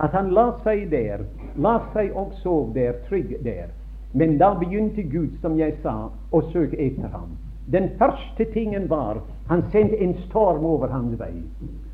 at 0.00 0.14
han 0.14 0.30
la 0.30 0.52
seg 0.62 0.90
der, 0.90 1.24
la 1.56 1.80
seg 1.92 2.14
og 2.14 2.32
sov 2.42 2.70
der, 2.74 2.94
trygg 3.08 3.34
der. 3.44 3.72
Men 4.14 4.38
da 4.38 4.54
begynte 4.54 5.02
Gud, 5.02 5.34
som 5.42 5.58
jeg 5.58 5.74
sa, 5.82 6.08
å 6.30 6.42
søke 6.52 6.78
etter 6.78 7.10
ham. 7.12 7.34
Den 7.66 7.90
første 7.98 8.46
tingen 8.54 8.86
var 8.88 9.18
han 9.48 9.64
sendte 9.72 9.98
en 10.00 10.14
storm 10.28 10.64
over 10.64 10.88
hans 10.88 11.18
vei. 11.20 11.34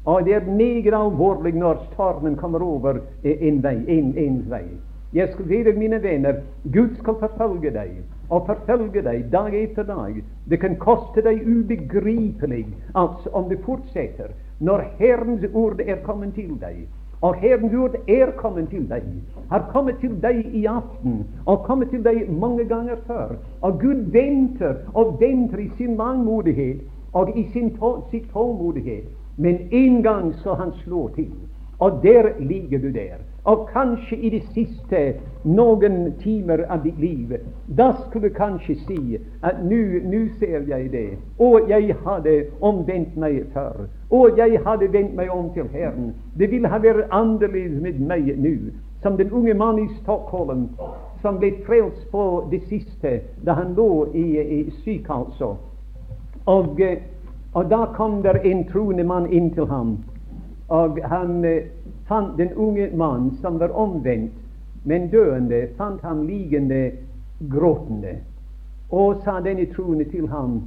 Og 0.05 0.25
det 0.25 0.35
er 0.37 0.51
meget 0.51 0.95
alvorlig 0.95 1.55
når 1.57 1.81
stormen 1.93 2.37
kommer 2.37 2.63
over 2.63 3.01
en 3.25 3.63
vei, 3.65 3.79
en, 3.89 4.13
ens 4.19 4.51
vei. 4.51 4.67
Jeg 5.15 5.33
skal 5.33 5.49
si 5.49 5.63
deg, 5.65 5.79
mine 5.79 6.03
venner, 6.03 6.43
Gud 6.75 6.95
skal 7.01 7.19
forfølge 7.23 7.73
deg 7.75 7.97
og 8.29 8.47
forfølge 8.47 9.03
deg 9.03 9.29
dag 9.33 9.55
etter 9.55 9.87
dag. 9.89 10.19
Det 10.51 10.61
kan 10.61 10.77
koste 10.81 11.23
deg 11.25 11.43
ubegripelig 11.47 12.67
altså 12.95 13.31
om 13.33 13.49
du 13.51 13.57
fortsetter 13.65 14.33
når 14.61 14.85
Herrens 14.99 15.45
ord 15.53 15.81
er 15.81 15.97
kommet 16.05 16.35
til 16.35 16.55
deg. 16.61 16.85
Og 17.25 17.35
Herrens 17.41 17.75
ord 17.75 17.95
er 18.09 18.31
kommet 18.37 18.69
til 18.69 18.85
deg, 18.89 19.05
har 19.51 19.69
kommet 19.73 19.97
til 20.01 20.17
deg 20.23 20.43
i 20.53 20.65
aften 20.69 21.23
og 21.47 21.65
kommet 21.65 21.91
til 21.91 22.05
deg 22.05 22.29
mange 22.31 22.65
ganger 22.69 23.01
før. 23.07 23.37
Og 23.61 23.81
Gud 23.81 24.11
venter 24.13 24.75
og 24.95 25.17
venter 25.21 25.59
i 25.59 25.71
sin 25.79 25.97
langmodighet 25.97 26.83
og 27.13 27.33
i 27.39 27.47
sin 27.53 27.73
sitt 28.11 28.31
tålmodighet. 28.33 29.09
Men 29.37 29.59
en 29.71 30.03
gang 30.03 30.35
så 30.43 30.55
han 30.55 30.73
slår 30.85 31.09
til, 31.17 31.33
og 31.79 32.03
der 32.03 32.39
ligger 32.39 32.79
du 32.79 32.91
der. 32.93 33.19
Og 33.45 33.69
kanskje 33.73 34.17
i 34.17 34.31
de 34.31 34.41
siste 34.55 35.01
noen 35.45 36.15
timer 36.23 36.63
av 36.73 36.81
ditt 36.85 37.01
liv, 37.01 37.35
da 37.67 37.91
skulle 37.93 38.31
du 38.31 38.35
kanskje 38.35 38.77
si 38.87 39.19
at 39.45 39.61
nå 39.61 40.23
ser 40.39 40.65
jeg 40.69 40.89
det, 40.93 41.19
og 41.39 41.69
jeg 41.69 41.93
hadde 42.07 42.47
omvendt 42.65 43.19
meg 43.21 43.43
før, 43.53 43.85
og 44.11 44.41
jeg 44.41 44.63
hadde 44.65 44.89
vendt 44.93 45.13
meg 45.17 45.29
om 45.31 45.53
til 45.53 45.69
Herren. 45.73 46.15
Det 46.39 46.49
ville 46.51 46.73
ha 46.73 46.81
vært 46.81 47.13
annerledes 47.13 47.83
med 47.85 48.01
meg 48.01 48.33
nå, 48.41 48.55
som 49.03 49.21
den 49.21 49.33
unge 49.33 49.55
mannen 49.55 49.91
i 49.91 50.01
Stockholm 50.01 50.71
som 51.21 51.37
ble 51.37 51.53
frelst 51.67 52.09
på 52.13 52.49
det 52.51 52.63
siste 52.73 53.19
da 53.45 53.61
han 53.61 53.77
lå 53.77 54.07
i, 54.17 54.25
i 54.41 54.59
syk, 54.85 55.11
altså. 55.13 55.55
Og, 56.49 56.81
og 57.53 57.71
da 57.71 57.85
kom 57.97 58.23
der 58.25 58.41
en 58.41 58.65
troende 58.73 59.05
mann 59.05 59.29
inn 59.33 59.53
til 59.53 59.69
ham, 59.69 59.99
og 60.69 61.01
han 61.05 61.45
fant 62.09 62.37
den 62.39 62.53
unge 62.53 62.91
mannen 62.97 63.33
som 63.41 63.59
var 63.59 63.73
omvendt, 63.77 64.33
men 64.85 65.09
døende, 65.11 65.67
fant 65.77 66.03
ham 66.03 66.27
liggende 66.27 66.91
gråtende. 67.51 68.19
Og 68.91 69.23
sa 69.25 69.41
denne 69.41 69.67
troende 69.73 70.05
til 70.05 70.29
ham, 70.29 70.63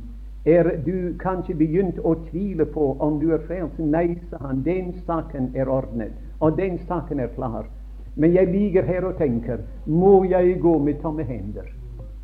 er 0.45 0.69
du 0.85 1.13
kanskje 1.19 1.55
begynt 1.59 1.99
å 2.03 2.15
tvile 2.29 2.65
på 2.65 2.93
om 3.03 3.19
du 3.19 3.31
er 3.35 3.43
frelst? 3.47 3.79
Nei, 3.79 4.17
sa 4.29 4.39
han, 4.41 4.63
den 4.65 4.93
saken 5.05 5.51
er 5.55 5.69
ordnet, 5.69 6.15
og 6.39 6.57
den 6.57 6.79
saken 6.87 7.19
er 7.19 7.33
klar. 7.35 7.67
Men 8.15 8.33
jeg 8.33 8.49
ligger 8.51 8.87
her 8.87 9.05
og 9.05 9.17
tenker, 9.19 9.61
må 9.85 10.23
jeg 10.25 10.57
gå 10.61 10.77
med 10.79 11.01
tomme 11.01 11.23
hender? 11.23 11.67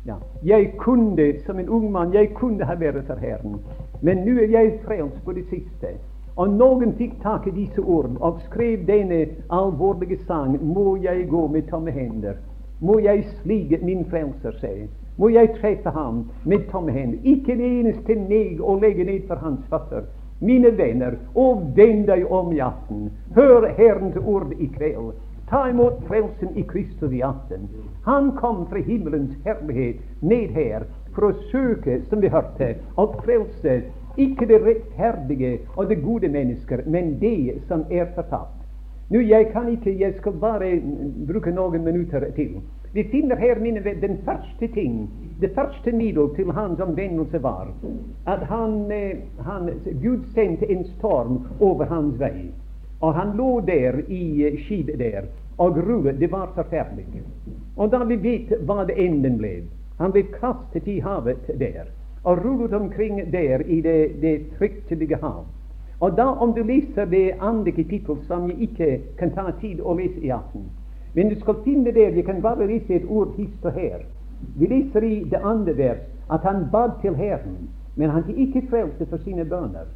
Ja. 0.06 0.16
Jeg 0.42 0.72
kunne, 0.78 1.40
som 1.46 1.58
en 1.58 1.68
ung 1.68 1.90
mann, 1.92 2.12
jeg 2.12 2.34
kunne 2.34 2.64
ha 2.64 2.74
vært 2.80 3.06
for 3.06 3.20
Herren, 3.20 3.60
men 4.02 4.24
nå 4.26 4.34
er 4.42 4.50
jeg 4.52 4.80
frelst 4.84 5.20
på 5.24 5.32
det 5.32 5.46
siste. 5.52 5.94
Og 6.36 6.50
noen 6.50 6.96
fikk 6.98 7.20
tak 7.22 7.46
i 7.46 7.52
disse 7.54 7.82
ordene 7.82 8.18
og 8.26 8.40
skrev 8.48 8.82
denne 8.88 9.20
alvorlige 9.54 10.18
sang 10.26 10.56
Må 10.62 10.96
jeg 11.02 11.28
gå 11.30 11.46
med 11.46 11.68
tomme 11.70 11.94
hender? 11.94 12.40
Må 12.80 12.98
jeg 12.98 13.22
slige 13.42 13.78
min 13.82 14.02
frelser 14.10 14.56
seg? 14.58 14.88
Må 15.16 15.30
jeg 15.30 15.52
treffe 15.60 15.92
ham 15.94 16.24
med 16.44 16.66
tomme 16.72 16.92
hender? 16.92 17.20
Ikke 17.22 17.54
det 17.54 17.70
eneste 17.78 18.18
neg 18.18 18.58
å 18.58 18.74
legge 18.82 19.06
ned 19.06 19.28
for 19.28 19.38
hans 19.46 19.62
føtter. 19.70 20.08
Mine 20.42 20.74
venner, 20.76 21.14
og 21.38 21.62
vend 21.76 22.08
deg 22.10 22.26
om 22.26 22.50
i 22.52 22.58
aften. 22.60 23.06
Hør 23.36 23.68
Herrens 23.78 24.18
ord 24.18 24.50
i 24.58 24.66
kveld. 24.74 25.14
Ta 25.48 25.68
imot 25.70 26.02
frelsen 26.08 26.56
i 26.58 26.64
Kristus 26.66 27.12
i 27.14 27.22
aften. 27.22 27.68
Han 28.08 28.32
kom 28.40 28.64
fra 28.66 28.82
himmelens 28.82 29.36
herlighet 29.46 30.02
ned 30.20 30.50
her 30.58 30.88
for 31.14 31.30
å 31.30 31.36
søke, 31.52 32.00
som 32.10 32.24
vi 32.24 32.32
hørte, 32.32 32.74
å 32.98 33.06
frelse 33.22 33.84
ikke 34.16 34.46
det 34.46 34.60
rettferdige 34.66 35.58
og 35.76 35.88
det 35.88 36.02
gode 36.02 36.28
mennesker, 36.28 36.82
men 36.86 37.20
det 37.20 37.62
som 37.68 37.84
er 37.90 38.06
fortapt. 38.14 38.60
Nå, 39.10 39.20
Jeg 39.20 39.46
kan 39.52 39.68
ikke, 39.68 40.00
jeg 40.00 40.14
skal 40.14 40.32
bare 40.32 40.80
bruke 41.26 41.50
noen 41.50 41.84
minutter 41.84 42.24
til. 42.36 42.60
Vi 42.94 43.02
finner 43.10 43.36
her 43.36 43.60
mine 43.60 43.80
den 44.00 44.18
første 44.24 44.66
ting, 44.74 45.10
det 45.40 45.50
første 45.54 45.92
middel 45.92 46.34
til 46.36 46.52
hans 46.52 46.80
omvendelse 46.80 47.42
var 47.42 47.68
at 48.26 48.38
han, 48.46 48.92
eh, 48.92 49.16
han, 49.44 49.70
Gud 50.02 50.24
sendte 50.34 50.70
en 50.70 50.84
storm 50.84 51.46
over 51.60 51.84
hans 51.84 52.20
vei. 52.20 52.52
Og 53.00 53.14
han 53.14 53.36
lå 53.36 53.60
der 53.60 53.98
i 54.08 54.46
eh, 54.46 54.58
skipet 54.64 54.98
der 54.98 55.22
og 55.58 55.74
gruet. 55.74 56.20
Det 56.20 56.32
var 56.32 56.52
forferdelig. 56.54 57.22
Og 57.76 57.90
da 57.90 58.04
vi 58.04 58.16
vet 58.16 58.54
hva 58.60 58.84
det 58.84 58.98
enden 58.98 59.38
ble 59.38 59.62
Han 59.98 60.10
ble 60.12 60.22
kastet 60.22 60.88
i 60.88 61.00
havet 61.00 61.50
der 61.58 61.84
og 62.24 62.44
rullet 62.44 62.72
omkring 62.72 63.32
der 63.32 63.58
i 63.66 63.80
det, 63.80 64.22
det 64.22 64.40
fryktelige 64.58 65.16
hav. 65.16 65.44
Og 66.00 66.16
da, 66.16 66.22
om 66.22 66.54
du 66.54 66.62
leser 66.62 67.04
det 67.04 67.34
andre 67.40 67.70
kapittel, 67.72 68.16
som 68.26 68.50
jeg 68.50 68.60
ikke 68.60 69.00
kan 69.18 69.30
ta 69.30 69.50
tid 69.60 69.80
å 69.80 69.94
lese 69.94 70.20
i 70.20 70.32
aften 70.34 70.66
Men 71.14 71.28
du 71.28 71.40
skal 71.40 71.60
finne 71.64 71.92
der, 71.92 72.10
jeg 72.10 72.24
kan 72.24 72.42
bare 72.42 72.66
lese 72.66 72.94
et 72.94 73.04
ord 73.08 73.36
hist 73.36 73.64
og 73.64 73.72
her. 73.72 74.02
Vi 74.56 74.66
leser 74.66 75.02
i 75.02 75.24
det 75.30 75.40
andre 75.44 75.76
vers 75.78 76.02
at 76.30 76.40
han 76.42 76.66
bad 76.72 76.90
til 77.02 77.14
Herren, 77.14 77.68
men 77.96 78.10
han 78.10 78.24
fikk 78.24 78.38
ikke 78.38 78.62
frelse 78.70 79.06
for 79.06 79.22
sine 79.24 79.44
bønner. 79.44 79.86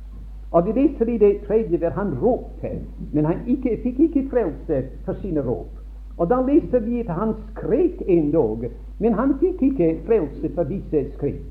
Og 0.50 0.66
vi 0.66 0.72
leser 0.72 1.08
i 1.08 1.18
det 1.18 1.40
tredje 1.46 1.80
vers 1.80 1.94
han 1.94 2.14
ropte, 2.22 2.70
men 3.12 3.24
han 3.24 3.42
ikke, 3.46 3.78
fikk 3.82 4.00
ikke 4.00 4.28
frelse 4.30 4.82
for 5.04 5.18
sine 5.22 5.40
råp. 5.40 5.74
Og 6.18 6.30
da 6.30 6.40
leser 6.46 6.80
vi 6.80 7.00
at 7.00 7.10
han 7.14 7.34
skrek 7.50 8.02
endog, 8.06 8.64
men 8.98 9.14
han 9.14 9.34
fikk 9.40 9.62
ikke 9.62 9.96
frelse 10.06 10.54
for 10.54 10.62
disse 10.70 11.04
skrik. 11.16 11.42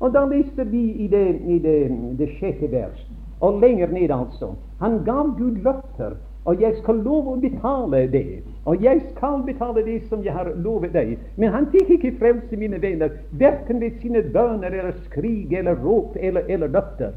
Og 0.00 0.14
da 0.14 0.24
leser 0.24 0.64
vi 0.64 0.82
i 1.04 1.06
det, 1.12 1.26
i 1.44 1.58
det, 1.58 1.78
det 2.18 2.28
sjette 2.38 2.70
vers, 2.72 3.00
og 3.40 3.60
lenger 3.60 3.92
ned 3.92 4.10
altså. 4.10 4.54
Han 4.80 5.02
gav 5.04 5.34
Gud 5.38 5.60
løfter, 5.64 6.16
og 6.44 6.60
jeg 6.60 6.78
skal 6.80 7.02
love 7.04 7.34
å 7.34 7.40
betale 7.40 8.06
det. 8.12 8.40
Og 8.64 8.80
jeg 8.82 9.02
skal 9.10 9.42
betale 9.44 9.84
det 9.84 9.98
som 10.08 10.24
jeg 10.24 10.32
har 10.32 10.48
lovet 10.64 10.94
deg. 10.96 11.18
Men 11.36 11.52
han 11.52 11.68
fikk 11.72 11.92
ikke 11.98 12.14
frelse, 12.18 12.56
mine 12.56 12.80
venner, 12.80 13.12
verken 13.42 13.80
ved 13.80 14.00
sine 14.00 14.22
bønner 14.32 14.72
eller 14.72 14.96
skrik 15.04 15.52
eller 15.52 15.76
råp 15.84 16.16
eller, 16.16 16.48
eller 16.48 16.72
løfter. 16.72 17.12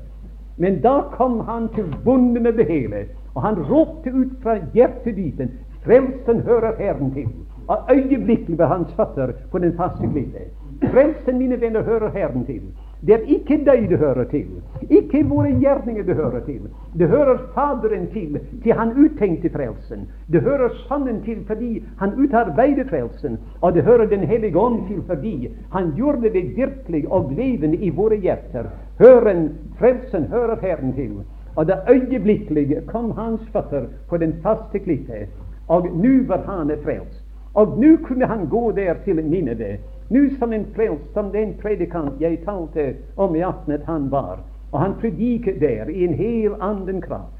Men 0.59 0.81
da 0.83 0.99
kom 1.15 1.39
han 1.47 1.69
til 1.73 1.87
bonde 2.03 2.43
med 2.43 2.59
det 2.59 2.67
hele, 2.67 3.07
og 3.33 3.41
han 3.47 3.63
ropte 3.69 4.11
ut 4.11 4.35
fra 4.43 4.59
hjertedypen 4.75 5.55
Frelsen 5.83 6.39
hører 6.41 6.75
Herren 6.77 7.11
til. 7.11 7.27
Og 7.67 7.77
øyeblikkelig 7.91 8.57
var 8.57 8.65
hans 8.65 8.93
føtter 8.95 9.33
på 9.51 9.59
den 9.59 9.73
faste 9.77 10.07
klippe. 10.11 10.45
Frelsen, 10.91 11.37
mine 11.37 11.61
venner, 11.61 11.83
hører 11.83 12.09
Herren 12.09 12.45
til. 12.45 12.61
Det 13.07 13.15
er 13.15 13.25
ikke 13.27 13.57
deg 13.65 13.89
det 13.89 13.97
hører 13.99 14.23
til. 14.31 14.47
Ikke 14.89 15.25
våre 15.27 15.49
gjerninger 15.59 16.03
det 16.07 16.15
hører 16.15 16.39
til. 16.45 16.69
Det 16.99 17.07
hører 17.11 17.41
Faderen 17.55 18.07
til, 18.13 18.39
til 18.63 18.73
han 18.73 18.93
uttenkte 18.95 19.49
frelsen. 19.49 20.07
Det 20.31 20.41
hører 20.41 20.69
Sønnen 20.87 21.19
til 21.25 21.41
fordi 21.47 21.83
han 21.99 22.13
utarbeidet 22.15 22.87
frelsen. 22.89 23.37
Og 23.61 23.73
det 23.73 23.83
hører 23.83 24.05
Den 24.05 24.23
hellige 24.27 24.57
ånd 24.57 24.87
til 24.87 25.01
fordi 25.07 25.49
han 25.71 25.91
gjorde 25.95 26.29
det 26.29 26.57
virkelig 26.57 27.07
og 27.11 27.31
levende 27.37 27.77
i 27.77 27.89
våre 27.89 28.15
hjerter. 28.15 28.71
Høren, 28.99 29.49
frelsen 29.79 30.23
hører 30.23 30.55
Herren 30.61 30.93
til. 30.93 31.11
Og 31.55 31.67
det 31.67 31.75
øyeblikkelig 31.89 32.77
kom 32.87 33.11
hans 33.11 33.41
føtter 33.53 33.85
på 34.09 34.17
den 34.17 34.33
faste 34.43 34.79
klippe, 34.79 35.27
og 35.67 35.87
nå 35.95 36.23
var 36.27 36.41
han 36.47 36.71
frelst. 36.83 37.25
Og 37.53 37.77
nå 37.79 37.97
kunne 38.03 38.25
han 38.25 38.47
gå 38.49 38.71
der 38.71 38.93
til 39.05 39.15
Nineve 39.15 39.77
nå 40.13 40.23
som 40.39 40.53
en 40.53 40.65
frelst, 40.75 41.13
som 41.13 41.31
den 41.33 41.55
predikant 41.61 42.21
jeg 42.21 42.43
talte 42.45 42.93
om 43.17 43.35
i 43.35 43.41
aften 43.41 43.73
at 43.73 43.87
han 43.89 44.11
var. 44.11 44.43
Og 44.71 44.79
han 44.79 44.97
prediket 45.01 45.61
der 45.61 45.89
i 45.89 46.03
en 46.05 46.13
hel 46.17 46.55
annen 46.61 47.01
kraft. 47.01 47.39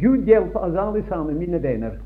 Gud 0.00 0.26
hjelpe 0.26 0.58
oss 0.58 0.74
alle 0.78 1.02
sammen, 1.08 1.38
mine 1.38 1.62
venner, 1.62 1.98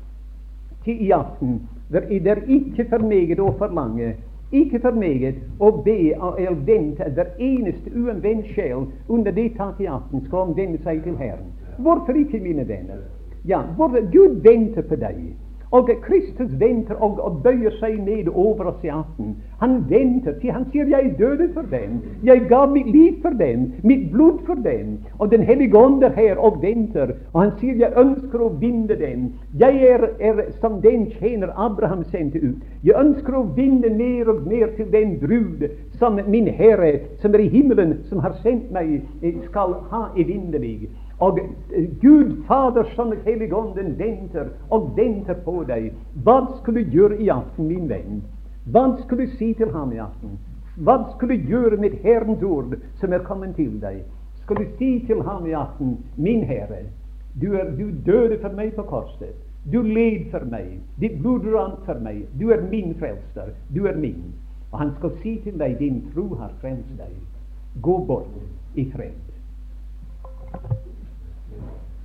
til 0.85 1.01
i 1.01 1.11
aften. 1.11 1.61
Det 1.91 2.27
er 2.27 2.43
ikke 2.47 2.85
for 2.89 3.05
meget 3.05 3.39
å 3.39 3.51
forlange, 3.57 4.13
ikke 4.53 4.79
for 4.83 4.93
meget 4.97 5.39
å 5.59 5.71
be 5.85 6.13
eller 6.13 6.59
vente 6.65 7.05
at 7.05 7.15
hver 7.17 7.31
eneste 7.41 7.89
uomvendt 7.95 8.51
sjel 8.53 8.85
under 9.09 9.31
det 9.33 9.55
taket 9.57 9.87
i 9.87 9.89
aften 9.89 10.21
skal 10.27 10.49
omvende 10.49 10.81
seg 10.83 11.01
til 11.03 11.17
Herren. 11.17 11.49
Hvorfor 11.77 12.17
ikke, 12.17 12.41
mine 12.41 12.67
venner? 12.67 13.01
Ja, 13.45 13.63
Gud 14.11 14.41
venter 14.43 14.81
på 14.81 14.95
deg. 14.95 15.33
Og 15.73 15.89
Kristus 16.01 16.51
venter 16.59 16.95
og, 17.01 17.17
og, 17.19 17.39
bøyer 17.43 17.73
seg 17.79 17.95
ned 18.05 18.27
over 18.29 18.67
aften. 18.69 19.31
Han 19.61 19.79
venter 19.89 20.35
til 20.41 20.51
han 20.51 20.65
sier 20.71 20.85
'Jeg 20.85 21.15
døde 21.19 21.49
for 21.53 21.61
dem'. 21.61 21.97
'Jeg 22.23 22.41
gav 22.49 22.71
mitt 22.71 22.91
liv 22.91 23.13
for 23.21 23.29
dem'. 23.29 23.71
'Mitt 23.83 24.11
blod 24.11 24.39
for 24.45 24.53
dem'. 24.53 24.97
Og 25.19 25.31
Den 25.31 25.41
hellige 25.41 25.77
ånd 25.77 26.03
er 26.03 26.11
her 26.11 26.35
og 26.37 26.61
venter. 26.61 27.07
Og 27.33 27.41
han 27.41 27.51
sier 27.59 27.73
'Jeg 27.73 27.97
ønsker 27.97 28.39
å 28.39 28.49
vinne 28.59 28.93
dem'. 28.93 29.31
Jeg 29.59 29.75
er, 29.83 30.07
er 30.19 30.51
som 30.61 30.81
den 30.81 31.11
tjener 31.11 31.49
Abraham 31.57 32.03
sendte 32.03 32.37
ut. 32.37 32.61
Jeg 32.83 32.95
ønsker 32.99 33.33
å 33.33 33.47
vinne 33.55 33.89
mer 33.89 34.29
og 34.29 34.47
mer 34.47 34.67
til 34.77 34.91
den 34.91 35.19
brud 35.19 35.69
som 35.99 36.19
min 36.27 36.47
Herre, 36.47 36.99
som 37.21 37.33
er 37.33 37.39
i 37.39 37.47
himmelen, 37.47 37.97
som 38.09 38.19
har 38.19 38.33
sendt 38.43 38.71
meg, 38.71 39.01
skal 39.49 39.73
ha 39.91 40.05
evinnelig. 40.17 40.89
Og 41.23 41.39
Gud 42.01 42.31
Fader, 42.47 42.87
Sønn 42.95 43.13
og 43.15 43.21
Hellig 43.25 43.51
venter 43.99 44.49
og 44.69 44.89
venter 44.97 45.37
på 45.45 45.63
deg. 45.67 45.93
Hva 46.23 46.39
skulle 46.57 46.83
du 46.83 46.97
gjøre 46.97 47.19
i 47.21 47.29
aften, 47.29 47.67
min 47.67 47.87
venn? 47.89 48.23
Hva 48.65 48.83
skulle 49.03 49.27
du 49.27 49.37
si 49.37 49.53
til 49.53 49.71
ham 49.71 49.93
i 49.93 50.01
aften? 50.03 50.35
Hva 50.75 50.97
skulle 51.13 51.37
du 51.37 51.53
gjøre 51.53 51.77
med 51.77 51.95
Herrens 52.03 52.43
ord 52.43 52.75
som 52.99 53.13
er 53.13 53.23
kommet 53.27 53.55
til 53.55 53.79
deg? 53.81 54.03
Skal 54.43 54.59
du 54.59 54.65
si 54.77 54.91
til 55.07 55.21
ham 55.23 55.45
i 55.47 55.55
aften, 55.55 55.97
min 56.17 56.43
Herre, 56.43 56.83
du, 57.41 57.53
er, 57.53 57.71
du 57.77 57.87
døde 58.05 58.39
for 58.41 58.55
meg 58.57 58.73
på 58.75 58.83
korset. 58.89 59.35
Du 59.71 59.81
led 59.81 60.31
for 60.31 60.43
meg. 60.51 60.79
Ditt 60.99 61.21
blod 61.21 61.47
rant 61.55 61.85
for 61.85 61.99
meg. 62.03 62.25
Du 62.39 62.49
er 62.51 62.61
min 62.69 62.95
frelser. 62.99 63.53
Du 63.75 63.85
er 63.87 63.97
min. 63.97 64.33
Og 64.71 64.79
han 64.79 64.91
skal 64.97 65.15
si 65.21 65.37
til 65.45 65.59
deg, 65.59 65.77
din 65.79 66.01
tro 66.13 66.33
har 66.35 66.51
frelst 66.61 66.97
deg. 66.99 67.15
Gå 67.81 67.97
bort 68.05 68.75
i 68.75 68.89
fred. 68.91 69.21